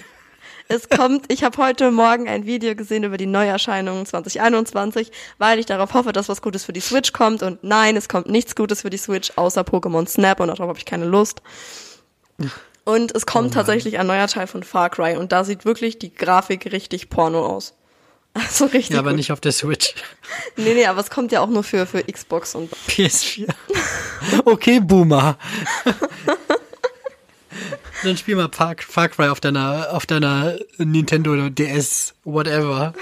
Es 0.69 0.89
kommt, 0.89 1.31
ich 1.31 1.43
habe 1.43 1.57
heute 1.57 1.91
Morgen 1.91 2.27
ein 2.27 2.45
Video 2.45 2.75
gesehen 2.75 3.03
über 3.03 3.17
die 3.17 3.25
Neuerscheinungen 3.25 4.05
2021, 4.05 5.11
weil 5.37 5.59
ich 5.59 5.65
darauf 5.65 5.93
hoffe, 5.93 6.11
dass 6.11 6.27
was 6.27 6.41
Gutes 6.41 6.65
für 6.65 6.73
die 6.73 6.81
Switch 6.81 7.13
kommt. 7.13 7.41
Und 7.41 7.63
nein, 7.63 7.95
es 7.95 8.09
kommt 8.09 8.27
nichts 8.27 8.55
Gutes 8.55 8.81
für 8.81 8.89
die 8.89 8.97
Switch, 8.97 9.31
außer 9.37 9.61
Pokémon 9.61 10.07
Snap 10.07 10.41
und 10.41 10.47
darauf 10.47 10.67
habe 10.67 10.77
ich 10.77 10.85
keine 10.85 11.05
Lust. 11.05 11.41
Und 12.83 13.15
es 13.15 13.25
kommt 13.25 13.51
oh 13.51 13.53
tatsächlich 13.53 13.97
ein 13.97 14.07
neuer 14.07 14.27
Teil 14.27 14.47
von 14.47 14.63
Far 14.63 14.89
Cry 14.89 15.15
und 15.15 15.31
da 15.31 15.45
sieht 15.45 15.63
wirklich 15.63 15.99
die 15.99 16.13
Grafik 16.13 16.71
richtig 16.71 17.09
porno 17.09 17.45
aus. 17.45 17.73
Also 18.33 18.65
richtig. 18.65 18.91
Ja, 18.91 18.99
aber 18.99 19.09
gut. 19.09 19.17
nicht 19.17 19.31
auf 19.31 19.41
der 19.41 19.51
Switch. 19.51 19.95
Nee, 20.57 20.75
nee, 20.75 20.85
aber 20.85 21.01
es 21.01 21.09
kommt 21.09 21.31
ja 21.31 21.41
auch 21.41 21.47
nur 21.47 21.63
für, 21.63 21.87
für 21.87 22.03
Xbox 22.03 22.53
und 22.53 22.71
PS4. 22.87 23.47
Okay, 24.45 24.79
Boomer. 24.79 25.39
Dann 28.03 28.17
spiel 28.17 28.35
mal 28.35 28.49
Far, 28.51 28.75
Far 28.79 29.09
Cry 29.09 29.27
auf 29.27 29.39
deiner, 29.39 29.87
auf 29.91 30.05
deiner 30.05 30.55
Nintendo 30.77 31.49
DS, 31.49 32.13
whatever. 32.23 32.93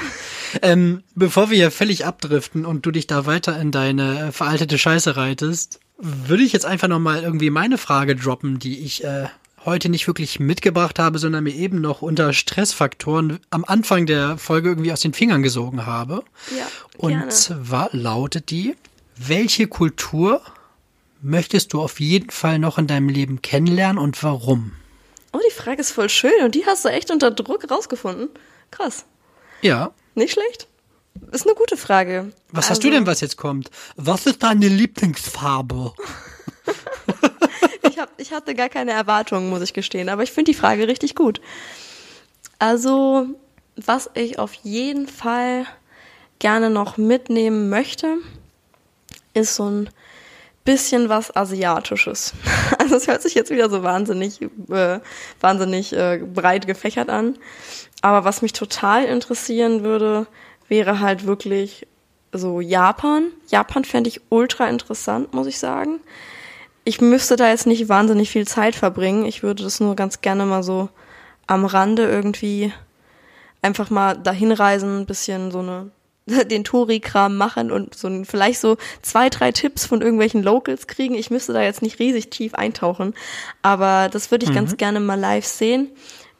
Ähm, 0.62 1.03
bevor 1.15 1.49
wir 1.49 1.58
hier 1.58 1.71
völlig 1.71 2.05
abdriften 2.05 2.65
und 2.65 2.86
du 2.86 2.91
dich 2.91 3.08
da 3.08 3.25
weiter 3.25 3.60
in 3.60 3.71
deine 3.71 4.31
veraltete 4.31 4.77
Scheiße 4.77 5.17
reitest, 5.17 5.79
würde 5.97 6.43
ich 6.43 6.53
jetzt 6.53 6.65
einfach 6.65 6.88
nochmal 6.88 7.23
irgendwie 7.23 7.49
meine 7.49 7.77
Frage 7.77 8.15
droppen, 8.15 8.60
die 8.60 8.79
ich 8.79 9.03
äh, 9.03 9.27
heute 9.65 9.89
nicht 9.89 10.08
wirklich 10.08 10.39
mitgebracht 10.39 10.99
habe, 10.99 11.19
sondern 11.19 11.43
mir 11.43 11.55
eben 11.55 11.81
noch 11.81 12.01
unter 12.01 12.34
Stressfaktoren 12.34 13.39
am 13.49 13.65
Anfang 13.65 14.05
der 14.05 14.38
Folge 14.38 14.69
irgendwie 14.69 14.93
aus 14.93 15.01
den 15.01 15.13
Fingern 15.13 15.43
gesogen 15.43 15.86
habe. 15.86 16.23
Ja, 16.58 16.67
und 16.97 17.12
gerne. 17.12 17.29
zwar 17.29 17.89
lautet 17.91 18.49
die, 18.51 18.75
welche 19.17 19.67
Kultur 19.67 20.41
möchtest 21.21 21.73
du 21.73 21.81
auf 21.81 21.99
jeden 21.99 22.29
Fall 22.29 22.60
noch 22.60 22.77
in 22.77 22.88
deinem 22.88 23.10
Leben 23.10 23.41
kennenlernen 23.41 23.97
und 23.97 24.21
warum? 24.23 24.73
Oh, 25.36 25.39
die 25.45 25.54
Frage 25.54 25.82
ist 25.82 25.91
voll 25.91 26.08
schön 26.08 26.45
und 26.45 26.56
die 26.56 26.65
hast 26.65 26.86
du 26.86 26.89
echt 26.89 27.12
unter 27.12 27.30
Druck 27.30 27.69
rausgefunden. 27.69 28.30
Krass. 28.71 29.04
Ja. 29.62 29.91
Nicht 30.13 30.32
schlecht. 30.32 30.69
Ist 31.34 31.45
eine 31.45 31.56
gute 31.56 31.76
Frage. 31.76 32.32
Was 32.54 32.65
also, 32.65 32.69
hast 32.69 32.84
du 32.86 32.89
denn, 32.89 33.06
was 33.06 33.19
jetzt 33.19 33.36
kommt? 33.36 33.69
Was 33.98 34.28
ist 34.28 34.43
deine 34.43 34.69
Lieblingsfarbe? 34.69 35.93
ich, 37.82 38.00
hab, 38.00 38.17
ich 38.17 38.32
hatte 38.32 38.56
gar 38.56 38.69
keine 38.69 38.91
Erwartungen, 38.91 39.50
muss 39.50 39.62
ich 39.62 39.74
gestehen, 39.74 40.08
aber 40.08 40.24
ich 40.24 40.32
finde 40.32 40.52
die 40.52 40.58
Frage 40.58 40.88
richtig 40.88 41.15
gut. 41.15 41.41
Also, 42.58 43.28
was 43.76 44.10
ich 44.13 44.39
auf 44.39 44.54
jeden 44.54 45.06
Fall 45.06 45.65
gerne 46.39 46.69
noch 46.69 46.95
mitnehmen 46.95 47.67
möchte, 47.67 48.19
ist 49.34 49.56
so 49.56 49.69
ein 49.69 49.89
bisschen 50.65 51.08
was 51.10 51.36
Asiatisches. 51.36 52.34
Also 52.78 52.97
es 52.97 53.08
hört 53.08 53.21
sich 53.21 53.36
jetzt 53.36 53.51
wieder 53.51 53.69
so 53.69 53.84
wahnsinnig, 53.84 54.41
äh, 54.41 54.99
wahnsinnig 55.39 55.93
äh, 55.93 56.17
breit 56.17 56.67
gefächert 56.67 57.10
an. 57.10 57.38
Aber 58.01 58.25
was 58.25 58.41
mich 58.41 58.54
total 58.54 59.06
interessieren 59.06 59.84
würde, 59.84 60.28
wäre 60.67 60.99
halt 60.99 61.25
wirklich 61.25 61.88
so 62.32 62.60
Japan. 62.60 63.28
Japan 63.47 63.86
fände 63.86 64.10
ich 64.10 64.21
ultra 64.30 64.67
interessant, 64.67 65.34
muss 65.34 65.47
ich 65.47 65.58
sagen. 65.58 65.99
Ich 66.84 67.01
müsste 67.01 67.36
da 67.36 67.49
jetzt 67.49 67.65
nicht 67.65 67.89
wahnsinnig 67.89 68.30
viel 68.30 68.47
Zeit 68.47 68.75
verbringen. 68.75 69.25
Ich 69.25 69.41
würde 69.41 69.63
das 69.63 69.80
nur 69.80 69.95
ganz 69.95 70.21
gerne 70.21 70.45
mal 70.45 70.63
so 70.63 70.89
am 71.47 71.65
Rande 71.65 72.08
irgendwie 72.08 72.73
einfach 73.62 73.89
mal 73.89 74.15
dahin 74.15 74.51
reisen, 74.51 75.01
ein 75.01 75.06
bisschen 75.06 75.51
so 75.51 75.60
eine 75.60 75.89
den 76.49 76.63
Touri-Kram 76.63 77.38
machen 77.38 77.71
und 77.71 77.95
so 77.95 78.07
ein, 78.07 78.25
vielleicht 78.25 78.59
so 78.59 78.77
zwei, 79.01 79.29
drei 79.29 79.51
Tipps 79.51 79.85
von 79.85 80.01
irgendwelchen 80.01 80.43
Locals 80.43 80.88
kriegen. 80.88 81.15
Ich 81.15 81.29
müsste 81.29 81.53
da 81.53 81.61
jetzt 81.61 81.81
nicht 81.81 81.99
riesig 81.99 82.29
tief 82.29 82.55
eintauchen, 82.55 83.13
aber 83.61 84.09
das 84.09 84.31
würde 84.31 84.45
ich 84.45 84.51
mhm. 84.51 84.55
ganz 84.55 84.77
gerne 84.77 84.99
mal 84.99 85.19
live 85.19 85.45
sehen, 85.45 85.91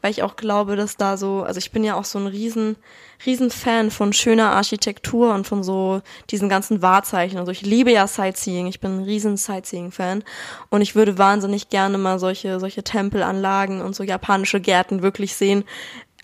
weil 0.02 0.10
ich 0.10 0.22
auch 0.22 0.36
glaube, 0.36 0.76
dass 0.76 0.96
da 0.96 1.16
so, 1.16 1.42
also 1.42 1.58
ich 1.58 1.70
bin 1.70 1.84
ja 1.84 1.94
auch 1.94 2.04
so 2.04 2.18
ein 2.18 2.26
riesen, 2.26 2.76
riesen 3.24 3.50
Fan 3.50 3.90
von 3.90 4.12
schöner 4.12 4.50
Architektur 4.50 5.32
und 5.32 5.46
von 5.46 5.62
so 5.62 6.02
diesen 6.30 6.48
ganzen 6.48 6.82
Wahrzeichen. 6.82 7.38
Also 7.38 7.52
ich 7.52 7.62
liebe 7.62 7.92
ja 7.92 8.06
Sightseeing, 8.06 8.66
ich 8.66 8.80
bin 8.80 8.98
ein 8.98 9.04
riesen 9.04 9.36
Sightseeing-Fan 9.36 10.24
und 10.68 10.80
ich 10.82 10.96
würde 10.96 11.16
wahnsinnig 11.16 11.70
gerne 11.70 11.96
mal 11.96 12.18
solche, 12.18 12.60
solche 12.60 12.82
Tempelanlagen 12.82 13.80
und 13.80 13.94
so 13.94 14.02
japanische 14.02 14.60
Gärten 14.60 15.02
wirklich 15.02 15.34
sehen, 15.34 15.64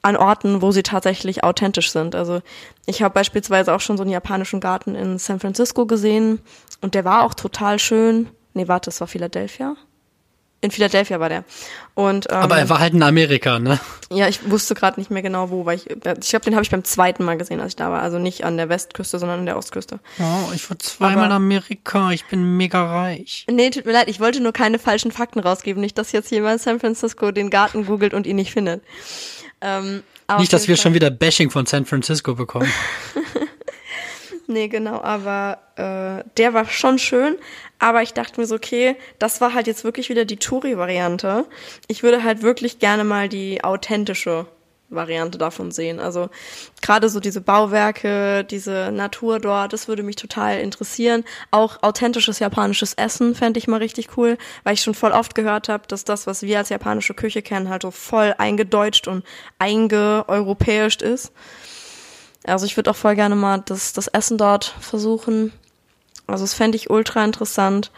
an 0.03 0.17
Orten, 0.17 0.63
wo 0.63 0.73
sie 0.73 0.83
tatsächlich 0.83 1.45
authentisch 1.45 1.93
sind. 1.93 2.15
Also 2.15 2.43
ich 2.87 3.03
habe 3.03 3.15
beispielsweise 3.15 3.73
auch 3.73 3.81
schon 3.81 3.97
so 3.97 4.03
einen 4.03 4.11
japanischen 4.11 4.61
Garten 4.61 4.95
in 4.95 5.19
San 5.19 5.41
Francisco 5.41 5.87
gesehen 5.87 6.41
und 6.81 6.95
der 6.95 7.05
war 7.05 7.23
auch 7.23 7.35
total 7.35 7.79
schön. 7.79 8.29
Nee, 8.55 8.69
warte, 8.69 8.87
das 8.91 9.01
war 9.01 9.07
Philadelphia. 9.07 9.77
In 10.61 10.71
Philadelphia 10.71 11.19
war 11.19 11.29
der. 11.29 11.45
Und, 11.95 12.29
ähm, 12.31 12.37
Aber 12.37 12.57
er 12.57 12.69
war 12.69 12.79
halt 12.79 12.95
in 12.95 13.03
Amerika, 13.03 13.59
ne? 13.59 13.81
Ja, 14.13 14.29
ich 14.29 14.49
wusste 14.49 14.77
gerade 14.77 15.01
nicht 15.01 15.11
mehr 15.11 15.23
genau 15.23 15.51
wo, 15.51 15.67
weil 15.67 15.77
ich, 15.77 15.91
ich 15.91 16.01
glaube, 16.01 16.45
den 16.45 16.55
habe 16.55 16.63
ich 16.63 16.71
beim 16.71 16.85
zweiten 16.85 17.25
Mal 17.25 17.37
gesehen, 17.37 17.61
als 17.61 17.71
ich 17.73 17.77
da 17.77 17.91
war. 17.91 18.01
Also 18.01 18.21
nicht 18.21 18.45
an 18.45 18.57
der 18.57 18.69
Westküste, 18.69 19.19
sondern 19.19 19.41
an 19.41 19.47
der 19.47 19.57
Ostküste. 19.57 19.99
Oh, 20.21 20.53
ich 20.55 20.71
war 20.71 20.79
zweimal 20.79 21.27
in 21.27 21.33
Amerika. 21.33 22.13
Ich 22.13 22.27
bin 22.27 22.57
mega 22.57 22.85
reich. 22.85 23.45
Nee, 23.51 23.71
tut 23.71 23.87
mir 23.87 23.93
leid, 23.93 24.07
ich 24.09 24.21
wollte 24.21 24.41
nur 24.41 24.53
keine 24.53 24.79
falschen 24.79 25.11
Fakten 25.11 25.41
rausgeben. 25.41 25.81
Nicht, 25.81 25.99
dass 25.99 26.13
jetzt 26.13 26.31
jemand 26.31 26.61
San 26.61 26.79
Francisco 26.79 27.33
den 27.33 27.51
Garten 27.51 27.87
googelt 27.87 28.15
und 28.15 28.29
ihn 28.29 28.37
nicht 28.37 28.53
findet. 28.53 28.85
Ähm, 29.63 30.03
Nicht, 30.39 30.53
dass 30.53 30.69
wir 30.69 30.77
Fall. 30.77 30.83
schon 30.83 30.95
wieder 30.95 31.11
Bashing 31.11 31.51
von 31.51 31.67
San 31.67 31.87
Francisco 31.87 32.35
bekommen. 32.35 32.71
nee, 34.47 34.69
genau, 34.69 35.01
aber 35.01 35.59
äh, 35.77 36.29
der 36.37 36.55
war 36.55 36.67
schon 36.67 36.99
schön. 36.99 37.37
Aber 37.79 38.03
ich 38.03 38.13
dachte 38.13 38.41
mir 38.41 38.47
so, 38.47 38.57
okay, 38.57 38.97
das 39.19 39.41
war 39.41 39.55
halt 39.55 39.67
jetzt 39.67 39.83
wirklich 39.85 40.09
wieder 40.09 40.25
die 40.25 40.37
Touri-Variante. 40.37 41.47
Ich 41.89 42.03
würde 42.03 42.23
halt 42.23 42.43
wirklich 42.43 42.79
gerne 42.79 43.05
mal 43.05 43.29
die 43.29 43.65
authentische 43.65 44.47
Variante 44.95 45.39
davon 45.39 45.71
sehen. 45.71 45.99
Also 46.01 46.29
gerade 46.81 47.09
so 47.09 47.21
diese 47.21 47.41
Bauwerke, 47.41 48.45
diese 48.45 48.91
Natur 48.93 49.39
dort, 49.39 49.73
das 49.73 49.89
würde 49.89 50.03
mich 50.03 50.17
total 50.17 50.61
interessieren. 50.61 51.25
Auch 51.51 51.83
authentisches 51.83 52.39
japanisches 52.39 52.95
Essen 52.95 53.35
fände 53.35 53.59
ich 53.59 53.69
mal 53.69 53.79
richtig 53.79 54.17
cool, 54.17 54.39
weil 54.65 54.75
ich 54.75 54.83
schon 54.83 54.95
voll 54.95 55.13
oft 55.13 55.35
gehört 55.35 55.69
habe, 55.69 55.85
dass 55.89 56.05
das, 56.05 56.27
was 56.27 56.43
wir 56.43 56.59
als 56.59 56.69
japanische 56.69 57.15
Küche 57.15 57.43
kennen, 57.43 57.69
halt 57.69 57.83
so 57.83 57.91
voll 57.91 58.35
eingedeutscht 58.39 59.09
und 59.09 59.25
eingeeuropäischt 59.59 61.03
ist. 61.03 61.33
Also 62.45 62.67
ich 62.67 62.77
würde 62.77 62.91
auch 62.91 62.97
voll 62.97 63.15
gerne 63.15 63.37
mal 63.37 63.63
das, 63.65 63.93
das 63.93 64.09
Essen 64.09 64.39
dort 64.39 64.75
versuchen. 64.81 65.53
Also 66.27 66.45
das 66.45 66.55
fände 66.55 66.77
ich 66.77 66.91
ultra 66.91 67.25
interessant. 67.25 67.91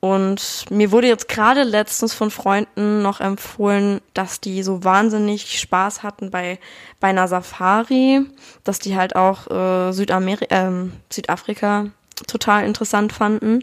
Und 0.00 0.64
mir 0.70 0.92
wurde 0.92 1.08
jetzt 1.08 1.28
gerade 1.28 1.62
letztens 1.62 2.14
von 2.14 2.30
Freunden 2.30 3.02
noch 3.02 3.20
empfohlen, 3.20 4.00
dass 4.14 4.40
die 4.40 4.62
so 4.62 4.82
wahnsinnig 4.82 5.60
Spaß 5.60 6.02
hatten 6.02 6.30
bei, 6.30 6.58
bei 7.00 7.08
einer 7.08 7.28
Safari, 7.28 8.22
dass 8.64 8.78
die 8.78 8.96
halt 8.96 9.14
auch 9.14 9.50
äh, 9.50 9.92
Südameri 9.92 10.46
äh, 10.46 10.88
Südafrika 11.10 11.90
total 12.26 12.64
interessant 12.64 13.12
fanden. 13.12 13.62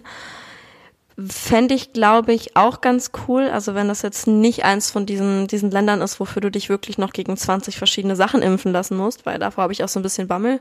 Fände 1.28 1.73
ich, 1.73 1.93
glaube 1.93 2.34
ich, 2.34 2.56
auch 2.56 2.82
ganz 2.82 3.10
cool. 3.28 3.50
Also 3.50 3.73
wenn 3.73 3.88
das 3.88 4.04
jetzt 4.04 4.28
nicht 4.28 4.63
eins 4.63 4.91
von 4.91 5.08
diesen, 5.08 5.47
diesen 5.47 5.71
Ländern 5.71 6.02
ist, 6.02 6.19
wofür 6.19 6.43
du 6.43 6.52
dich 6.52 6.69
wirklich 6.69 7.00
noch 7.00 7.13
gegen 7.13 7.36
20 7.36 7.80
verschiedene 7.80 8.15
Sachen 8.15 8.43
impfen 8.43 8.71
lassen 8.71 8.95
musst, 8.95 9.26
weil 9.26 9.39
davor 9.39 9.63
habe 9.63 9.73
ich 9.73 9.84
auch 9.84 9.89
so 9.89 10.00
ein 10.00 10.04
bisschen 10.04 10.28
Bammel. 10.28 10.60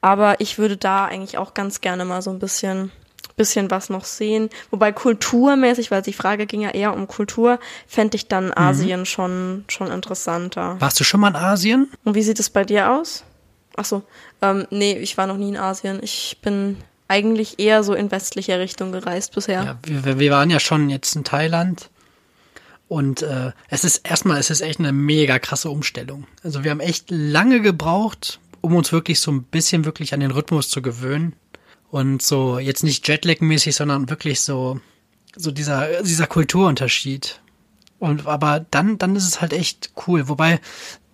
Aber 0.00 0.40
ich 0.40 0.58
würde 0.58 0.76
da 0.76 1.06
eigentlich 1.06 1.38
auch 1.38 1.54
ganz 1.54 1.80
gerne 1.80 2.04
mal 2.04 2.22
so 2.22 2.30
ein 2.30 2.38
bisschen 2.38 2.92
bisschen 3.36 3.70
was 3.70 3.90
noch 3.90 4.04
sehen. 4.04 4.50
Wobei 4.70 4.92
kulturmäßig, 4.92 5.90
weil 5.90 6.02
die 6.02 6.12
Frage 6.12 6.46
ging 6.46 6.60
ja 6.60 6.70
eher 6.70 6.94
um 6.94 7.08
Kultur, 7.08 7.58
fände 7.86 8.16
ich 8.16 8.28
dann. 8.28 8.52
Asien 8.52 9.00
mhm. 9.00 9.06
schon, 9.06 9.64
schon 9.68 9.90
interessanter. 9.90 10.76
Warst 10.78 11.00
du 11.00 11.04
schon 11.04 11.20
mal 11.20 11.28
in 11.28 11.36
Asien? 11.36 11.90
Und 12.04 12.14
wie 12.14 12.22
sieht 12.22 12.40
es 12.40 12.50
bei 12.50 12.64
dir 12.64 12.92
aus? 12.92 13.24
Achso, 13.76 14.02
ähm, 14.42 14.66
nee, 14.70 14.98
ich 14.98 15.16
war 15.16 15.26
noch 15.26 15.36
nie 15.36 15.48
in 15.48 15.56
Asien. 15.56 16.00
Ich 16.02 16.38
bin 16.42 16.76
eigentlich 17.08 17.58
eher 17.58 17.82
so 17.82 17.94
in 17.94 18.10
westlicher 18.10 18.58
Richtung 18.58 18.92
gereist 18.92 19.34
bisher. 19.34 19.62
Ja, 19.64 19.78
wir, 19.82 20.18
wir 20.18 20.30
waren 20.30 20.50
ja 20.50 20.60
schon 20.60 20.90
jetzt 20.90 21.14
in 21.16 21.24
Thailand. 21.24 21.90
Und 22.88 23.22
äh, 23.22 23.52
es 23.68 23.84
ist 23.84 24.06
erstmal, 24.06 24.38
es 24.38 24.50
ist 24.50 24.60
echt 24.60 24.78
eine 24.78 24.92
mega 24.92 25.38
krasse 25.38 25.70
Umstellung. 25.70 26.26
Also 26.42 26.62
wir 26.62 26.70
haben 26.70 26.80
echt 26.80 27.10
lange 27.10 27.62
gebraucht, 27.62 28.38
um 28.60 28.74
uns 28.76 28.92
wirklich 28.92 29.20
so 29.20 29.30
ein 29.30 29.44
bisschen 29.44 29.86
wirklich 29.86 30.12
an 30.12 30.20
den 30.20 30.30
Rhythmus 30.30 30.68
zu 30.68 30.82
gewöhnen. 30.82 31.34
Und 31.92 32.22
so, 32.22 32.58
jetzt 32.58 32.84
nicht 32.84 33.06
Jetlag-mäßig, 33.06 33.76
sondern 33.76 34.08
wirklich 34.08 34.40
so, 34.40 34.80
so 35.36 35.50
dieser, 35.50 36.02
dieser 36.02 36.26
Kulturunterschied. 36.26 37.38
Und 37.98 38.26
aber 38.26 38.64
dann, 38.70 38.96
dann 38.96 39.14
ist 39.14 39.28
es 39.28 39.42
halt 39.42 39.52
echt 39.52 39.92
cool. 40.06 40.26
Wobei, 40.26 40.58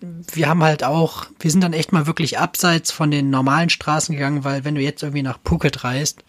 wir 0.01 0.49
haben 0.49 0.63
halt 0.63 0.85
auch, 0.85 1.27
wir 1.41 1.51
sind 1.51 1.63
dann 1.63 1.73
echt 1.73 1.91
mal 1.91 2.07
wirklich 2.07 2.39
abseits 2.39 2.93
von 2.93 3.11
den 3.11 3.29
normalen 3.29 3.71
Straßen 3.71 4.15
gegangen, 4.15 4.45
weil 4.45 4.65
wenn 4.65 4.77
du 4.77 4.81
jetzt 4.81 5.03
irgendwie 5.03 5.25
nach 5.25 5.41
Phuket 5.45 5.83
reist, 5.83 6.23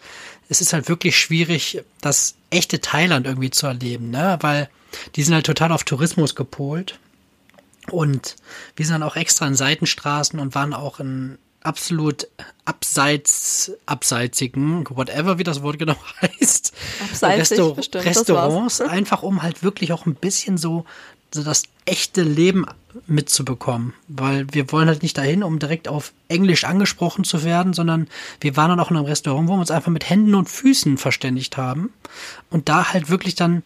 es 0.48 0.60
ist 0.60 0.72
halt 0.72 0.88
wirklich 0.88 1.16
schwierig, 1.16 1.84
das 2.00 2.34
echte 2.50 2.80
Thailand 2.80 3.28
irgendwie 3.28 3.50
zu 3.50 3.68
erleben, 3.68 4.10
ne? 4.10 4.36
Weil 4.40 4.68
die 5.14 5.22
sind 5.22 5.34
halt 5.34 5.46
total 5.46 5.70
auf 5.70 5.84
Tourismus 5.84 6.34
gepolt. 6.34 6.98
Und 7.88 8.34
wir 8.74 8.84
sind 8.84 8.94
dann 8.94 9.04
auch 9.04 9.14
extra 9.14 9.46
in 9.46 9.54
Seitenstraßen 9.54 10.40
und 10.40 10.56
waren 10.56 10.74
auch 10.74 10.98
in 10.98 11.38
absolut 11.62 12.28
abseits, 12.64 13.72
abseizigen, 13.86 14.86
whatever 14.90 15.38
wie 15.38 15.44
das 15.44 15.62
Wort 15.62 15.78
genau 15.78 15.96
heißt, 16.22 16.72
Abseitig, 17.02 17.50
Restaur 17.50 17.76
bestimmt, 17.76 18.06
Restaurants, 18.06 18.80
einfach 18.80 19.22
um 19.22 19.42
halt 19.42 19.62
wirklich 19.62 19.92
auch 19.92 20.06
ein 20.06 20.14
bisschen 20.14 20.56
so, 20.56 20.84
so 21.32 21.42
das 21.42 21.64
echte 21.84 22.22
Leben 22.22 22.66
mitzubekommen. 23.06 23.94
Weil 24.08 24.46
wir 24.52 24.72
wollen 24.72 24.88
halt 24.88 25.02
nicht 25.02 25.18
dahin, 25.18 25.42
um 25.42 25.58
direkt 25.58 25.88
auf 25.88 26.12
Englisch 26.28 26.64
angesprochen 26.64 27.24
zu 27.24 27.44
werden, 27.44 27.72
sondern 27.72 28.08
wir 28.40 28.56
waren 28.56 28.70
dann 28.70 28.80
auch 28.80 28.90
in 28.90 28.96
einem 28.96 29.06
Restaurant, 29.06 29.48
wo 29.48 29.52
wir 29.54 29.60
uns 29.60 29.70
einfach 29.70 29.92
mit 29.92 30.08
Händen 30.08 30.34
und 30.34 30.48
Füßen 30.48 30.96
verständigt 30.98 31.56
haben 31.56 31.92
und 32.50 32.68
da 32.68 32.92
halt 32.92 33.10
wirklich 33.10 33.34
dann 33.34 33.62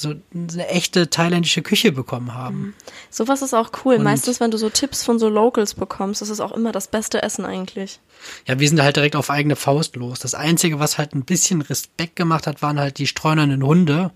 so 0.00 0.14
eine 0.34 0.68
echte 0.68 1.10
thailändische 1.10 1.62
Küche 1.62 1.92
bekommen 1.92 2.34
haben. 2.34 2.58
Mhm. 2.58 2.74
Sowas 3.10 3.42
ist 3.42 3.54
auch 3.54 3.70
cool. 3.84 3.96
Und 3.96 4.04
Meistens, 4.04 4.40
wenn 4.40 4.50
du 4.50 4.56
so 4.58 4.70
Tipps 4.70 5.04
von 5.04 5.18
so 5.18 5.28
Locals 5.28 5.74
bekommst, 5.74 6.22
ist 6.22 6.30
es 6.30 6.40
auch 6.40 6.52
immer 6.52 6.72
das 6.72 6.88
beste 6.88 7.22
Essen 7.22 7.44
eigentlich. 7.44 8.00
Ja, 8.46 8.58
wir 8.58 8.68
sind 8.68 8.82
halt 8.82 8.96
direkt 8.96 9.16
auf 9.16 9.30
eigene 9.30 9.56
Faust 9.56 9.96
los. 9.96 10.18
Das 10.18 10.34
Einzige, 10.34 10.78
was 10.78 10.98
halt 10.98 11.14
ein 11.14 11.24
bisschen 11.24 11.62
Respekt 11.62 12.16
gemacht 12.16 12.46
hat, 12.46 12.62
waren 12.62 12.80
halt 12.80 12.98
die 12.98 13.06
streunernden 13.06 13.64
Hunde. 13.64 14.10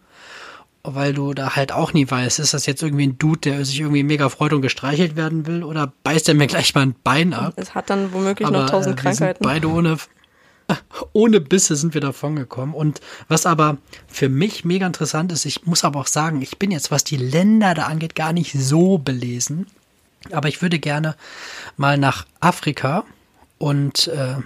Weil 0.86 1.14
du 1.14 1.32
da 1.32 1.56
halt 1.56 1.72
auch 1.72 1.94
nie 1.94 2.10
weißt, 2.10 2.38
ist 2.38 2.52
das 2.52 2.66
jetzt 2.66 2.82
irgendwie 2.82 3.06
ein 3.06 3.16
Dude, 3.16 3.40
der 3.40 3.64
sich 3.64 3.80
irgendwie 3.80 4.02
mega 4.02 4.28
freut 4.28 4.52
und 4.52 4.60
gestreichelt 4.60 5.16
werden 5.16 5.46
will, 5.46 5.64
oder 5.64 5.94
beißt 6.02 6.28
er 6.28 6.34
mir 6.34 6.46
gleich 6.46 6.74
mal 6.74 6.82
ein 6.82 6.94
Bein 7.02 7.32
ab? 7.32 7.54
Es 7.56 7.74
hat 7.74 7.88
dann 7.88 8.12
womöglich 8.12 8.46
Aber, 8.46 8.60
noch 8.60 8.70
tausend 8.70 8.98
äh, 8.98 9.02
Krankheiten. 9.02 9.42
beide 9.42 9.70
ohne, 9.70 9.96
ohne 11.12 11.40
Bisse 11.40 11.76
sind 11.76 11.94
wir 11.94 12.00
davon 12.00 12.36
gekommen. 12.36 12.74
Und 12.74 13.00
was 13.28 13.46
aber 13.46 13.78
für 14.06 14.28
mich 14.28 14.64
mega 14.64 14.86
interessant 14.86 15.32
ist, 15.32 15.44
ich 15.44 15.66
muss 15.66 15.84
aber 15.84 16.00
auch 16.00 16.06
sagen, 16.06 16.42
ich 16.42 16.58
bin 16.58 16.70
jetzt, 16.70 16.90
was 16.90 17.04
die 17.04 17.16
Länder 17.16 17.74
da 17.74 17.84
angeht, 17.86 18.14
gar 18.14 18.32
nicht 18.32 18.52
so 18.52 18.98
belesen. 18.98 19.66
Aber 20.32 20.48
ich 20.48 20.62
würde 20.62 20.78
gerne 20.78 21.16
mal 21.76 21.98
nach 21.98 22.26
Afrika 22.40 23.04
und, 23.58 24.08
äh, 24.08 24.36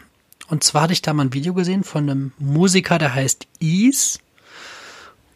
und 0.49 0.65
zwar 0.65 0.83
hatte 0.83 0.93
ich 0.93 1.03
da 1.03 1.13
mal 1.13 1.27
ein 1.27 1.35
Video 1.35 1.55
gesehen 1.55 1.85
von 1.85 2.09
einem 2.09 2.33
Musiker, 2.39 2.99
der 2.99 3.15
heißt 3.15 3.47
Ease. 3.61 4.19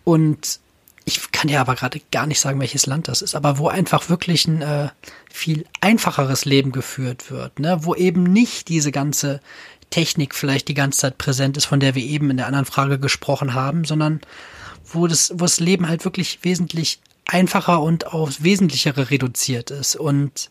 Und 0.05 0.59
ich 1.05 1.33
kann 1.33 1.49
ja 1.49 1.61
aber 1.61 1.75
gerade 1.75 2.01
gar 2.11 2.27
nicht 2.27 2.41
sagen, 2.41 2.61
welches 2.61 2.87
Land 2.87 3.09
das 3.09 3.23
ist, 3.23 3.35
aber 3.35 3.59
wo 3.59 3.69
einfach 3.69 4.09
wirklich 4.09 4.47
ein 4.47 4.63
äh, 4.63 4.89
viel 5.31 5.65
einfacheres 5.81 6.45
Leben 6.45 6.73
geführt 6.73 7.31
wird, 7.31 7.59
ne? 7.59 7.79
wo 7.83 7.95
eben 7.95 8.23
nicht 8.23 8.69
diese 8.69 8.93
ganze 8.93 9.41
Technik 9.93 10.35
vielleicht 10.35 10.67
die 10.67 10.75
ganze 10.75 10.99
Zeit 10.99 11.19
präsent 11.19 11.57
ist, 11.57 11.67
von 11.67 11.79
der 11.79 11.95
wir 11.95 12.03
eben 12.03 12.31
in 12.31 12.39
der 12.39 12.47
anderen 12.47 12.67
Frage 12.67 12.99
gesprochen 12.99 13.55
haben, 13.55 13.85
sondern 13.85 14.21
wo 14.85 15.07
das, 15.07 15.31
wo 15.35 15.45
das 15.45 15.61
Leben 15.61 15.89
halt 15.89 16.05
wirklich 16.05 16.41
wesentlich 16.43 17.01
einfacher 17.27 17.81
und 17.81 18.09
aufs 18.09 18.43
Wesentlichere 18.43 19.11
reduziert 19.11 19.71
ist. 19.71 19.95
Und 19.95 20.51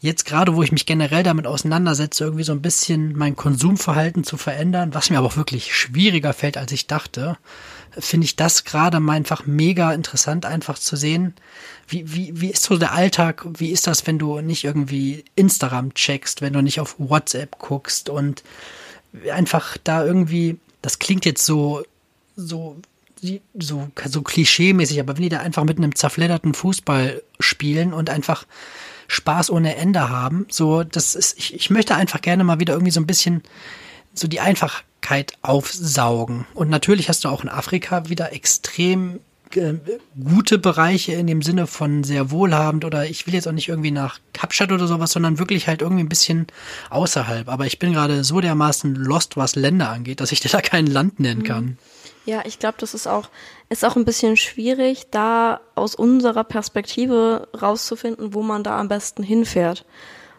jetzt 0.00 0.24
gerade, 0.24 0.56
wo 0.56 0.62
ich 0.62 0.72
mich 0.72 0.86
generell 0.86 1.22
damit 1.22 1.46
auseinandersetze, 1.46 2.24
irgendwie 2.24 2.44
so 2.44 2.52
ein 2.52 2.62
bisschen 2.62 3.16
mein 3.16 3.36
Konsumverhalten 3.36 4.24
zu 4.24 4.36
verändern, 4.36 4.94
was 4.94 5.10
mir 5.10 5.18
aber 5.18 5.28
auch 5.28 5.36
wirklich 5.36 5.74
schwieriger 5.74 6.32
fällt, 6.32 6.56
als 6.56 6.72
ich 6.72 6.86
dachte, 6.86 7.36
finde 7.98 8.24
ich 8.26 8.36
das 8.36 8.64
gerade 8.64 8.98
einfach 8.98 9.46
mega 9.46 9.92
interessant, 9.92 10.44
einfach 10.44 10.78
zu 10.78 10.96
sehen, 10.96 11.34
wie, 11.88 12.12
wie, 12.12 12.40
wie 12.40 12.50
ist 12.50 12.64
so 12.64 12.76
der 12.76 12.92
Alltag, 12.92 13.46
wie 13.58 13.70
ist 13.70 13.86
das, 13.86 14.06
wenn 14.06 14.18
du 14.18 14.40
nicht 14.40 14.64
irgendwie 14.64 15.24
Instagram 15.34 15.94
checkst, 15.94 16.42
wenn 16.42 16.52
du 16.52 16.62
nicht 16.62 16.80
auf 16.80 16.96
WhatsApp 16.98 17.58
guckst 17.58 18.08
und 18.08 18.42
einfach 19.32 19.76
da 19.82 20.04
irgendwie, 20.04 20.58
das 20.82 20.98
klingt 20.98 21.24
jetzt 21.24 21.44
so, 21.44 21.82
so, 22.36 22.76
so, 23.58 23.88
so 24.04 24.22
klischee-mäßig, 24.22 25.00
aber 25.00 25.16
wenn 25.16 25.22
die 25.22 25.28
da 25.28 25.40
einfach 25.40 25.64
mit 25.64 25.78
einem 25.78 25.94
zerfledderten 25.94 26.54
Fußball 26.54 27.22
spielen 27.40 27.92
und 27.92 28.10
einfach 28.10 28.46
Spaß 29.08 29.50
ohne 29.50 29.76
Ende 29.76 30.08
haben. 30.08 30.46
So, 30.50 30.82
das 30.82 31.14
ist, 31.14 31.38
ich, 31.38 31.54
ich 31.54 31.70
möchte 31.70 31.94
einfach 31.94 32.20
gerne 32.20 32.44
mal 32.44 32.58
wieder 32.58 32.74
irgendwie 32.74 32.92
so 32.92 33.00
ein 33.00 33.06
bisschen 33.06 33.42
so 34.12 34.28
die 34.28 34.40
Einfachkeit 34.40 34.85
aufsaugen. 35.42 36.46
Und 36.54 36.68
natürlich 36.68 37.08
hast 37.08 37.24
du 37.24 37.28
auch 37.28 37.42
in 37.42 37.48
Afrika 37.48 38.08
wieder 38.08 38.32
extrem 38.32 39.20
äh, 39.54 39.74
gute 40.22 40.58
Bereiche 40.58 41.12
in 41.12 41.26
dem 41.26 41.42
Sinne 41.42 41.66
von 41.66 42.02
sehr 42.02 42.30
wohlhabend 42.30 42.84
oder 42.84 43.06
ich 43.06 43.26
will 43.26 43.34
jetzt 43.34 43.46
auch 43.46 43.52
nicht 43.52 43.68
irgendwie 43.68 43.92
nach 43.92 44.18
Kapstadt 44.32 44.72
oder 44.72 44.86
sowas, 44.86 45.12
sondern 45.12 45.38
wirklich 45.38 45.68
halt 45.68 45.82
irgendwie 45.82 46.02
ein 46.02 46.08
bisschen 46.08 46.46
außerhalb. 46.90 47.48
Aber 47.48 47.66
ich 47.66 47.78
bin 47.78 47.92
gerade 47.92 48.24
so 48.24 48.40
dermaßen 48.40 48.94
lost, 48.96 49.36
was 49.36 49.54
Länder 49.54 49.90
angeht, 49.90 50.20
dass 50.20 50.32
ich 50.32 50.40
dir 50.40 50.48
da 50.48 50.60
kein 50.60 50.86
Land 50.86 51.20
nennen 51.20 51.44
kann. 51.44 51.64
Mhm. 51.64 51.78
Ja, 52.24 52.42
ich 52.44 52.58
glaube, 52.58 52.76
das 52.80 52.92
ist 52.92 53.06
auch, 53.06 53.28
ist 53.68 53.84
auch 53.84 53.94
ein 53.94 54.04
bisschen 54.04 54.36
schwierig, 54.36 55.06
da 55.12 55.60
aus 55.76 55.94
unserer 55.94 56.42
Perspektive 56.42 57.46
rauszufinden, 57.60 58.34
wo 58.34 58.42
man 58.42 58.64
da 58.64 58.80
am 58.80 58.88
besten 58.88 59.22
hinfährt. 59.22 59.84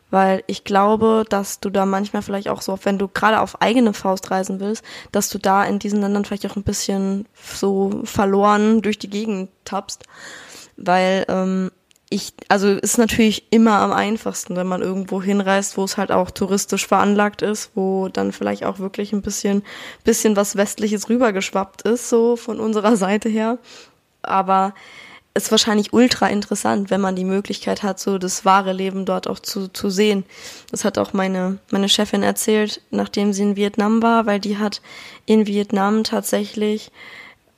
Weil 0.09 0.43
ich 0.47 0.63
glaube, 0.63 1.25
dass 1.27 1.59
du 1.59 1.69
da 1.69 1.85
manchmal 1.85 2.21
vielleicht 2.21 2.47
auch 2.47 2.61
so, 2.61 2.79
wenn 2.83 2.97
du 2.97 3.09
gerade 3.09 3.41
auf 3.41 3.61
eigene 3.61 3.93
Faust 3.93 4.31
reisen 4.31 4.59
willst, 4.59 4.83
dass 5.11 5.29
du 5.29 5.37
da 5.37 5.65
in 5.65 5.79
diesen 5.79 6.01
Ländern 6.01 6.23
vielleicht 6.23 6.45
auch 6.45 6.55
ein 6.55 6.63
bisschen 6.63 7.25
so 7.33 8.01
verloren 8.05 8.81
durch 8.81 8.99
die 8.99 9.09
Gegend 9.09 9.49
tappst. 9.65 10.03
Weil 10.77 11.25
ähm, 11.27 11.71
ich, 12.09 12.33
also 12.47 12.69
ist 12.69 12.97
natürlich 12.97 13.51
immer 13.51 13.79
am 13.79 13.91
einfachsten, 13.91 14.55
wenn 14.55 14.67
man 14.67 14.81
irgendwo 14.81 15.21
hinreist, 15.21 15.77
wo 15.77 15.83
es 15.83 15.97
halt 15.97 16.11
auch 16.11 16.31
touristisch 16.31 16.87
veranlagt 16.87 17.41
ist, 17.41 17.71
wo 17.75 18.07
dann 18.07 18.31
vielleicht 18.31 18.63
auch 18.63 18.79
wirklich 18.79 19.11
ein 19.11 19.21
bisschen, 19.21 19.63
bisschen 20.05 20.37
was 20.37 20.55
Westliches 20.55 21.09
rübergeschwappt 21.09 21.81
ist, 21.81 22.07
so 22.07 22.37
von 22.37 22.59
unserer 22.59 22.95
Seite 22.97 23.27
her. 23.27 23.57
Aber 24.21 24.73
ist 25.37 25.51
wahrscheinlich 25.51 25.93
ultra 25.93 26.27
interessant, 26.27 26.89
wenn 26.89 26.99
man 26.99 27.15
die 27.15 27.23
Möglichkeit 27.23 27.83
hat, 27.83 27.99
so 27.99 28.17
das 28.17 28.43
wahre 28.43 28.73
Leben 28.73 29.05
dort 29.05 29.27
auch 29.27 29.39
zu, 29.39 29.67
zu 29.69 29.89
sehen. 29.89 30.25
Das 30.71 30.83
hat 30.83 30.97
auch 30.97 31.13
meine, 31.13 31.59
meine 31.71 31.87
Chefin 31.87 32.23
erzählt, 32.23 32.81
nachdem 32.91 33.31
sie 33.31 33.43
in 33.43 33.55
Vietnam 33.55 34.01
war, 34.01 34.25
weil 34.25 34.39
die 34.39 34.57
hat 34.57 34.81
in 35.25 35.47
Vietnam 35.47 36.03
tatsächlich 36.03 36.91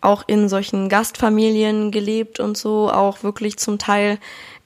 auch 0.01 0.23
in 0.27 0.47
solchen 0.47 0.89
Gastfamilien 0.89 1.91
gelebt 1.91 2.39
und 2.39 2.57
so, 2.57 2.91
auch 2.91 3.23
wirklich 3.23 3.57
zum 3.57 3.79
Teil 3.79 4.19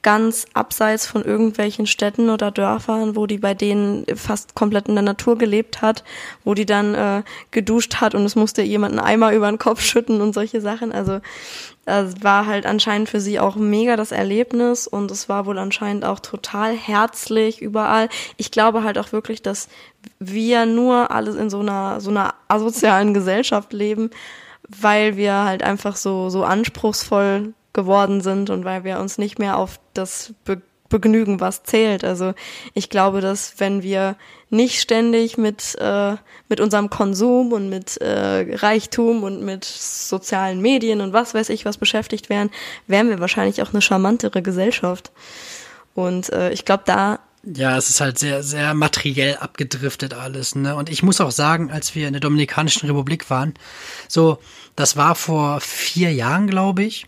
ganz 0.04 0.44
abseits 0.52 1.06
von 1.06 1.24
irgendwelchen 1.24 1.86
Städten 1.86 2.30
oder 2.30 2.50
Dörfern, 2.52 3.16
wo 3.16 3.26
die 3.26 3.38
bei 3.38 3.54
denen 3.54 4.04
fast 4.14 4.54
komplett 4.54 4.86
in 4.86 4.94
der 4.94 5.02
Natur 5.02 5.36
gelebt 5.36 5.82
hat, 5.82 6.04
wo 6.44 6.54
die 6.54 6.66
dann 6.66 6.94
äh, 6.94 7.22
geduscht 7.50 7.96
hat 7.96 8.14
und 8.14 8.24
es 8.24 8.36
musste 8.36 8.62
jemand 8.62 8.92
einen 8.92 9.04
Eimer 9.04 9.32
über 9.32 9.50
den 9.50 9.58
Kopf 9.58 9.80
schütten 9.80 10.20
und 10.20 10.34
solche 10.34 10.60
Sachen. 10.60 10.92
Also 10.92 11.20
das 11.86 12.22
war 12.22 12.46
halt 12.46 12.66
anscheinend 12.66 13.08
für 13.08 13.18
sie 13.18 13.40
auch 13.40 13.56
mega 13.56 13.96
das 13.96 14.12
Erlebnis 14.12 14.86
und 14.86 15.10
es 15.10 15.28
war 15.30 15.46
wohl 15.46 15.58
anscheinend 15.58 16.04
auch 16.04 16.20
total 16.20 16.76
herzlich 16.76 17.62
überall. 17.62 18.10
Ich 18.36 18.50
glaube 18.50 18.84
halt 18.84 18.98
auch 18.98 19.10
wirklich, 19.12 19.40
dass 19.40 19.68
wir 20.18 20.66
nur 20.66 21.10
alles 21.12 21.34
in 21.34 21.48
so 21.48 21.60
einer 21.60 22.00
so 22.02 22.10
einer 22.10 22.34
asozialen 22.48 23.14
Gesellschaft 23.14 23.72
leben, 23.72 24.10
weil 24.68 25.16
wir 25.16 25.44
halt 25.44 25.62
einfach 25.62 25.96
so 25.96 26.28
so 26.28 26.44
anspruchsvoll 26.44 27.54
geworden 27.74 28.22
sind 28.22 28.48
und 28.48 28.64
weil 28.64 28.84
wir 28.84 28.98
uns 28.98 29.18
nicht 29.18 29.38
mehr 29.38 29.58
auf 29.58 29.78
das 29.92 30.32
Be 30.44 30.62
Begnügen, 30.90 31.40
was 31.40 31.64
zählt. 31.64 32.04
Also 32.04 32.34
ich 32.72 32.88
glaube, 32.88 33.20
dass 33.20 33.54
wenn 33.58 33.82
wir 33.82 34.16
nicht 34.50 34.80
ständig 34.80 35.36
mit, 35.36 35.76
äh, 35.80 36.14
mit 36.48 36.60
unserem 36.60 36.88
Konsum 36.88 37.52
und 37.52 37.68
mit 37.68 37.96
äh, 37.96 38.54
Reichtum 38.56 39.24
und 39.24 39.42
mit 39.42 39.64
sozialen 39.64 40.60
Medien 40.60 41.00
und 41.00 41.12
was 41.12 41.34
weiß 41.34 41.48
ich 41.48 41.64
was 41.64 41.78
beschäftigt 41.78 42.28
wären, 42.28 42.50
wären 42.86 43.08
wir 43.08 43.18
wahrscheinlich 43.18 43.60
auch 43.62 43.72
eine 43.72 43.82
charmantere 43.82 44.40
Gesellschaft. 44.40 45.10
Und 45.94 46.32
äh, 46.32 46.52
ich 46.52 46.64
glaube, 46.64 46.84
da 46.86 47.18
ja, 47.42 47.76
es 47.76 47.90
ist 47.90 48.00
halt 48.00 48.18
sehr, 48.18 48.42
sehr 48.42 48.72
materiell 48.72 49.36
abgedriftet 49.36 50.14
alles, 50.14 50.54
ne? 50.54 50.76
Und 50.76 50.88
ich 50.88 51.02
muss 51.02 51.20
auch 51.20 51.30
sagen, 51.30 51.70
als 51.70 51.94
wir 51.94 52.06
in 52.06 52.14
der 52.14 52.20
Dominikanischen 52.20 52.86
Republik 52.86 53.28
waren, 53.28 53.52
so, 54.08 54.38
das 54.76 54.96
war 54.96 55.14
vor 55.14 55.60
vier 55.60 56.10
Jahren, 56.12 56.46
glaube 56.46 56.84
ich 56.84 57.06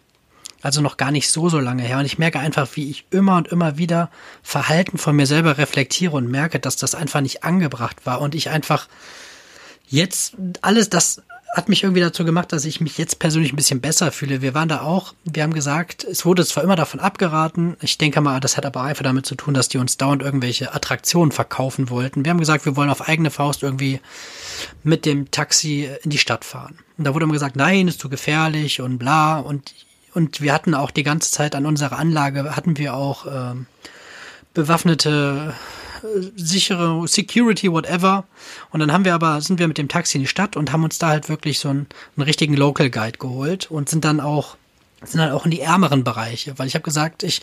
also 0.66 0.82
noch 0.82 0.96
gar 0.96 1.12
nicht 1.12 1.30
so, 1.30 1.48
so 1.48 1.60
lange 1.60 1.84
her. 1.84 1.98
Und 1.98 2.04
ich 2.04 2.18
merke 2.18 2.40
einfach, 2.40 2.68
wie 2.74 2.90
ich 2.90 3.06
immer 3.10 3.36
und 3.36 3.48
immer 3.48 3.78
wieder 3.78 4.10
Verhalten 4.42 4.98
von 4.98 5.14
mir 5.14 5.26
selber 5.26 5.58
reflektiere 5.58 6.16
und 6.16 6.28
merke, 6.28 6.58
dass 6.58 6.76
das 6.76 6.96
einfach 6.96 7.20
nicht 7.20 7.44
angebracht 7.44 8.04
war. 8.04 8.20
Und 8.20 8.34
ich 8.34 8.50
einfach 8.50 8.88
jetzt 9.88 10.34
alles 10.62 10.90
das 10.90 11.22
hat 11.54 11.70
mich 11.70 11.84
irgendwie 11.84 12.02
dazu 12.02 12.24
gemacht, 12.24 12.52
dass 12.52 12.66
ich 12.66 12.82
mich 12.82 12.98
jetzt 12.98 13.18
persönlich 13.18 13.52
ein 13.52 13.56
bisschen 13.56 13.80
besser 13.80 14.12
fühle. 14.12 14.42
Wir 14.42 14.52
waren 14.52 14.68
da 14.68 14.82
auch, 14.82 15.14
wir 15.24 15.42
haben 15.42 15.54
gesagt, 15.54 16.04
es 16.04 16.26
wurde 16.26 16.44
zwar 16.44 16.62
immer 16.62 16.76
davon 16.76 17.00
abgeraten, 17.00 17.76
ich 17.80 17.96
denke 17.96 18.20
mal, 18.20 18.40
das 18.40 18.58
hat 18.58 18.66
aber 18.66 18.82
einfach 18.82 19.04
damit 19.04 19.24
zu 19.24 19.36
tun, 19.36 19.54
dass 19.54 19.68
die 19.68 19.78
uns 19.78 19.96
dauernd 19.96 20.20
irgendwelche 20.20 20.74
Attraktionen 20.74 21.32
verkaufen 21.32 21.88
wollten. 21.88 22.24
Wir 22.24 22.30
haben 22.30 22.40
gesagt, 22.40 22.66
wir 22.66 22.76
wollen 22.76 22.90
auf 22.90 23.08
eigene 23.08 23.30
Faust 23.30 23.62
irgendwie 23.62 24.00
mit 24.82 25.06
dem 25.06 25.30
Taxi 25.30 25.88
in 26.02 26.10
die 26.10 26.18
Stadt 26.18 26.44
fahren. 26.44 26.78
Und 26.98 27.04
da 27.04 27.14
wurde 27.14 27.24
immer 27.24 27.32
gesagt, 27.32 27.56
nein, 27.56 27.88
ist 27.88 28.00
zu 28.00 28.10
gefährlich 28.10 28.82
und 28.82 28.98
bla. 28.98 29.38
Und 29.38 29.72
und 30.16 30.40
wir 30.40 30.54
hatten 30.54 30.74
auch 30.74 30.90
die 30.90 31.02
ganze 31.02 31.30
Zeit 31.30 31.54
an 31.54 31.66
unserer 31.66 31.98
Anlage, 31.98 32.56
hatten 32.56 32.78
wir 32.78 32.94
auch 32.94 33.26
äh, 33.26 33.54
bewaffnete, 34.54 35.52
sichere 36.36 37.06
Security, 37.06 37.70
whatever. 37.70 38.24
Und 38.70 38.80
dann 38.80 38.94
haben 38.94 39.04
wir 39.04 39.14
aber, 39.14 39.42
sind 39.42 39.58
wir 39.58 39.68
mit 39.68 39.76
dem 39.76 39.88
Taxi 39.88 40.16
in 40.16 40.22
die 40.22 40.28
Stadt 40.28 40.56
und 40.56 40.72
haben 40.72 40.84
uns 40.84 40.96
da 40.96 41.08
halt 41.08 41.28
wirklich 41.28 41.58
so 41.58 41.68
einen, 41.68 41.86
einen 42.16 42.22
richtigen 42.22 42.54
Local 42.54 42.88
Guide 42.88 43.18
geholt 43.18 43.70
und 43.70 43.90
sind 43.90 44.06
dann 44.06 44.20
auch 44.20 44.56
sind 45.02 45.20
halt 45.20 45.32
auch 45.32 45.44
in 45.44 45.50
die 45.50 45.60
ärmeren 45.60 46.02
Bereiche, 46.02 46.58
weil 46.58 46.66
ich 46.66 46.74
habe 46.74 46.82
gesagt, 46.82 47.22
ich 47.22 47.42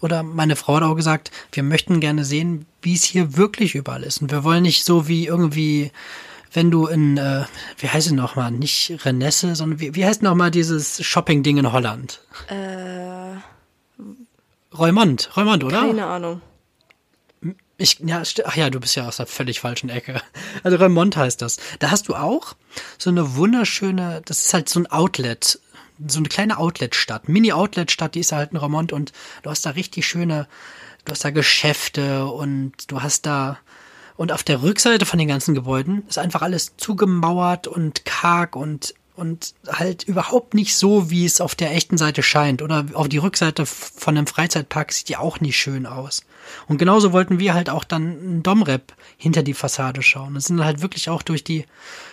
oder 0.00 0.22
meine 0.22 0.54
Frau 0.54 0.76
hat 0.76 0.84
auch 0.84 0.94
gesagt, 0.94 1.32
wir 1.50 1.64
möchten 1.64 1.98
gerne 1.98 2.24
sehen, 2.24 2.64
wie 2.80 2.94
es 2.94 3.02
hier 3.02 3.36
wirklich 3.36 3.74
überall 3.74 4.04
ist 4.04 4.22
und 4.22 4.30
wir 4.30 4.44
wollen 4.44 4.62
nicht 4.62 4.84
so 4.84 5.08
wie 5.08 5.26
irgendwie 5.26 5.90
wenn 6.52 6.70
du 6.70 6.86
in, 6.86 7.16
äh, 7.16 7.44
wie 7.78 7.88
heißt 7.88 8.08
es 8.08 8.12
nochmal, 8.12 8.50
nicht 8.50 8.92
Renesse, 9.04 9.54
sondern 9.54 9.80
wie, 9.80 9.94
wie 9.94 10.04
heißt 10.04 10.22
nochmal 10.22 10.50
dieses 10.50 11.04
Shopping-Ding 11.04 11.58
in 11.58 11.72
Holland? 11.72 12.20
Äh. 12.48 13.36
Reumont, 14.76 15.30
Reumont, 15.36 15.64
oder? 15.64 15.80
Keine 15.80 16.06
Ahnung. 16.06 16.40
Ich, 17.78 17.98
ja, 18.00 18.22
ach 18.44 18.56
ja, 18.56 18.70
du 18.70 18.78
bist 18.80 18.94
ja 18.94 19.08
aus 19.08 19.16
der 19.16 19.26
völlig 19.26 19.60
falschen 19.60 19.88
Ecke. 19.88 20.20
Also 20.62 20.76
Reumont 20.76 21.16
heißt 21.16 21.42
das. 21.42 21.58
Da 21.80 21.90
hast 21.90 22.08
du 22.08 22.14
auch 22.14 22.54
so 22.98 23.10
eine 23.10 23.34
wunderschöne, 23.34 24.22
das 24.24 24.46
ist 24.46 24.54
halt 24.54 24.68
so 24.68 24.80
ein 24.80 24.86
Outlet, 24.86 25.58
so 26.06 26.18
eine 26.18 26.28
kleine 26.28 26.58
Outlet-Stadt, 26.58 27.28
Mini-Outlet-Stadt, 27.28 28.14
die 28.14 28.20
ist 28.20 28.32
halt 28.32 28.52
in 28.52 28.58
Reumont 28.58 28.92
und 28.92 29.12
du 29.42 29.50
hast 29.50 29.66
da 29.66 29.70
richtig 29.70 30.06
schöne, 30.06 30.46
du 31.04 31.12
hast 31.12 31.24
da 31.24 31.30
Geschäfte 31.30 32.26
und 32.26 32.72
du 32.90 33.02
hast 33.02 33.26
da 33.26 33.58
und 34.16 34.32
auf 34.32 34.42
der 34.42 34.62
Rückseite 34.62 35.06
von 35.06 35.18
den 35.18 35.28
ganzen 35.28 35.54
Gebäuden 35.54 36.04
ist 36.08 36.18
einfach 36.18 36.42
alles 36.42 36.76
zugemauert 36.76 37.66
und 37.66 38.04
karg 38.04 38.56
und, 38.56 38.94
und 39.16 39.54
halt 39.66 40.04
überhaupt 40.04 40.54
nicht 40.54 40.76
so, 40.76 41.10
wie 41.10 41.24
es 41.24 41.40
auf 41.40 41.54
der 41.54 41.72
echten 41.72 41.96
Seite 41.96 42.22
scheint. 42.22 42.62
Oder 42.62 42.86
auf 42.94 43.08
die 43.08 43.18
Rückseite 43.18 43.64
von 43.66 44.16
einem 44.16 44.26
Freizeitpark 44.26 44.92
sieht 44.92 45.08
die 45.08 45.16
auch 45.16 45.40
nicht 45.40 45.56
schön 45.56 45.86
aus. 45.86 46.24
Und 46.68 46.78
genauso 46.78 47.12
wollten 47.12 47.38
wir 47.38 47.54
halt 47.54 47.70
auch 47.70 47.84
dann 47.84 48.38
ein 48.38 48.42
Domrep 48.42 48.92
hinter 49.16 49.42
die 49.42 49.54
Fassade 49.54 50.02
schauen. 50.02 50.34
Das 50.34 50.44
sind 50.44 50.62
halt 50.62 50.82
wirklich 50.82 51.08
auch 51.08 51.22
durch 51.22 51.42
die, 51.42 51.64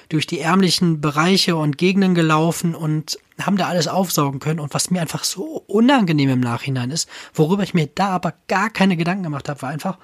durch 0.08 0.26
die 0.26 0.40
ärmlichen 0.40 1.02
Bereiche 1.02 1.56
und 1.58 1.78
Gegenden 1.78 2.16
gelaufen 2.16 2.76
und 2.76 3.20
haben 3.42 3.58
da 3.58 3.68
alles 3.68 3.88
aufsaugen 3.88 4.40
können. 4.40 4.60
Und 4.60 4.74
was 4.74 4.90
mir 4.90 5.02
einfach 5.02 5.26
so 5.26 5.64
unangenehm 5.68 6.30
im 6.30 6.40
Nachhinein 6.40 6.92
ist, 6.92 7.10
worüber 7.34 7.64
ich 7.64 7.74
mir 7.74 7.88
da 7.88 8.10
aber 8.10 8.34
gar 8.48 8.70
keine 8.70 8.96
Gedanken 8.96 9.24
gemacht 9.24 9.50
habe, 9.50 9.62
war 9.62 9.70
einfach, 9.70 9.98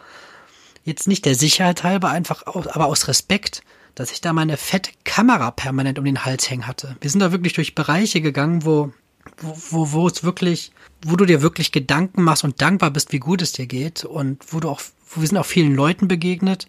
Jetzt 0.85 1.07
nicht 1.07 1.25
der 1.25 1.33
Sicherheit 1.33 1.83
halber, 1.83 2.09
einfach 2.09 2.45
aus, 2.45 2.67
aber 2.67 2.85
aus 2.85 3.07
Respekt, 3.07 3.61
dass 3.95 4.11
ich 4.11 4.21
da 4.21 4.33
meine 4.33 4.55
fette 4.55 4.91
Kamera 5.03 5.49
permanent 5.49 5.97
um 5.97 6.05
den 6.05 6.23
Hals 6.25 6.49
hängen 6.49 6.67
hatte. 6.67 6.95
Wir 7.01 7.09
sind 7.09 7.21
da 7.21 7.31
wirklich 7.31 7.53
durch 7.53 7.73
Bereiche 7.73 8.21
gegangen, 8.21 8.65
wo, 8.65 8.93
wo, 9.37 9.91
wo, 9.91 10.07
es 10.07 10.23
wirklich, 10.23 10.71
wo 11.03 11.15
du 11.15 11.25
dir 11.25 11.41
wirklich 11.41 11.71
Gedanken 11.71 12.21
machst 12.21 12.43
und 12.43 12.61
dankbar 12.61 12.91
bist, 12.91 13.11
wie 13.13 13.19
gut 13.19 13.41
es 13.41 13.51
dir 13.51 13.65
geht 13.65 14.05
und 14.05 14.53
wo 14.53 14.59
du 14.59 14.69
auch, 14.69 14.81
wo 15.09 15.21
wir 15.21 15.27
sind 15.27 15.37
auch 15.37 15.45
vielen 15.45 15.73
Leuten 15.73 16.07
begegnet. 16.07 16.67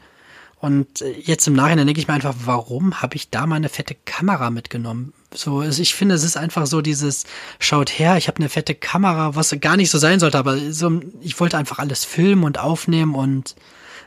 Und 0.59 1.03
äh, 1.03 1.13
jetzt 1.21 1.47
im 1.47 1.53
Nachhinein 1.53 1.87
denke 1.87 2.01
ich 2.01 2.09
mir 2.09 2.15
einfach, 2.15 2.35
warum 2.47 3.03
habe 3.03 3.17
ich 3.17 3.29
da 3.29 3.47
meine 3.47 3.69
fette 3.69 3.95
Kamera 4.07 4.49
mitgenommen? 4.49 5.13
So, 5.35 5.63
ich 5.63 5.95
finde, 5.95 6.15
es 6.15 6.25
ist 6.25 6.39
einfach 6.39 6.67
so 6.67 6.81
dieses, 6.81 7.25
schaut 7.59 7.91
her, 7.91 8.17
ich 8.17 8.29
habe 8.29 8.39
eine 8.39 8.49
fette 8.49 8.75
Kamera, 8.75 9.35
was 9.35 9.55
gar 9.61 9.77
nicht 9.77 9.91
so 9.91 9.99
sein 9.99 10.21
sollte, 10.21 10.39
aber 10.39 10.73
so, 10.73 11.03
ich 11.21 11.39
wollte 11.39 11.59
einfach 11.59 11.79
alles 11.79 12.07
filmen 12.07 12.45
und 12.45 12.59
aufnehmen 12.59 13.15
und 13.15 13.55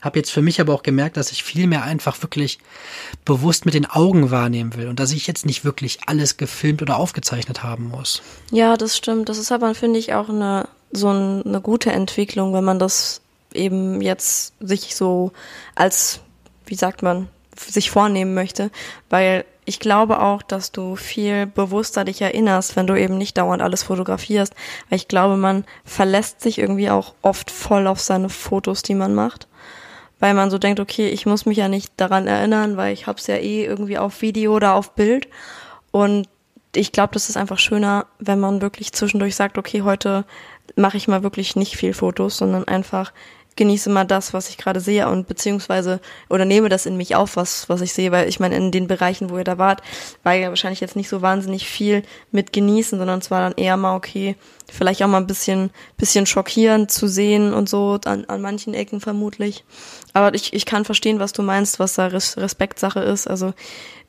habe 0.02 0.20
jetzt 0.20 0.32
für 0.32 0.41
mich 0.41 0.62
aber 0.62 0.74
auch 0.74 0.84
gemerkt, 0.84 1.18
dass 1.18 1.32
ich 1.32 1.43
viel 1.43 1.68
mehr 1.68 1.84
einfach 1.84 2.22
wirklich 2.22 2.60
bewusst 3.26 3.66
mit 3.66 3.74
den 3.74 3.86
Augen 3.86 4.32
wahrnehmen 4.32 4.76
will 4.76 4.88
und 4.88 5.00
dass 5.00 5.12
ich 5.12 5.28
jetzt 5.28 5.45
nicht 5.45 5.66
wirklich 5.66 6.00
alles 6.08 6.38
gefilmt 6.38 6.82
oder 6.82 6.97
aufgezeichnet 6.97 7.64
haben 7.64 7.89
muss. 7.89 8.22
Ja, 8.52 8.78
das 8.78 8.97
stimmt. 8.97 9.30
Das 9.30 9.38
ist 9.38 9.52
aber, 9.52 9.74
finde 9.76 10.00
ich, 10.00 10.14
auch 10.14 10.30
eine 10.30 10.68
so 10.91 11.10
eine 11.10 11.62
gute 11.62 11.91
Entwicklung, 11.91 12.54
wenn 12.54 12.64
man 12.64 12.80
das 12.80 13.22
eben 13.54 14.02
jetzt 14.02 14.54
sich 14.60 14.95
so 14.95 15.32
als, 15.76 16.20
wie 16.66 16.76
sagt 16.76 17.04
man, 17.04 17.28
sich 17.56 17.91
vornehmen 17.91 18.34
möchte, 18.34 18.72
weil 19.10 19.45
ich 19.66 19.80
glaube 19.80 20.22
auch, 20.22 20.41
dass 20.41 20.72
du 20.72 20.95
viel 20.95 21.45
bewusster 21.45 22.04
dich 22.04 22.22
erinnerst, 22.22 22.76
wenn 22.76 22.88
du 22.88 22.95
eben 22.95 23.18
nicht 23.20 23.38
dauernd 23.38 23.62
alles 23.62 23.84
fotografierst. 23.84 24.56
Weil 24.89 24.97
ich 24.97 25.08
glaube, 25.08 25.38
man 25.38 25.64
verlässt 25.86 26.41
sich 26.41 26.58
irgendwie 26.58 26.89
auch 26.89 27.14
oft 27.22 27.52
voll 27.52 27.86
auf 27.86 28.00
seine 28.00 28.30
Fotos, 28.30 28.82
die 28.82 28.95
man 28.95 29.14
macht. 29.14 29.47
Weil 30.20 30.34
man 30.34 30.51
so 30.51 30.57
denkt, 30.57 30.80
okay, 30.80 31.09
ich 31.09 31.26
muss 31.26 31.45
mich 31.45 31.57
ja 31.57 31.67
nicht 31.67 31.93
daran 31.97 32.28
erinnern, 32.28 32.78
weil 32.78 32.93
ich 32.93 33.07
hab's 33.07 33.28
ja 33.28 33.36
eh 33.36 33.65
irgendwie 33.65 33.97
auf 33.97 34.22
Video 34.22 34.55
oder 34.55 34.74
auf 34.74 34.93
Bild. 34.95 35.28
Und 35.91 36.28
ich 36.76 36.91
glaube, 36.91 37.13
das 37.13 37.30
ist 37.30 37.38
einfach 37.38 37.59
schöner, 37.59 38.05
wenn 38.20 38.39
man 38.39 38.61
wirklich 38.61 38.93
zwischendurch 38.93 39.36
sagt, 39.36 39.57
okay, 39.57 39.82
heute 39.82 40.26
mache 40.76 40.97
ich 40.97 41.07
mal 41.07 41.24
wirklich 41.24 41.55
nicht 41.55 41.76
viel 41.76 41.93
Fotos, 41.93 42.38
sondern 42.38 42.67
einfach 42.67 43.11
genieße 43.60 43.89
mal 43.89 44.05
das, 44.05 44.34
was 44.34 44.49
ich 44.49 44.57
gerade 44.57 44.80
sehe 44.80 45.07
und 45.07 45.28
beziehungsweise 45.28 45.99
oder 46.30 46.45
nehme 46.45 46.70
das 46.70 46.88
in 46.88 46.97
mich 46.97 47.16
auf, 47.16 47.36
was, 47.36 47.70
was 47.70 47.82
ich 47.82 47.93
sehe, 47.93 48.12
weil 48.12 48.28
ich 48.28 48.39
meine, 48.39 48.55
in 48.55 48.72
den 48.72 48.88
Bereichen, 48.88 49.30
wo 49.30 49.38
ihr 49.38 49.43
da 49.43 49.60
wart, 49.60 49.84
war 50.24 50.34
ja 50.34 50.49
wahrscheinlich 50.49 50.80
jetzt 50.80 50.95
nicht 50.95 51.10
so 51.10 51.22
wahnsinnig 51.22 51.68
viel 51.68 52.03
mit 52.32 52.53
genießen, 52.53 52.97
sondern 52.97 53.20
es 53.20 53.30
war 53.30 53.41
dann 53.41 53.57
eher 53.57 53.78
mal 53.78 53.95
okay, 53.95 54.36
vielleicht 54.72 55.03
auch 55.03 55.07
mal 55.07 55.18
ein 55.18 55.28
bisschen, 55.28 55.72
bisschen 55.97 56.26
schockierend 56.26 56.89
zu 56.89 57.07
sehen 57.07 57.53
und 57.53 57.70
so, 57.70 57.99
an, 58.05 58.26
an 58.26 58.41
manchen 58.41 58.74
Ecken 58.74 59.01
vermutlich. 59.01 59.66
Aber 60.14 60.34
ich, 60.34 60.53
ich 60.53 60.66
kann 60.66 60.86
verstehen, 60.86 61.20
was 61.20 61.34
du 61.34 61.43
meinst, 61.43 61.80
was 61.80 61.95
da 61.95 62.07
Respektsache 62.07 63.01
ist. 63.01 63.28
Also 63.28 63.53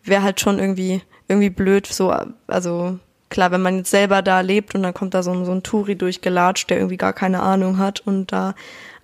wäre 0.05 0.22
halt 0.22 0.40
schon 0.40 0.59
irgendwie, 0.59 1.03
irgendwie 1.28 1.51
blöd, 1.51 1.86
so, 1.86 2.14
also 2.46 2.98
klar, 3.31 3.51
wenn 3.53 3.62
man 3.62 3.78
jetzt 3.78 3.91
selber 3.91 4.22
da 4.22 4.41
lebt 4.41 4.74
und 4.74 4.83
dann 4.83 4.93
kommt 4.93 5.14
da 5.14 5.22
so 5.22 5.33
ein, 5.33 5.45
so 5.45 5.53
ein 5.53 5.62
Touri 5.62 5.97
durchgelatscht, 5.97 6.68
der 6.68 6.78
irgendwie 6.78 6.97
gar 6.97 7.12
keine 7.12 7.41
Ahnung 7.41 7.78
hat 7.78 8.01
und 8.01 8.33
da 8.33 8.55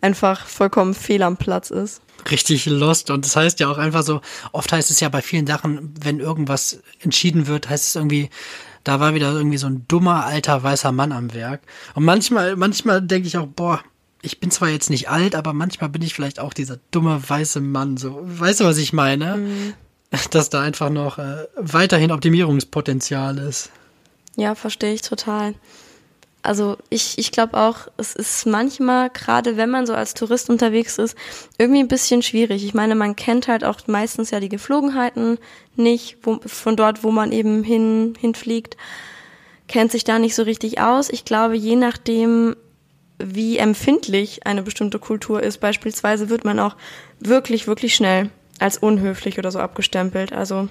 einfach 0.00 0.46
vollkommen 0.46 0.94
fehl 0.94 1.22
am 1.22 1.36
Platz 1.36 1.70
ist. 1.70 2.02
Richtig 2.30 2.66
lost. 2.66 3.10
Und 3.10 3.24
das 3.24 3.36
heißt 3.36 3.60
ja 3.60 3.68
auch 3.68 3.78
einfach 3.78 4.02
so, 4.02 4.20
oft 4.52 4.72
heißt 4.72 4.90
es 4.90 5.00
ja 5.00 5.08
bei 5.08 5.22
vielen 5.22 5.46
Sachen, 5.46 5.94
wenn 6.00 6.20
irgendwas 6.20 6.80
entschieden 7.00 7.46
wird, 7.46 7.68
heißt 7.68 7.88
es 7.88 7.96
irgendwie, 7.96 8.30
da 8.84 9.00
war 9.00 9.14
wieder 9.14 9.32
irgendwie 9.32 9.58
so 9.58 9.66
ein 9.66 9.84
dummer, 9.88 10.24
alter, 10.26 10.62
weißer 10.62 10.92
Mann 10.92 11.12
am 11.12 11.34
Werk. 11.34 11.62
Und 11.94 12.04
manchmal, 12.04 12.56
manchmal 12.56 13.02
denke 13.02 13.28
ich 13.28 13.36
auch, 13.36 13.46
boah, 13.46 13.80
ich 14.22 14.40
bin 14.40 14.50
zwar 14.50 14.68
jetzt 14.68 14.90
nicht 14.90 15.08
alt, 15.08 15.34
aber 15.34 15.52
manchmal 15.52 15.90
bin 15.90 16.02
ich 16.02 16.14
vielleicht 16.14 16.40
auch 16.40 16.52
dieser 16.52 16.78
dumme, 16.90 17.20
weiße 17.26 17.60
Mann. 17.60 17.96
So, 17.96 18.20
weißt 18.22 18.60
du, 18.60 18.64
was 18.64 18.78
ich 18.78 18.92
meine? 18.92 19.36
Mhm. 19.36 19.74
Dass 20.30 20.50
da 20.50 20.62
einfach 20.62 20.88
noch 20.88 21.18
äh, 21.18 21.46
weiterhin 21.56 22.12
Optimierungspotenzial 22.12 23.38
ist. 23.38 23.70
Ja, 24.36 24.54
verstehe 24.54 24.92
ich 24.92 25.02
total 25.02 25.54
also 26.46 26.76
ich, 26.88 27.18
ich 27.18 27.32
glaube 27.32 27.58
auch, 27.58 27.88
es 27.96 28.14
ist 28.14 28.46
manchmal, 28.46 29.10
gerade 29.10 29.56
wenn 29.56 29.68
man 29.68 29.86
so 29.86 29.94
als 29.94 30.14
Tourist 30.14 30.48
unterwegs 30.48 30.98
ist, 30.98 31.16
irgendwie 31.58 31.80
ein 31.80 31.88
bisschen 31.88 32.22
schwierig. 32.22 32.64
Ich 32.64 32.72
meine, 32.72 32.94
man 32.94 33.16
kennt 33.16 33.48
halt 33.48 33.64
auch 33.64 33.80
meistens 33.86 34.30
ja 34.30 34.40
die 34.40 34.48
Geflogenheiten 34.48 35.38
nicht, 35.74 36.18
wo, 36.22 36.38
von 36.46 36.76
dort, 36.76 37.02
wo 37.02 37.10
man 37.10 37.32
eben 37.32 37.64
hin, 37.64 38.14
hinfliegt, 38.18 38.76
kennt 39.68 39.90
sich 39.90 40.04
da 40.04 40.18
nicht 40.18 40.34
so 40.34 40.44
richtig 40.44 40.80
aus. 40.80 41.10
Ich 41.10 41.24
glaube, 41.24 41.56
je 41.56 41.76
nachdem, 41.76 42.56
wie 43.18 43.58
empfindlich 43.58 44.46
eine 44.46 44.62
bestimmte 44.62 44.98
Kultur 44.98 45.42
ist, 45.42 45.58
beispielsweise 45.58 46.28
wird 46.28 46.44
man 46.44 46.60
auch 46.60 46.76
wirklich, 47.18 47.66
wirklich 47.66 47.94
schnell 47.94 48.30
als 48.60 48.78
unhöflich 48.78 49.38
oder 49.38 49.50
so 49.50 49.58
abgestempelt. 49.58 50.32
Also 50.32 50.68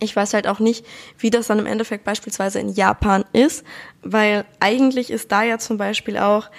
ich 0.00 0.14
weiß 0.14 0.34
halt 0.34 0.46
auch 0.46 0.60
nicht, 0.60 0.86
wie 1.18 1.30
das 1.30 1.48
dann 1.48 1.58
im 1.58 1.66
Endeffekt 1.66 2.04
beispielsweise 2.04 2.60
in 2.60 2.68
Japan 2.68 3.24
ist, 3.32 3.64
weil 4.02 4.44
eigentlich 4.60 5.10
ist 5.10 5.32
da 5.32 5.42
ja 5.42 5.58
zum 5.58 5.76
Beispiel 5.76 6.18
auch, 6.18 6.50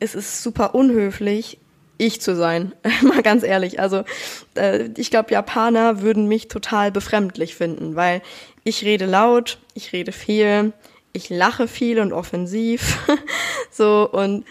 es 0.00 0.14
ist 0.14 0.42
super 0.42 0.74
unhöflich, 0.74 1.58
ich 1.98 2.20
zu 2.20 2.34
sein. 2.34 2.72
Mal 3.02 3.22
ganz 3.22 3.42
ehrlich. 3.42 3.80
Also 3.80 4.04
äh, 4.54 4.88
ich 4.96 5.10
glaube, 5.10 5.32
Japaner 5.32 6.00
würden 6.00 6.26
mich 6.26 6.48
total 6.48 6.90
befremdlich 6.90 7.54
finden, 7.54 7.96
weil 7.96 8.22
ich 8.64 8.84
rede 8.84 9.06
laut, 9.06 9.58
ich 9.74 9.92
rede 9.92 10.12
viel, 10.12 10.72
ich 11.12 11.30
lache 11.30 11.68
viel 11.68 12.00
und 12.00 12.12
offensiv. 12.12 12.98
so 13.70 14.08
und 14.10 14.44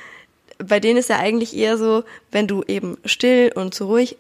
bei 0.58 0.80
denen 0.80 0.98
ist 0.98 1.10
ja 1.10 1.18
eigentlich 1.18 1.56
eher 1.56 1.78
so, 1.78 2.04
wenn 2.32 2.48
du 2.48 2.64
eben 2.64 2.98
still 3.06 3.52
und 3.56 3.74
so 3.74 3.88
ruhig, 3.88 4.18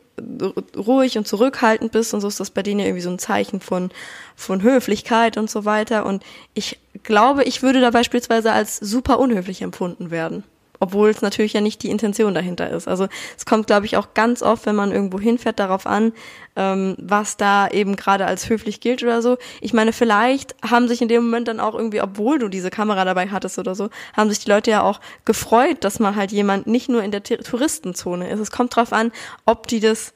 ruhig 0.76 1.18
und 1.18 1.28
zurückhaltend 1.28 1.92
bist 1.92 2.14
und 2.14 2.22
so 2.22 2.28
ist 2.28 2.40
das 2.40 2.50
bei 2.50 2.64
denen 2.64 2.80
ja 2.80 2.86
irgendwie 2.88 3.04
so 3.04 3.10
ein 3.10 3.20
Zeichen 3.20 3.60
von, 3.60 3.92
von 4.36 4.64
Höflichkeit 4.64 5.38
und 5.38 5.50
so 5.50 5.66
weiter. 5.66 6.06
Und 6.06 6.24
ich 6.54 6.80
glaube, 7.04 7.44
ich 7.44 7.62
würde 7.62 7.82
da 7.82 7.92
beispielsweise 7.92 8.52
als 8.52 8.78
super 8.78 9.20
unhöflich 9.20 9.62
empfunden 9.62 10.12
werden 10.12 10.44
obwohl 10.80 11.10
es 11.10 11.22
natürlich 11.22 11.54
ja 11.54 11.62
nicht 11.62 11.84
die 11.84 11.90
Intention 11.90 12.34
dahinter 12.34 12.70
ist. 12.70 12.88
Also 12.88 13.08
es 13.38 13.46
kommt, 13.46 13.68
glaube 13.68 13.86
ich, 13.86 13.98
auch 13.98 14.14
ganz 14.14 14.42
oft, 14.42 14.66
wenn 14.66 14.76
man 14.76 14.92
irgendwo 14.92 15.20
hinfährt, 15.20 15.60
darauf 15.60 15.86
an, 15.86 16.14
ähm, 16.56 16.96
was 17.00 17.38
da 17.38 17.68
eben 17.68 17.96
gerade 17.96 18.26
als 18.26 18.50
höflich 18.50 18.80
gilt 18.80 19.04
oder 19.04 19.22
so. 19.22 19.38
Ich 19.62 19.74
meine, 19.74 19.94
vielleicht 19.94 20.56
haben 20.68 20.88
sich 20.88 21.02
in 21.02 21.08
dem 21.08 21.24
Moment 21.24 21.48
dann 21.48 21.60
auch 21.60 21.76
irgendwie, 21.76 22.02
obwohl 22.02 22.40
du 22.40 22.48
diese 22.48 22.70
Kamera 22.70 23.06
dabei 23.06 23.30
hattest 23.30 23.60
oder 23.60 23.76
so, 23.76 23.90
haben 24.16 24.30
sich 24.30 24.40
die 24.40 24.50
Leute 24.50 24.72
ja 24.72 24.82
auch 24.84 25.00
gefreut, 25.26 25.84
dass 25.84 26.00
man 26.00 26.16
halt 26.16 26.32
jemand 26.32 26.68
nicht 26.68 26.90
nur 26.90 27.04
in 27.04 27.12
der 27.12 27.24
Touristenzone 27.24 28.30
ist. 28.30 28.40
Es 28.40 28.52
kommt 28.52 28.76
drauf 28.76 28.94
an, 28.94 29.12
ob 29.46 29.68
die 29.68 29.80
das 29.80 30.14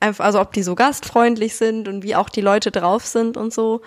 also 0.00 0.40
ob 0.40 0.52
die 0.52 0.62
so 0.62 0.74
gastfreundlich 0.74 1.56
sind 1.56 1.88
und 1.88 2.02
wie 2.04 2.14
auch 2.14 2.28
die 2.28 2.40
Leute 2.40 2.70
drauf 2.70 3.04
sind 3.04 3.36
und 3.36 3.52
so 3.52 3.80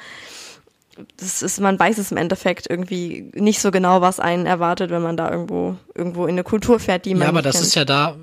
das 1.17 1.41
ist, 1.41 1.59
man 1.59 1.79
weiß 1.79 1.97
es 1.97 2.11
im 2.11 2.17
Endeffekt 2.17 2.69
irgendwie 2.69 3.31
nicht 3.33 3.61
so 3.61 3.71
genau, 3.71 4.01
was 4.01 4.19
einen 4.19 4.45
erwartet, 4.45 4.91
wenn 4.91 5.01
man 5.01 5.17
da 5.17 5.29
irgendwo, 5.31 5.77
irgendwo 5.95 6.25
in 6.25 6.31
eine 6.31 6.43
Kultur 6.43 6.79
fährt, 6.79 7.05
die 7.05 7.13
man. 7.13 7.23
Ja, 7.23 7.29
aber 7.29 7.41
das 7.41 7.55
kennt. 7.55 7.67
ist 7.67 7.75
ja 7.75 7.85
da, 7.85 8.17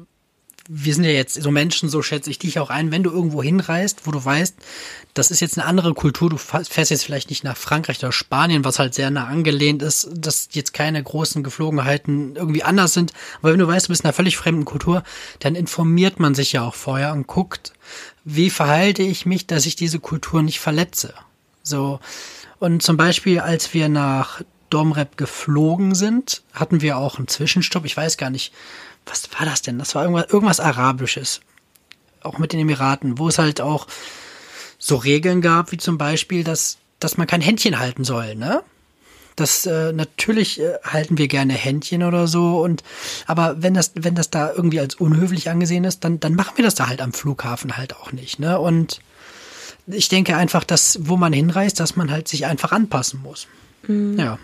wir 0.68 0.94
sind 0.94 1.04
ja 1.04 1.10
jetzt 1.10 1.42
so 1.42 1.50
Menschen, 1.50 1.88
so 1.88 2.02
schätze 2.02 2.30
ich 2.30 2.38
dich 2.38 2.58
auch 2.58 2.68
ein, 2.68 2.92
wenn 2.92 3.02
du 3.02 3.10
irgendwo 3.10 3.42
hinreist, 3.42 4.06
wo 4.06 4.10
du 4.10 4.22
weißt, 4.22 4.54
das 5.14 5.30
ist 5.30 5.40
jetzt 5.40 5.58
eine 5.58 5.66
andere 5.66 5.94
Kultur, 5.94 6.28
du 6.28 6.36
fährst 6.36 6.90
jetzt 6.90 7.04
vielleicht 7.04 7.30
nicht 7.30 7.42
nach 7.42 7.56
Frankreich 7.56 7.98
oder 8.00 8.12
Spanien, 8.12 8.64
was 8.64 8.78
halt 8.78 8.94
sehr 8.94 9.10
nah 9.10 9.26
angelehnt 9.26 9.82
ist, 9.82 10.10
dass 10.12 10.50
jetzt 10.52 10.74
keine 10.74 11.02
großen 11.02 11.42
Geflogenheiten 11.42 12.36
irgendwie 12.36 12.62
anders 12.62 12.92
sind, 12.92 13.14
aber 13.40 13.52
wenn 13.52 13.58
du 13.58 13.66
weißt, 13.66 13.86
du 13.86 13.90
bist 13.90 14.02
in 14.02 14.06
einer 14.06 14.12
völlig 14.12 14.36
fremden 14.36 14.66
Kultur, 14.66 15.02
dann 15.40 15.54
informiert 15.54 16.20
man 16.20 16.34
sich 16.34 16.52
ja 16.52 16.62
auch 16.62 16.74
vorher 16.74 17.12
und 17.12 17.26
guckt, 17.26 17.72
wie 18.24 18.50
verhalte 18.50 19.02
ich 19.02 19.24
mich, 19.24 19.46
dass 19.46 19.64
ich 19.64 19.74
diese 19.74 20.00
Kultur 20.00 20.42
nicht 20.42 20.60
verletze. 20.60 21.14
So, 21.62 21.98
und 22.58 22.82
zum 22.82 22.96
Beispiel, 22.96 23.40
als 23.40 23.72
wir 23.74 23.88
nach 23.88 24.42
Domrep 24.70 25.16
geflogen 25.16 25.94
sind, 25.94 26.42
hatten 26.52 26.80
wir 26.80 26.98
auch 26.98 27.18
einen 27.18 27.28
Zwischenstopp. 27.28 27.84
Ich 27.84 27.96
weiß 27.96 28.16
gar 28.16 28.30
nicht, 28.30 28.52
was 29.06 29.28
war 29.38 29.46
das 29.46 29.62
denn? 29.62 29.78
Das 29.78 29.94
war 29.94 30.02
irgendwas, 30.02 30.30
irgendwas 30.30 30.60
Arabisches. 30.60 31.40
Auch 32.22 32.38
mit 32.38 32.52
den 32.52 32.60
Emiraten, 32.60 33.18
wo 33.18 33.28
es 33.28 33.38
halt 33.38 33.60
auch 33.60 33.86
so 34.78 34.96
Regeln 34.96 35.40
gab, 35.40 35.72
wie 35.72 35.78
zum 35.78 35.98
Beispiel, 35.98 36.44
dass, 36.44 36.78
dass 37.00 37.16
man 37.16 37.26
kein 37.26 37.40
Händchen 37.40 37.78
halten 37.78 38.04
soll, 38.04 38.34
ne? 38.34 38.62
Das 39.36 39.66
äh, 39.66 39.92
natürlich 39.92 40.60
äh, 40.60 40.78
halten 40.82 41.16
wir 41.16 41.28
gerne 41.28 41.52
Händchen 41.52 42.02
oder 42.02 42.26
so 42.26 42.60
und 42.60 42.82
aber 43.28 43.62
wenn 43.62 43.72
das 43.72 43.92
wenn 43.94 44.16
das 44.16 44.30
da 44.30 44.52
irgendwie 44.52 44.80
als 44.80 44.96
unhöflich 44.96 45.48
angesehen 45.48 45.84
ist, 45.84 46.02
dann 46.02 46.18
dann 46.18 46.34
machen 46.34 46.56
wir 46.56 46.64
das 46.64 46.74
da 46.74 46.88
halt 46.88 47.00
am 47.00 47.12
Flughafen 47.12 47.76
halt 47.76 47.94
auch 47.94 48.10
nicht, 48.10 48.40
ne? 48.40 48.58
Und 48.58 49.00
ich 49.90 50.08
denke 50.08 50.36
einfach, 50.36 50.64
dass 50.64 50.98
wo 51.02 51.16
man 51.16 51.32
hinreist, 51.32 51.80
dass 51.80 51.96
man 51.96 52.10
halt 52.10 52.28
sich 52.28 52.46
einfach 52.46 52.72
anpassen 52.72 53.22
muss. 53.22 53.46
Mhm. 53.86 54.18
Ja. 54.18 54.38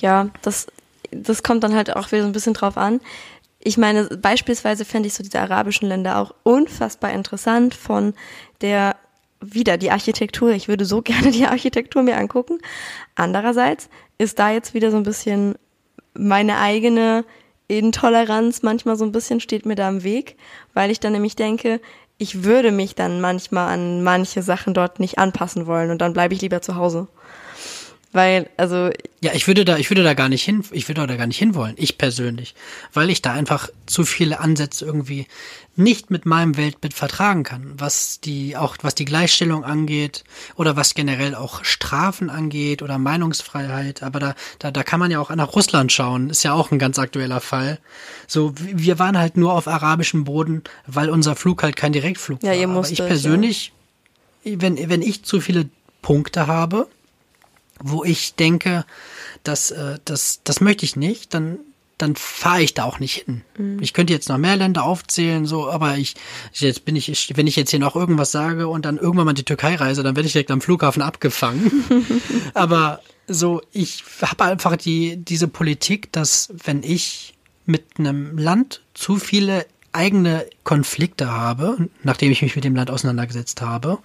Ja, 0.00 0.28
das, 0.42 0.66
das 1.10 1.42
kommt 1.42 1.64
dann 1.64 1.74
halt 1.74 1.94
auch 1.96 2.12
wieder 2.12 2.22
so 2.22 2.28
ein 2.28 2.32
bisschen 2.32 2.54
drauf 2.54 2.76
an. 2.76 3.00
Ich 3.60 3.76
meine, 3.76 4.04
beispielsweise 4.04 4.84
fände 4.84 5.08
ich 5.08 5.14
so 5.14 5.22
diese 5.22 5.40
arabischen 5.40 5.88
Länder 5.88 6.18
auch 6.18 6.34
unfassbar 6.44 7.12
interessant 7.12 7.74
von 7.74 8.14
der 8.60 8.96
wieder 9.40 9.76
die 9.78 9.90
Architektur. 9.90 10.50
Ich 10.50 10.68
würde 10.68 10.84
so 10.84 11.02
gerne 11.02 11.30
die 11.30 11.46
Architektur 11.46 12.02
mir 12.02 12.16
angucken. 12.16 12.58
Andererseits 13.14 13.88
ist 14.18 14.38
da 14.38 14.50
jetzt 14.50 14.74
wieder 14.74 14.90
so 14.90 14.96
ein 14.96 15.02
bisschen 15.02 15.56
meine 16.14 16.58
eigene 16.58 17.24
Intoleranz 17.68 18.62
manchmal 18.62 18.96
so 18.96 19.04
ein 19.04 19.12
bisschen 19.12 19.40
steht 19.40 19.66
mir 19.66 19.74
da 19.74 19.88
im 19.88 20.02
Weg, 20.02 20.36
weil 20.72 20.90
ich 20.90 21.00
dann 21.00 21.12
nämlich 21.12 21.36
denke, 21.36 21.80
ich 22.18 22.42
würde 22.42 22.72
mich 22.72 22.96
dann 22.96 23.20
manchmal 23.20 23.72
an 23.72 24.02
manche 24.02 24.42
Sachen 24.42 24.74
dort 24.74 24.98
nicht 24.98 25.18
anpassen 25.18 25.66
wollen 25.66 25.90
und 25.90 26.00
dann 26.00 26.12
bleibe 26.12 26.34
ich 26.34 26.40
lieber 26.40 26.60
zu 26.60 26.74
Hause. 26.74 27.06
Weil, 28.12 28.48
also. 28.56 28.90
Ja, 29.20 29.32
ich 29.34 29.46
würde 29.46 29.64
da, 29.64 29.76
ich 29.76 29.90
würde 29.90 30.02
da 30.02 30.14
gar 30.14 30.28
nicht 30.28 30.42
hin, 30.42 30.64
ich 30.70 30.88
würde 30.88 31.06
da 31.06 31.16
gar 31.16 31.26
nicht 31.26 31.38
hinwollen, 31.38 31.74
ich 31.76 31.98
persönlich. 31.98 32.54
Weil 32.94 33.10
ich 33.10 33.20
da 33.20 33.32
einfach 33.32 33.68
zu 33.84 34.04
viele 34.04 34.40
Ansätze 34.40 34.86
irgendwie 34.86 35.26
nicht 35.76 36.10
mit 36.10 36.24
meinem 36.24 36.56
Weltbild 36.56 36.94
vertragen 36.94 37.42
kann. 37.42 37.74
Was 37.76 38.20
die, 38.20 38.56
auch, 38.56 38.76
was 38.82 38.94
die 38.94 39.04
Gleichstellung 39.04 39.64
angeht 39.64 40.24
oder 40.56 40.74
was 40.76 40.94
generell 40.94 41.34
auch 41.34 41.64
Strafen 41.64 42.30
angeht 42.30 42.82
oder 42.82 42.96
Meinungsfreiheit. 42.98 44.02
Aber 44.02 44.20
da, 44.20 44.34
da, 44.58 44.70
da 44.70 44.82
kann 44.82 45.00
man 45.00 45.10
ja 45.10 45.20
auch 45.20 45.30
nach 45.34 45.54
Russland 45.54 45.92
schauen. 45.92 46.30
Ist 46.30 46.44
ja 46.44 46.54
auch 46.54 46.70
ein 46.70 46.78
ganz 46.78 46.98
aktueller 46.98 47.40
Fall. 47.40 47.78
So, 48.26 48.54
wir 48.56 48.98
waren 48.98 49.18
halt 49.18 49.36
nur 49.36 49.52
auf 49.52 49.68
arabischem 49.68 50.24
Boden, 50.24 50.64
weil 50.86 51.10
unser 51.10 51.36
Flug 51.36 51.62
halt 51.62 51.76
kein 51.76 51.92
Direktflug 51.92 52.42
ja, 52.42 52.50
war. 52.50 52.56
Ihr 52.56 52.68
musstet, 52.68 53.00
Aber 53.00 53.08
ich 53.08 53.10
persönlich, 53.10 53.72
ja. 54.44 54.60
wenn, 54.62 54.88
wenn 54.88 55.02
ich 55.02 55.24
zu 55.24 55.40
viele 55.40 55.68
Punkte 56.00 56.46
habe, 56.46 56.88
wo 57.80 58.04
ich 58.04 58.34
denke, 58.34 58.84
das, 59.44 59.70
äh, 59.70 59.98
das, 60.04 60.40
das 60.44 60.60
möchte 60.60 60.84
ich 60.84 60.96
nicht, 60.96 61.34
dann 61.34 61.58
dann 61.98 62.14
fahre 62.14 62.62
ich 62.62 62.74
da 62.74 62.84
auch 62.84 63.00
nicht 63.00 63.24
hin. 63.24 63.42
Mhm. 63.58 63.82
Ich 63.82 63.92
könnte 63.92 64.12
jetzt 64.12 64.28
noch 64.28 64.38
mehr 64.38 64.56
Länder 64.56 64.84
aufzählen, 64.84 65.46
so, 65.46 65.68
aber 65.68 65.98
ich, 65.98 66.14
jetzt 66.54 66.84
bin 66.84 66.94
ich, 66.94 67.32
wenn 67.34 67.48
ich 67.48 67.56
jetzt 67.56 67.70
hier 67.70 67.80
noch 67.80 67.96
irgendwas 67.96 68.30
sage 68.30 68.68
und 68.68 68.84
dann 68.84 68.98
irgendwann 68.98 69.24
mal 69.24 69.32
in 69.32 69.36
die 69.36 69.44
Türkei 69.44 69.74
reise, 69.74 70.04
dann 70.04 70.14
werde 70.14 70.28
ich 70.28 70.32
direkt 70.32 70.52
am 70.52 70.60
Flughafen 70.60 71.02
abgefangen. 71.02 71.84
aber 72.54 73.00
so, 73.26 73.60
ich 73.72 74.04
habe 74.22 74.44
einfach 74.44 74.76
die, 74.76 75.16
diese 75.16 75.48
Politik, 75.48 76.12
dass 76.12 76.50
wenn 76.64 76.82
ich 76.84 77.34
mit 77.66 77.98
einem 77.98 78.38
Land 78.38 78.80
zu 78.94 79.16
viele 79.16 79.66
eigene 79.92 80.46
Konflikte 80.62 81.30
habe, 81.30 81.88
nachdem 82.04 82.30
ich 82.30 82.42
mich 82.42 82.54
mit 82.54 82.64
dem 82.64 82.76
Land 82.76 82.90
auseinandergesetzt 82.90 83.60
habe, 83.60 83.98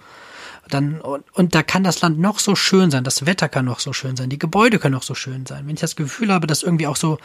dann, 0.68 1.00
und, 1.00 1.24
und 1.34 1.54
da 1.54 1.62
kann 1.62 1.84
das 1.84 2.00
Land 2.00 2.18
noch 2.18 2.38
so 2.38 2.54
schön 2.56 2.90
sein, 2.90 3.04
das 3.04 3.26
Wetter 3.26 3.48
kann 3.48 3.64
noch 3.64 3.80
so 3.80 3.92
schön 3.92 4.16
sein, 4.16 4.30
die 4.30 4.38
Gebäude 4.38 4.78
können 4.78 4.94
noch 4.94 5.02
so 5.02 5.14
schön 5.14 5.46
sein. 5.46 5.66
Wenn 5.66 5.74
ich 5.74 5.80
das 5.80 5.96
Gefühl 5.96 6.32
habe, 6.32 6.46
dass 6.46 6.62
irgendwie 6.62 6.86
auch 6.86 6.96
so, 6.96 7.18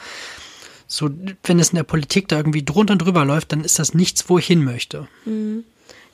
so, 0.88 1.10
wenn 1.44 1.60
es 1.60 1.70
in 1.70 1.76
der 1.76 1.84
Politik 1.84 2.28
da 2.28 2.38
irgendwie 2.38 2.64
drunter 2.64 2.94
und 2.94 3.00
drüber 3.00 3.26
läuft, 3.26 3.52
dann 3.52 3.64
ist 3.64 3.80
das 3.80 3.94
nichts, 3.94 4.30
wo 4.30 4.38
ich 4.38 4.48
hin 4.48 4.64
möchte. 4.64 5.08
Mhm. 5.26 5.64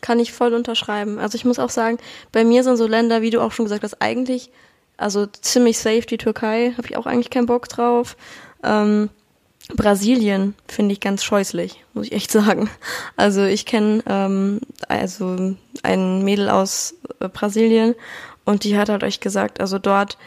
Kann 0.02 0.20
ich 0.20 0.34
voll 0.34 0.54
unterschreiben. 0.54 1.18
Also 1.18 1.36
ich 1.36 1.46
muss 1.46 1.58
auch 1.58 1.70
sagen, 1.70 1.98
bei 2.32 2.44
mir 2.44 2.64
sind 2.64 2.78
so 2.78 2.86
Länder, 2.86 3.22
wie 3.22 3.32
du 3.32 3.42
auch 3.42 3.52
schon 3.52 3.66
gesagt 3.66 3.84
hast, 3.84 4.02
eigentlich, 4.02 4.52
also 4.98 5.26
ziemlich 5.26 5.80
safe 5.80 6.02
die 6.02 6.18
Türkei, 6.18 6.74
habe 6.78 6.88
ich 6.88 6.98
auch 6.98 7.06
eigentlich 7.06 7.30
keinen 7.30 7.48
Bock 7.48 7.68
drauf. 7.70 8.18
Ähm, 8.64 9.10
Brasilien 9.74 10.54
finde 10.68 10.94
ich 10.94 11.00
ganz 11.00 11.24
scheußlich, 11.24 11.84
muss 11.94 12.08
ich 12.08 12.12
echt 12.12 12.32
sagen. 12.32 12.70
Also 13.16 13.44
ich 13.44 13.66
kenne 13.66 14.04
ähm, 14.08 14.62
also 14.88 15.56
ein 15.84 16.24
Mädel 16.24 16.50
aus 16.50 16.96
äh, 17.20 17.28
Brasilien 17.30 17.96
und 18.44 18.64
die 18.64 18.78
hat 18.78 18.90
halt 18.90 19.04
euch 19.04 19.20
gesagt, 19.20 19.60
also 19.60 19.80
dort 19.80 20.18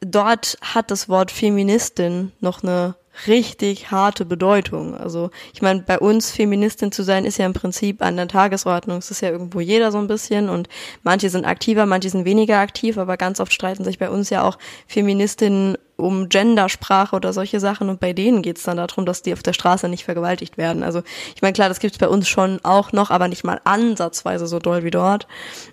dort 0.00 0.58
hat 0.60 0.90
das 0.90 1.08
Wort 1.08 1.30
Feministin 1.30 2.32
noch 2.40 2.62
eine 2.62 2.96
richtig 3.26 3.90
harte 3.90 4.26
Bedeutung. 4.26 4.94
Also 4.94 5.30
ich 5.54 5.62
meine, 5.62 5.80
bei 5.80 5.98
uns 5.98 6.30
Feministin 6.30 6.92
zu 6.92 7.02
sein 7.02 7.24
ist 7.24 7.38
ja 7.38 7.46
im 7.46 7.54
Prinzip 7.54 8.02
an 8.02 8.16
der 8.16 8.28
Tagesordnung. 8.28 8.98
Es 8.98 9.10
ist 9.10 9.22
ja 9.22 9.30
irgendwo 9.30 9.60
jeder 9.60 9.90
so 9.90 9.98
ein 9.98 10.06
bisschen 10.06 10.50
und 10.50 10.68
manche 11.02 11.30
sind 11.30 11.46
aktiver, 11.46 11.86
manche 11.86 12.10
sind 12.10 12.26
weniger 12.26 12.58
aktiv, 12.58 12.98
aber 12.98 13.16
ganz 13.16 13.40
oft 13.40 13.54
streiten 13.54 13.84
sich 13.84 13.98
bei 13.98 14.10
uns 14.10 14.28
ja 14.28 14.42
auch 14.42 14.58
Feministinnen 14.86 15.78
um 15.96 16.28
Gendersprache 16.28 17.16
oder 17.16 17.32
solche 17.32 17.58
Sachen 17.58 17.88
und 17.88 18.00
bei 18.00 18.12
denen 18.12 18.42
geht's 18.42 18.62
dann 18.64 18.76
darum, 18.76 19.06
dass 19.06 19.22
die 19.22 19.32
auf 19.32 19.42
der 19.42 19.54
Straße 19.54 19.88
nicht 19.88 20.04
vergewaltigt 20.04 20.58
werden. 20.58 20.82
Also 20.82 21.02
ich 21.34 21.42
meine, 21.42 21.54
klar, 21.54 21.68
das 21.68 21.80
gibt's 21.80 21.98
bei 21.98 22.08
uns 22.08 22.28
schon 22.28 22.60
auch 22.62 22.92
noch, 22.92 23.10
aber 23.10 23.28
nicht 23.28 23.44
mal 23.44 23.60
ansatzweise 23.64 24.46
so 24.46 24.58
doll 24.58 24.84
wie 24.84 24.90
dort. 24.90 25.26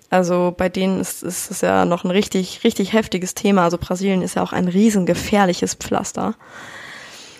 Also 0.08 0.54
bei 0.56 0.68
denen 0.68 1.00
ist, 1.00 1.22
ist 1.22 1.50
es 1.50 1.60
ja 1.60 1.84
noch 1.84 2.04
ein 2.04 2.10
richtig, 2.10 2.64
richtig 2.64 2.92
heftiges 2.92 3.34
Thema. 3.34 3.64
Also 3.64 3.76
Brasilien 3.78 4.22
ist 4.22 4.36
ja 4.36 4.42
auch 4.42 4.52
ein 4.52 4.68
riesengefährliches 4.68 5.74
Pflaster. 5.74 6.34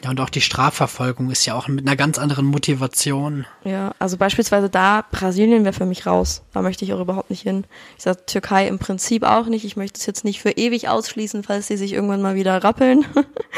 Ja, 0.05 0.11
und 0.11 0.21
auch 0.21 0.29
die 0.29 0.43
Strafverfolgung 0.43 1.31
ist 1.31 1.47
ja 1.47 1.55
auch 1.55 1.67
mit 1.67 1.87
einer 1.87 1.97
ganz 1.97 2.19
anderen 2.19 2.45
Motivation. 2.45 3.47
Ja, 3.65 3.95
also 3.99 4.19
beispielsweise 4.19 4.69
da, 4.69 5.03
Brasilien 5.11 5.65
wäre 5.65 5.73
für 5.73 5.87
mich 5.87 6.05
raus. 6.05 6.43
Da 6.53 6.61
möchte 6.61 6.85
ich 6.85 6.93
auch 6.93 7.01
überhaupt 7.01 7.31
nicht 7.31 7.41
hin. 7.41 7.65
Ich 7.97 8.03
sage 8.03 8.27
Türkei 8.27 8.69
im 8.69 8.79
Prinzip 8.79 9.23
auch 9.23 9.47
nicht. 9.47 9.65
Ich 9.65 9.77
möchte 9.77 9.99
es 9.99 10.05
jetzt 10.05 10.23
nicht 10.23 10.43
für 10.43 10.51
ewig 10.51 10.91
ausschließen, 10.91 11.43
falls 11.43 11.69
sie 11.69 11.79
sich 11.79 11.95
irgendwann 11.95 12.21
mal 12.21 12.35
wieder 12.35 12.63
rappeln. 12.63 13.07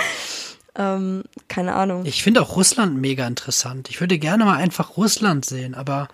ähm, 0.76 1.24
keine 1.48 1.74
Ahnung. 1.74 2.06
Ich 2.06 2.22
finde 2.22 2.40
auch 2.42 2.54
Russland 2.54 2.96
mega 2.96 3.26
interessant. 3.26 3.90
Ich 3.90 4.00
würde 4.00 4.16
gerne 4.16 4.44
mal 4.44 4.56
einfach 4.56 4.96
Russland 4.96 5.44
sehen, 5.44 5.74
aber 5.74 6.06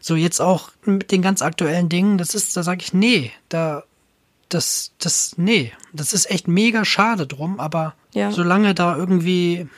so 0.00 0.16
jetzt 0.16 0.40
auch 0.40 0.70
mit 0.84 1.12
den 1.12 1.22
ganz 1.22 1.42
aktuellen 1.42 1.88
Dingen, 1.88 2.18
das 2.18 2.34
ist, 2.34 2.56
da 2.56 2.64
sage 2.64 2.82
ich, 2.82 2.92
nee, 2.92 3.30
da 3.48 3.84
das, 4.48 4.92
das, 4.98 5.34
nee, 5.36 5.72
das 5.92 6.12
ist 6.12 6.30
echt 6.30 6.48
mega 6.48 6.84
schade 6.84 7.26
drum, 7.26 7.58
aber 7.60 7.94
ja. 8.14 8.30
solange 8.30 8.74
da 8.74 8.96
irgendwie 8.96 9.68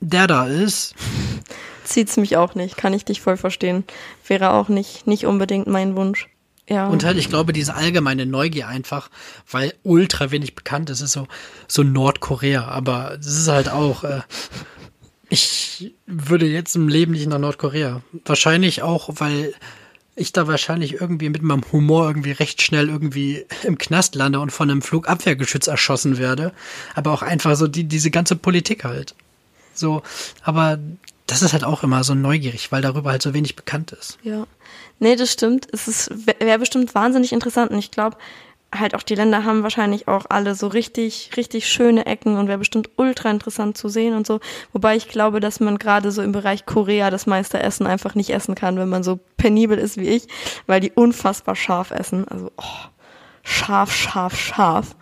der 0.00 0.26
da 0.26 0.46
ist. 0.46 0.94
Zieht's 1.84 2.16
mich 2.16 2.36
auch 2.36 2.54
nicht, 2.54 2.76
kann 2.76 2.92
ich 2.92 3.04
dich 3.04 3.20
voll 3.20 3.36
verstehen. 3.36 3.84
Wäre 4.26 4.50
auch 4.52 4.68
nicht, 4.68 5.06
nicht 5.06 5.26
unbedingt 5.26 5.66
mein 5.66 5.94
Wunsch. 5.96 6.28
Ja. 6.68 6.88
Und 6.88 7.04
halt, 7.04 7.16
ich 7.16 7.28
glaube, 7.28 7.52
diese 7.52 7.74
allgemeine 7.74 8.26
Neugier 8.26 8.66
einfach, 8.66 9.08
weil 9.48 9.72
ultra 9.84 10.32
wenig 10.32 10.56
bekannt 10.56 10.90
ist, 10.90 11.00
ist 11.00 11.12
so, 11.12 11.28
so 11.68 11.84
Nordkorea, 11.84 12.64
aber 12.64 13.14
das 13.16 13.36
ist 13.36 13.46
halt 13.46 13.68
auch, 13.68 14.02
äh, 14.02 14.22
ich 15.28 15.94
würde 16.06 16.46
jetzt 16.46 16.74
im 16.74 16.88
Leben 16.88 17.12
nicht 17.12 17.28
nach 17.28 17.38
Nordkorea. 17.38 18.02
Wahrscheinlich 18.24 18.82
auch, 18.82 19.10
weil 19.14 19.54
ich 20.16 20.32
da 20.32 20.48
wahrscheinlich 20.48 20.94
irgendwie 20.94 21.28
mit 21.28 21.42
meinem 21.42 21.62
Humor 21.70 22.08
irgendwie 22.08 22.32
recht 22.32 22.62
schnell 22.62 22.88
irgendwie 22.88 23.44
im 23.62 23.76
Knast 23.76 24.14
lande 24.14 24.40
und 24.40 24.50
von 24.50 24.70
einem 24.70 24.82
Flugabwehrgeschütz 24.82 25.66
erschossen 25.66 26.18
werde. 26.18 26.52
Aber 26.94 27.12
auch 27.12 27.22
einfach 27.22 27.54
so 27.54 27.68
die, 27.68 27.84
diese 27.84 28.10
ganze 28.10 28.34
Politik 28.34 28.84
halt. 28.84 29.14
So, 29.74 30.02
aber 30.42 30.78
das 31.26 31.42
ist 31.42 31.52
halt 31.52 31.64
auch 31.64 31.82
immer 31.82 32.02
so 32.02 32.14
neugierig, 32.14 32.72
weil 32.72 32.82
darüber 32.82 33.10
halt 33.10 33.22
so 33.22 33.34
wenig 33.34 33.56
bekannt 33.56 33.92
ist. 33.92 34.18
Ja. 34.22 34.46
Nee, 34.98 35.16
das 35.16 35.32
stimmt. 35.32 35.68
Es 35.72 36.10
wäre 36.38 36.58
bestimmt 36.58 36.94
wahnsinnig 36.94 37.32
interessant 37.32 37.70
und 37.70 37.78
ich 37.78 37.90
glaube, 37.90 38.16
halt 38.74 38.94
auch 38.94 39.02
die 39.02 39.14
Länder 39.14 39.44
haben 39.44 39.62
wahrscheinlich 39.62 40.08
auch 40.08 40.26
alle 40.28 40.54
so 40.54 40.66
richtig, 40.66 41.30
richtig 41.36 41.68
schöne 41.68 42.06
Ecken 42.06 42.36
und 42.36 42.48
wäre 42.48 42.58
bestimmt 42.58 42.90
ultra 42.96 43.30
interessant 43.30 43.76
zu 43.76 43.88
sehen 43.88 44.14
und 44.14 44.26
so. 44.26 44.40
Wobei 44.72 44.96
ich 44.96 45.08
glaube, 45.08 45.40
dass 45.40 45.60
man 45.60 45.78
gerade 45.78 46.10
so 46.10 46.22
im 46.22 46.32
Bereich 46.32 46.66
Korea 46.66 47.10
das 47.10 47.26
meiste 47.26 47.60
Essen 47.60 47.86
einfach 47.86 48.14
nicht 48.14 48.30
essen 48.30 48.54
kann, 48.54 48.78
wenn 48.78 48.88
man 48.88 49.02
so 49.02 49.18
penibel 49.36 49.78
ist 49.78 49.96
wie 49.96 50.08
ich, 50.08 50.26
weil 50.66 50.80
die 50.80 50.92
unfassbar 50.92 51.56
scharf 51.56 51.90
essen. 51.90 52.26
Also 52.28 52.50
oh, 52.56 52.88
scharf, 53.42 53.94
scharf, 53.94 54.36
scharf. 54.36 54.96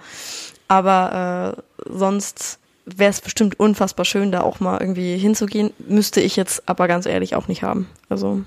Aber 0.69 1.57
äh, 1.57 1.89
sonst 1.91 2.59
wäre 2.87 3.11
es 3.11 3.21
bestimmt 3.21 3.59
unfassbar 3.59 4.05
schön, 4.05 4.31
da 4.31 4.43
auch 4.43 4.61
mal 4.61 4.79
irgendwie 4.81 5.17
hinzugehen. 5.17 5.73
Müsste 5.79 6.21
ich 6.21 6.37
jetzt 6.37 6.69
aber 6.69 6.87
ganz 6.87 7.07
ehrlich 7.07 7.35
auch 7.35 7.49
nicht 7.49 7.63
haben. 7.63 7.89
Also 8.09 8.43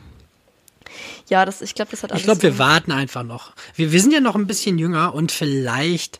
ja, 1.29 1.45
das, 1.45 1.61
ich 1.61 1.75
glaube, 1.75 1.91
das 1.91 2.03
hat 2.03 2.11
alles. 2.11 2.21
Ich 2.21 2.25
glaube, 2.25 2.41
wir 2.43 2.57
warten 2.57 2.91
einfach 2.91 3.23
noch. 3.23 3.53
Wir, 3.75 3.91
wir 3.91 4.01
sind 4.01 4.13
ja 4.13 4.21
noch 4.21 4.35
ein 4.35 4.47
bisschen 4.47 4.77
jünger 4.77 5.13
und 5.13 5.31
vielleicht 5.31 6.19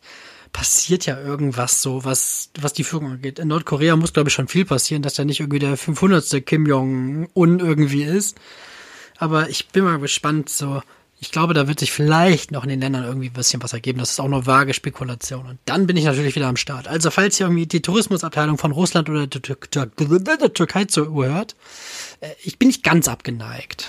passiert 0.53 1.05
ja 1.05 1.19
irgendwas 1.19 1.81
so, 1.81 2.03
was, 2.03 2.49
was 2.59 2.73
die 2.73 2.83
Führung 2.83 3.11
angeht. 3.11 3.39
In 3.39 3.49
Nordkorea 3.49 3.95
muss, 3.95 4.13
glaube 4.13 4.29
ich, 4.29 4.33
schon 4.33 4.47
viel 4.47 4.65
passieren, 4.65 5.03
dass 5.03 5.13
da 5.13 5.25
nicht 5.25 5.39
irgendwie 5.39 5.59
der 5.59 5.77
500. 5.77 6.45
Kim 6.45 6.65
Jong-un 6.65 7.59
irgendwie 7.59 8.03
ist. 8.03 8.37
Aber 9.17 9.49
ich 9.49 9.69
bin 9.69 9.83
mal 9.83 9.99
gespannt, 9.99 10.49
so. 10.49 10.81
Ich 11.19 11.31
glaube, 11.31 11.55
da 11.55 11.67
wird 11.67 11.79
sich 11.79 11.91
vielleicht 11.91 12.51
noch 12.51 12.61
in 12.61 12.69
den 12.69 12.79
Ländern 12.79 13.03
irgendwie 13.03 13.29
ein 13.29 13.33
bisschen 13.33 13.63
was 13.63 13.73
ergeben. 13.73 13.97
Das 13.97 14.11
ist 14.11 14.19
auch 14.19 14.27
nur 14.27 14.45
vage 14.45 14.75
Spekulation. 14.75 15.47
Und 15.47 15.57
dann 15.65 15.87
bin 15.87 15.97
ich 15.97 16.05
natürlich 16.05 16.35
wieder 16.35 16.47
am 16.47 16.57
Start. 16.57 16.87
Also, 16.87 17.09
falls 17.09 17.39
ihr 17.39 17.47
irgendwie 17.47 17.65
die 17.65 17.81
Tourismusabteilung 17.81 18.59
von 18.59 18.71
Russland 18.71 19.09
oder 19.09 19.25
der, 19.25 19.41
Türkei 19.41 20.85
zuhört, 20.85 21.55
äh, 22.21 22.29
ich 22.43 22.59
bin 22.59 22.67
nicht 22.67 22.83
ganz 22.83 23.07
abgeneigt. 23.07 23.87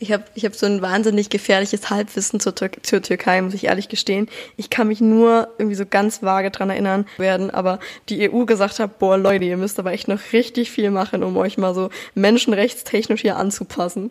Ich 0.00 0.12
habe 0.12 0.24
ich 0.34 0.44
hab 0.44 0.54
so 0.54 0.66
ein 0.66 0.82
wahnsinnig 0.82 1.30
gefährliches 1.30 1.88
Halbwissen 1.88 2.40
zur, 2.40 2.54
Tür 2.54 2.70
zur 2.82 3.00
Türkei, 3.00 3.40
muss 3.40 3.54
ich 3.54 3.64
ehrlich 3.64 3.88
gestehen. 3.88 4.28
Ich 4.56 4.68
kann 4.68 4.88
mich 4.88 5.00
nur 5.00 5.48
irgendwie 5.56 5.76
so 5.76 5.86
ganz 5.86 6.22
vage 6.22 6.50
dran 6.50 6.68
erinnern 6.68 7.06
werden, 7.16 7.50
aber 7.50 7.78
die 8.08 8.30
EU 8.30 8.44
gesagt 8.44 8.80
hat, 8.80 8.98
boah 8.98 9.16
Leute, 9.16 9.44
ihr 9.44 9.56
müsst 9.56 9.78
aber 9.78 9.92
echt 9.92 10.08
noch 10.08 10.20
richtig 10.32 10.70
viel 10.70 10.90
machen, 10.90 11.22
um 11.22 11.36
euch 11.36 11.56
mal 11.58 11.74
so 11.74 11.90
menschenrechtstechnisch 12.14 13.22
hier 13.22 13.36
anzupassen. 13.36 14.10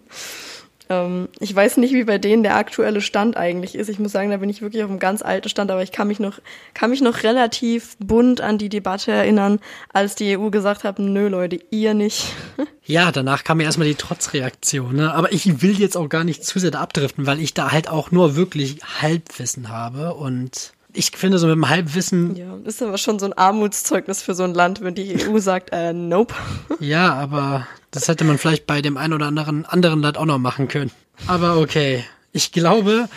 Ähm, 0.93 1.29
ich 1.39 1.53
weiß 1.55 1.77
nicht, 1.77 1.93
wie 1.93 2.03
bei 2.03 2.17
denen 2.17 2.43
der 2.43 2.55
aktuelle 2.55 3.01
Stand 3.01 3.37
eigentlich 3.37 3.75
ist. 3.75 3.89
Ich 3.89 3.99
muss 3.99 4.11
sagen, 4.11 4.31
da 4.31 4.37
bin 4.37 4.49
ich 4.49 4.61
wirklich 4.61 4.83
auf 4.83 4.89
einem 4.89 4.99
ganz 4.99 5.21
alten 5.21 5.49
Stand, 5.49 5.71
aber 5.71 5.83
ich 5.83 5.91
kann 5.91 6.07
mich 6.07 6.19
noch, 6.19 6.39
kann 6.73 6.89
mich 6.89 7.01
noch 7.01 7.23
relativ 7.23 7.97
bunt 7.99 8.41
an 8.41 8.57
die 8.57 8.69
Debatte 8.69 9.11
erinnern, 9.11 9.59
als 9.91 10.15
die 10.15 10.37
EU 10.37 10.49
gesagt 10.49 10.83
hat, 10.83 10.99
nö 10.99 11.27
Leute, 11.27 11.59
ihr 11.71 11.93
nicht. 11.93 12.33
Ja, 12.85 13.13
danach 13.13 13.45
kam 13.45 13.61
ja 13.61 13.67
erstmal 13.67 13.87
die 13.87 13.95
Trotzreaktion, 13.95 14.97
ne? 14.97 15.13
Aber 15.13 15.31
ich 15.31 15.61
will 15.61 15.79
jetzt 15.79 15.95
auch 15.95 16.09
gar 16.09 16.25
nicht 16.25 16.43
zu 16.43 16.59
sehr 16.59 16.69
da 16.69 16.81
abdriften, 16.81 17.25
weil 17.25 17.39
ich 17.39 17.53
da 17.53 17.71
halt 17.71 17.87
auch 17.87 18.11
nur 18.11 18.35
wirklich 18.35 18.79
Halbwissen 19.01 19.69
habe 19.69 20.15
und 20.15 20.73
ich 20.91 21.11
finde 21.11 21.39
so 21.39 21.47
mit 21.47 21.55
dem 21.55 21.69
Halbwissen. 21.69 22.35
Ja, 22.35 22.57
ist 22.65 22.83
aber 22.83 22.97
schon 22.97 23.19
so 23.19 23.25
ein 23.25 23.33
Armutszeugnis 23.33 24.21
für 24.21 24.35
so 24.35 24.43
ein 24.43 24.53
Land, 24.53 24.81
wenn 24.81 24.95
die 24.95 25.25
EU 25.25 25.39
sagt, 25.39 25.69
äh, 25.71 25.93
nope. 25.93 26.35
Ja, 26.81 27.13
aber 27.13 27.67
das 27.93 28.07
hätte 28.07 28.23
man 28.23 28.37
vielleicht 28.37 28.65
bei 28.65 28.81
dem 28.81 28.97
einen 28.97 29.13
oder 29.13 29.27
anderen 29.27 29.65
anderen 29.65 30.01
Land 30.01 30.17
auch 30.17 30.25
noch 30.25 30.39
machen 30.39 30.67
können. 30.67 30.91
Aber 31.27 31.57
okay. 31.57 32.03
Ich 32.31 32.51
glaube, 32.51 33.07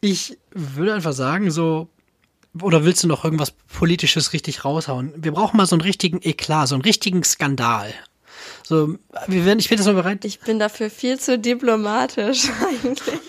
ich 0.00 0.38
würde 0.52 0.94
einfach 0.94 1.12
sagen, 1.12 1.50
so, 1.50 1.88
oder 2.60 2.84
willst 2.84 3.04
du 3.04 3.08
noch 3.08 3.24
irgendwas 3.24 3.50
Politisches 3.50 4.32
richtig 4.32 4.64
raushauen? 4.64 5.12
Wir 5.16 5.32
brauchen 5.32 5.58
mal 5.58 5.66
so 5.66 5.76
einen 5.76 5.82
richtigen 5.82 6.20
Eklat, 6.22 6.68
so 6.68 6.74
einen 6.74 6.82
richtigen 6.82 7.22
Skandal. 7.22 7.92
So, 8.66 8.96
wir 9.26 9.44
werden, 9.44 9.58
ich 9.58 9.68
bin 9.68 9.76
jetzt 9.76 9.86
mal 9.86 9.94
bereit. 9.94 10.24
Ich 10.24 10.40
bin 10.40 10.58
dafür 10.58 10.88
viel 10.88 11.20
zu 11.20 11.38
diplomatisch 11.38 12.44
eigentlich. 12.66 13.20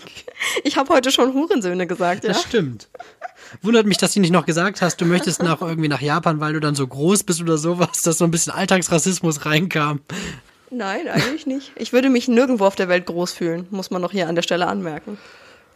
Ich 0.64 0.78
habe 0.78 0.94
heute 0.94 1.12
schon 1.12 1.34
Hurensöhne 1.34 1.88
gesagt, 1.88 2.24
ja. 2.24 2.32
Das 2.32 2.44
stimmt. 2.44 2.88
Wundert 3.62 3.86
mich, 3.86 3.98
dass 3.98 4.14
du 4.14 4.22
nicht 4.22 4.32
noch 4.32 4.46
gesagt 4.46 4.82
hast, 4.82 5.02
du 5.02 5.06
möchtest 5.06 5.44
nach 5.44 5.62
irgendwie 5.62 5.90
nach 5.90 6.02
Japan, 6.02 6.40
weil 6.40 6.54
du 6.54 6.60
dann 6.60 6.76
so 6.76 6.88
groß 6.88 7.24
bist 7.24 7.42
oder 7.42 7.58
sowas, 7.58 8.02
dass 8.02 8.18
so 8.18 8.26
ein 8.26 8.32
bisschen 8.32 8.54
Alltagsrassismus 8.54 9.46
reinkam. 9.46 10.00
Nein, 10.76 11.08
eigentlich 11.08 11.46
nicht. 11.46 11.72
Ich 11.78 11.94
würde 11.94 12.10
mich 12.10 12.28
nirgendwo 12.28 12.66
auf 12.66 12.76
der 12.76 12.90
Welt 12.90 13.06
groß 13.06 13.32
fühlen, 13.32 13.66
muss 13.70 13.92
man 13.92 14.02
noch 14.02 14.12
hier 14.12 14.28
an 14.28 14.36
der 14.36 14.42
Stelle 14.42 14.68
anmerken. 14.68 15.18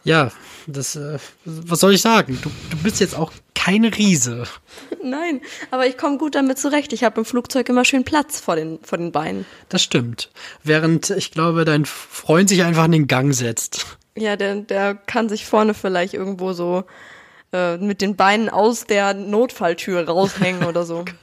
Ja, 0.04 0.30
das, 0.66 0.94
äh, 0.94 1.18
was 1.46 1.80
soll 1.80 1.94
ich 1.94 2.02
sagen? 2.02 2.38
Du, 2.42 2.50
du 2.70 2.76
bist 2.82 3.00
jetzt 3.00 3.16
auch 3.16 3.32
kein 3.54 3.84
Riese. 3.86 4.44
Nein, 5.02 5.40
aber 5.70 5.86
ich 5.86 5.96
komme 5.96 6.18
gut 6.18 6.34
damit 6.34 6.58
zurecht. 6.58 6.92
Ich 6.92 7.02
habe 7.02 7.20
im 7.20 7.24
Flugzeug 7.24 7.68
immer 7.70 7.86
schön 7.86 8.04
Platz 8.04 8.40
vor 8.40 8.56
den, 8.56 8.78
vor 8.82 8.98
den 8.98 9.10
Beinen. 9.10 9.46
Das 9.70 9.82
stimmt. 9.82 10.30
Während 10.64 11.08
ich 11.10 11.30
glaube, 11.30 11.64
dein 11.64 11.86
Freund 11.86 12.50
sich 12.50 12.62
einfach 12.62 12.84
in 12.84 12.92
den 12.92 13.06
Gang 13.06 13.34
setzt. 13.34 13.86
Ja, 14.16 14.36
der, 14.36 14.56
der 14.56 14.94
kann 14.94 15.30
sich 15.30 15.46
vorne 15.46 15.72
vielleicht 15.72 16.12
irgendwo 16.12 16.52
so 16.52 16.84
äh, 17.54 17.78
mit 17.78 18.02
den 18.02 18.16
Beinen 18.16 18.50
aus 18.50 18.84
der 18.84 19.14
Notfalltür 19.14 20.06
raushängen 20.06 20.64
oder 20.64 20.84
so. 20.84 21.06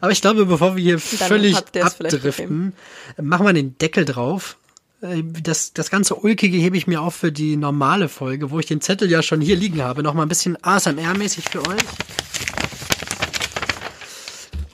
Aber 0.00 0.10
ich 0.12 0.20
glaube, 0.20 0.46
bevor 0.46 0.76
wir 0.76 0.82
hier 0.82 1.00
Dann 1.18 1.28
völlig 1.28 1.56
abdriften, 1.56 2.72
machen 3.20 3.46
wir 3.46 3.52
den 3.52 3.76
Deckel 3.78 4.04
drauf. 4.04 4.56
Äh, 5.02 5.22
Das, 5.42 5.72
das 5.72 5.90
ganze 5.90 6.14
Ulkige 6.16 6.56
hebe 6.56 6.76
ich 6.76 6.86
mir 6.86 7.02
auf 7.02 7.14
für 7.14 7.32
die 7.32 7.56
normale 7.56 8.08
Folge, 8.08 8.50
wo 8.50 8.58
ich 8.58 8.66
den 8.66 8.80
Zettel 8.80 9.10
ja 9.10 9.22
schon 9.22 9.40
hier 9.40 9.56
liegen 9.56 9.82
habe. 9.82 10.02
Noch 10.02 10.14
mal 10.14 10.22
ein 10.22 10.28
bisschen 10.28 10.56
ASMR-mäßig 10.58 11.48
für 11.50 11.60
euch. 11.66 11.80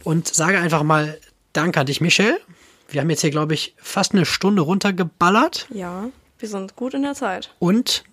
Und 0.04 0.28
sage 0.28 0.58
einfach 0.58 0.82
mal 0.82 1.18
Danke 1.52 1.80
an 1.80 1.86
dich, 1.86 2.00
Michelle. 2.00 2.40
Wir 2.88 3.00
haben 3.00 3.10
jetzt 3.10 3.20
hier, 3.22 3.30
glaube 3.30 3.54
ich, 3.54 3.74
fast 3.76 4.12
eine 4.12 4.24
Stunde 4.24 4.62
runtergeballert. 4.62 5.66
Ja, 5.72 6.08
wir 6.38 6.48
sind 6.48 6.76
gut 6.76 6.94
in 6.94 7.02
der 7.02 7.14
Zeit. 7.14 7.54
Und 7.58 8.04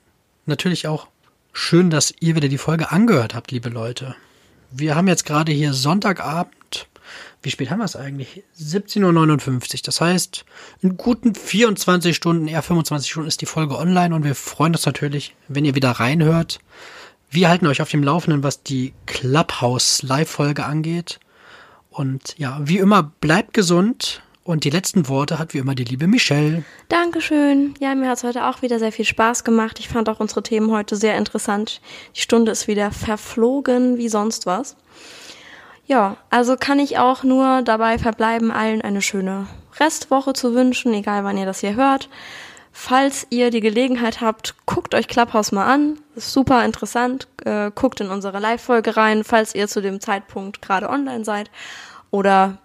natürlich 0.45 0.87
auch 0.87 1.07
schön, 1.53 1.89
dass 1.89 2.13
ihr 2.19 2.35
wieder 2.35 2.47
die 2.47 2.57
Folge 2.57 2.91
angehört 2.91 3.33
habt, 3.35 3.51
liebe 3.51 3.69
Leute. 3.69 4.15
Wir 4.71 4.95
haben 4.95 5.07
jetzt 5.07 5.25
gerade 5.25 5.51
hier 5.51 5.73
Sonntagabend. 5.73 6.87
Wie 7.47 7.51
spät 7.51 7.71
haben 7.71 7.79
wir 7.79 7.85
es 7.85 7.95
eigentlich? 7.95 8.43
17.59 8.59 9.73
Uhr. 9.73 9.79
Das 9.85 10.01
heißt, 10.01 10.43
in 10.81 10.97
guten 10.97 11.33
24 11.33 12.13
Stunden, 12.13 12.49
eher 12.49 12.61
25 12.61 13.09
Stunden 13.09 13.29
ist 13.29 13.39
die 13.39 13.45
Folge 13.45 13.77
online 13.77 14.13
und 14.13 14.25
wir 14.25 14.35
freuen 14.35 14.73
uns 14.73 14.85
natürlich, 14.85 15.33
wenn 15.47 15.63
ihr 15.63 15.73
wieder 15.73 15.91
reinhört. 15.91 16.59
Wir 17.29 17.47
halten 17.47 17.65
euch 17.67 17.81
auf 17.81 17.89
dem 17.89 18.03
Laufenden, 18.03 18.43
was 18.43 18.63
die 18.63 18.91
Clubhouse 19.05 20.03
Live-Folge 20.03 20.65
angeht. 20.65 21.21
Und 21.89 22.37
ja, 22.37 22.59
wie 22.65 22.79
immer, 22.79 23.13
bleibt 23.21 23.53
gesund. 23.53 24.21
Und 24.43 24.65
die 24.65 24.69
letzten 24.69 25.07
Worte 25.07 25.39
hat 25.39 25.53
wie 25.53 25.59
immer 25.59 25.73
die 25.73 25.85
liebe 25.85 26.07
Michelle. 26.07 26.65
Dankeschön. 26.89 27.75
Ja, 27.79 27.95
mir 27.95 28.09
hat 28.09 28.17
es 28.17 28.23
heute 28.25 28.45
auch 28.47 28.61
wieder 28.61 28.77
sehr 28.77 28.91
viel 28.91 29.05
Spaß 29.05 29.45
gemacht. 29.45 29.79
Ich 29.79 29.87
fand 29.87 30.09
auch 30.09 30.19
unsere 30.19 30.43
Themen 30.43 30.69
heute 30.69 30.97
sehr 30.97 31.17
interessant. 31.17 31.79
Die 32.13 32.21
Stunde 32.21 32.51
ist 32.51 32.67
wieder 32.67 32.91
verflogen 32.91 33.97
wie 33.97 34.09
sonst 34.09 34.45
was. 34.45 34.75
Ja, 35.87 36.17
also 36.29 36.57
kann 36.57 36.79
ich 36.79 36.97
auch 36.97 37.23
nur 37.23 37.61
dabei 37.61 37.97
verbleiben, 37.97 38.51
allen 38.51 38.81
eine 38.81 39.01
schöne 39.01 39.47
Restwoche 39.79 40.33
zu 40.33 40.53
wünschen, 40.53 40.93
egal 40.93 41.23
wann 41.23 41.37
ihr 41.37 41.45
das 41.45 41.61
hier 41.61 41.75
hört. 41.75 42.09
Falls 42.73 43.25
ihr 43.31 43.49
die 43.49 43.61
Gelegenheit 43.61 44.21
habt, 44.21 44.55
guckt 44.65 44.93
euch 44.93 45.07
Clubhouse 45.07 45.51
mal 45.51 45.65
an. 45.65 45.97
Ist 46.15 46.31
super 46.31 46.63
interessant. 46.63 47.27
Äh, 47.43 47.71
guckt 47.73 48.01
in 48.01 48.09
unsere 48.09 48.39
Live-Folge 48.39 48.97
rein, 48.97 49.23
falls 49.23 49.55
ihr 49.55 49.67
zu 49.67 49.81
dem 49.81 49.99
Zeitpunkt 49.99 50.61
gerade 50.61 50.89
online 50.89 51.25
seid. 51.25 51.49
Oder 52.11 52.59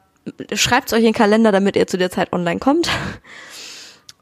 schreibt 0.52 0.92
euch 0.92 0.98
in 0.98 1.06
den 1.06 1.14
Kalender, 1.14 1.50
damit 1.52 1.76
ihr 1.76 1.86
zu 1.86 1.96
der 1.96 2.10
Zeit 2.10 2.32
online 2.32 2.60
kommt. 2.60 2.90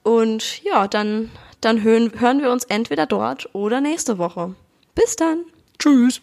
Und 0.03 0.63
ja, 0.63 0.87
dann, 0.87 1.31
dann 1.61 1.83
hören, 1.83 2.13
hören 2.21 2.41
wir 2.41 2.53
uns 2.53 2.65
entweder 2.65 3.07
dort 3.07 3.53
oder 3.55 3.81
nächste 3.81 4.19
Woche. 4.19 4.55
Bis 4.95 5.17
dann. 5.17 5.45
Tschüss. 5.79 6.21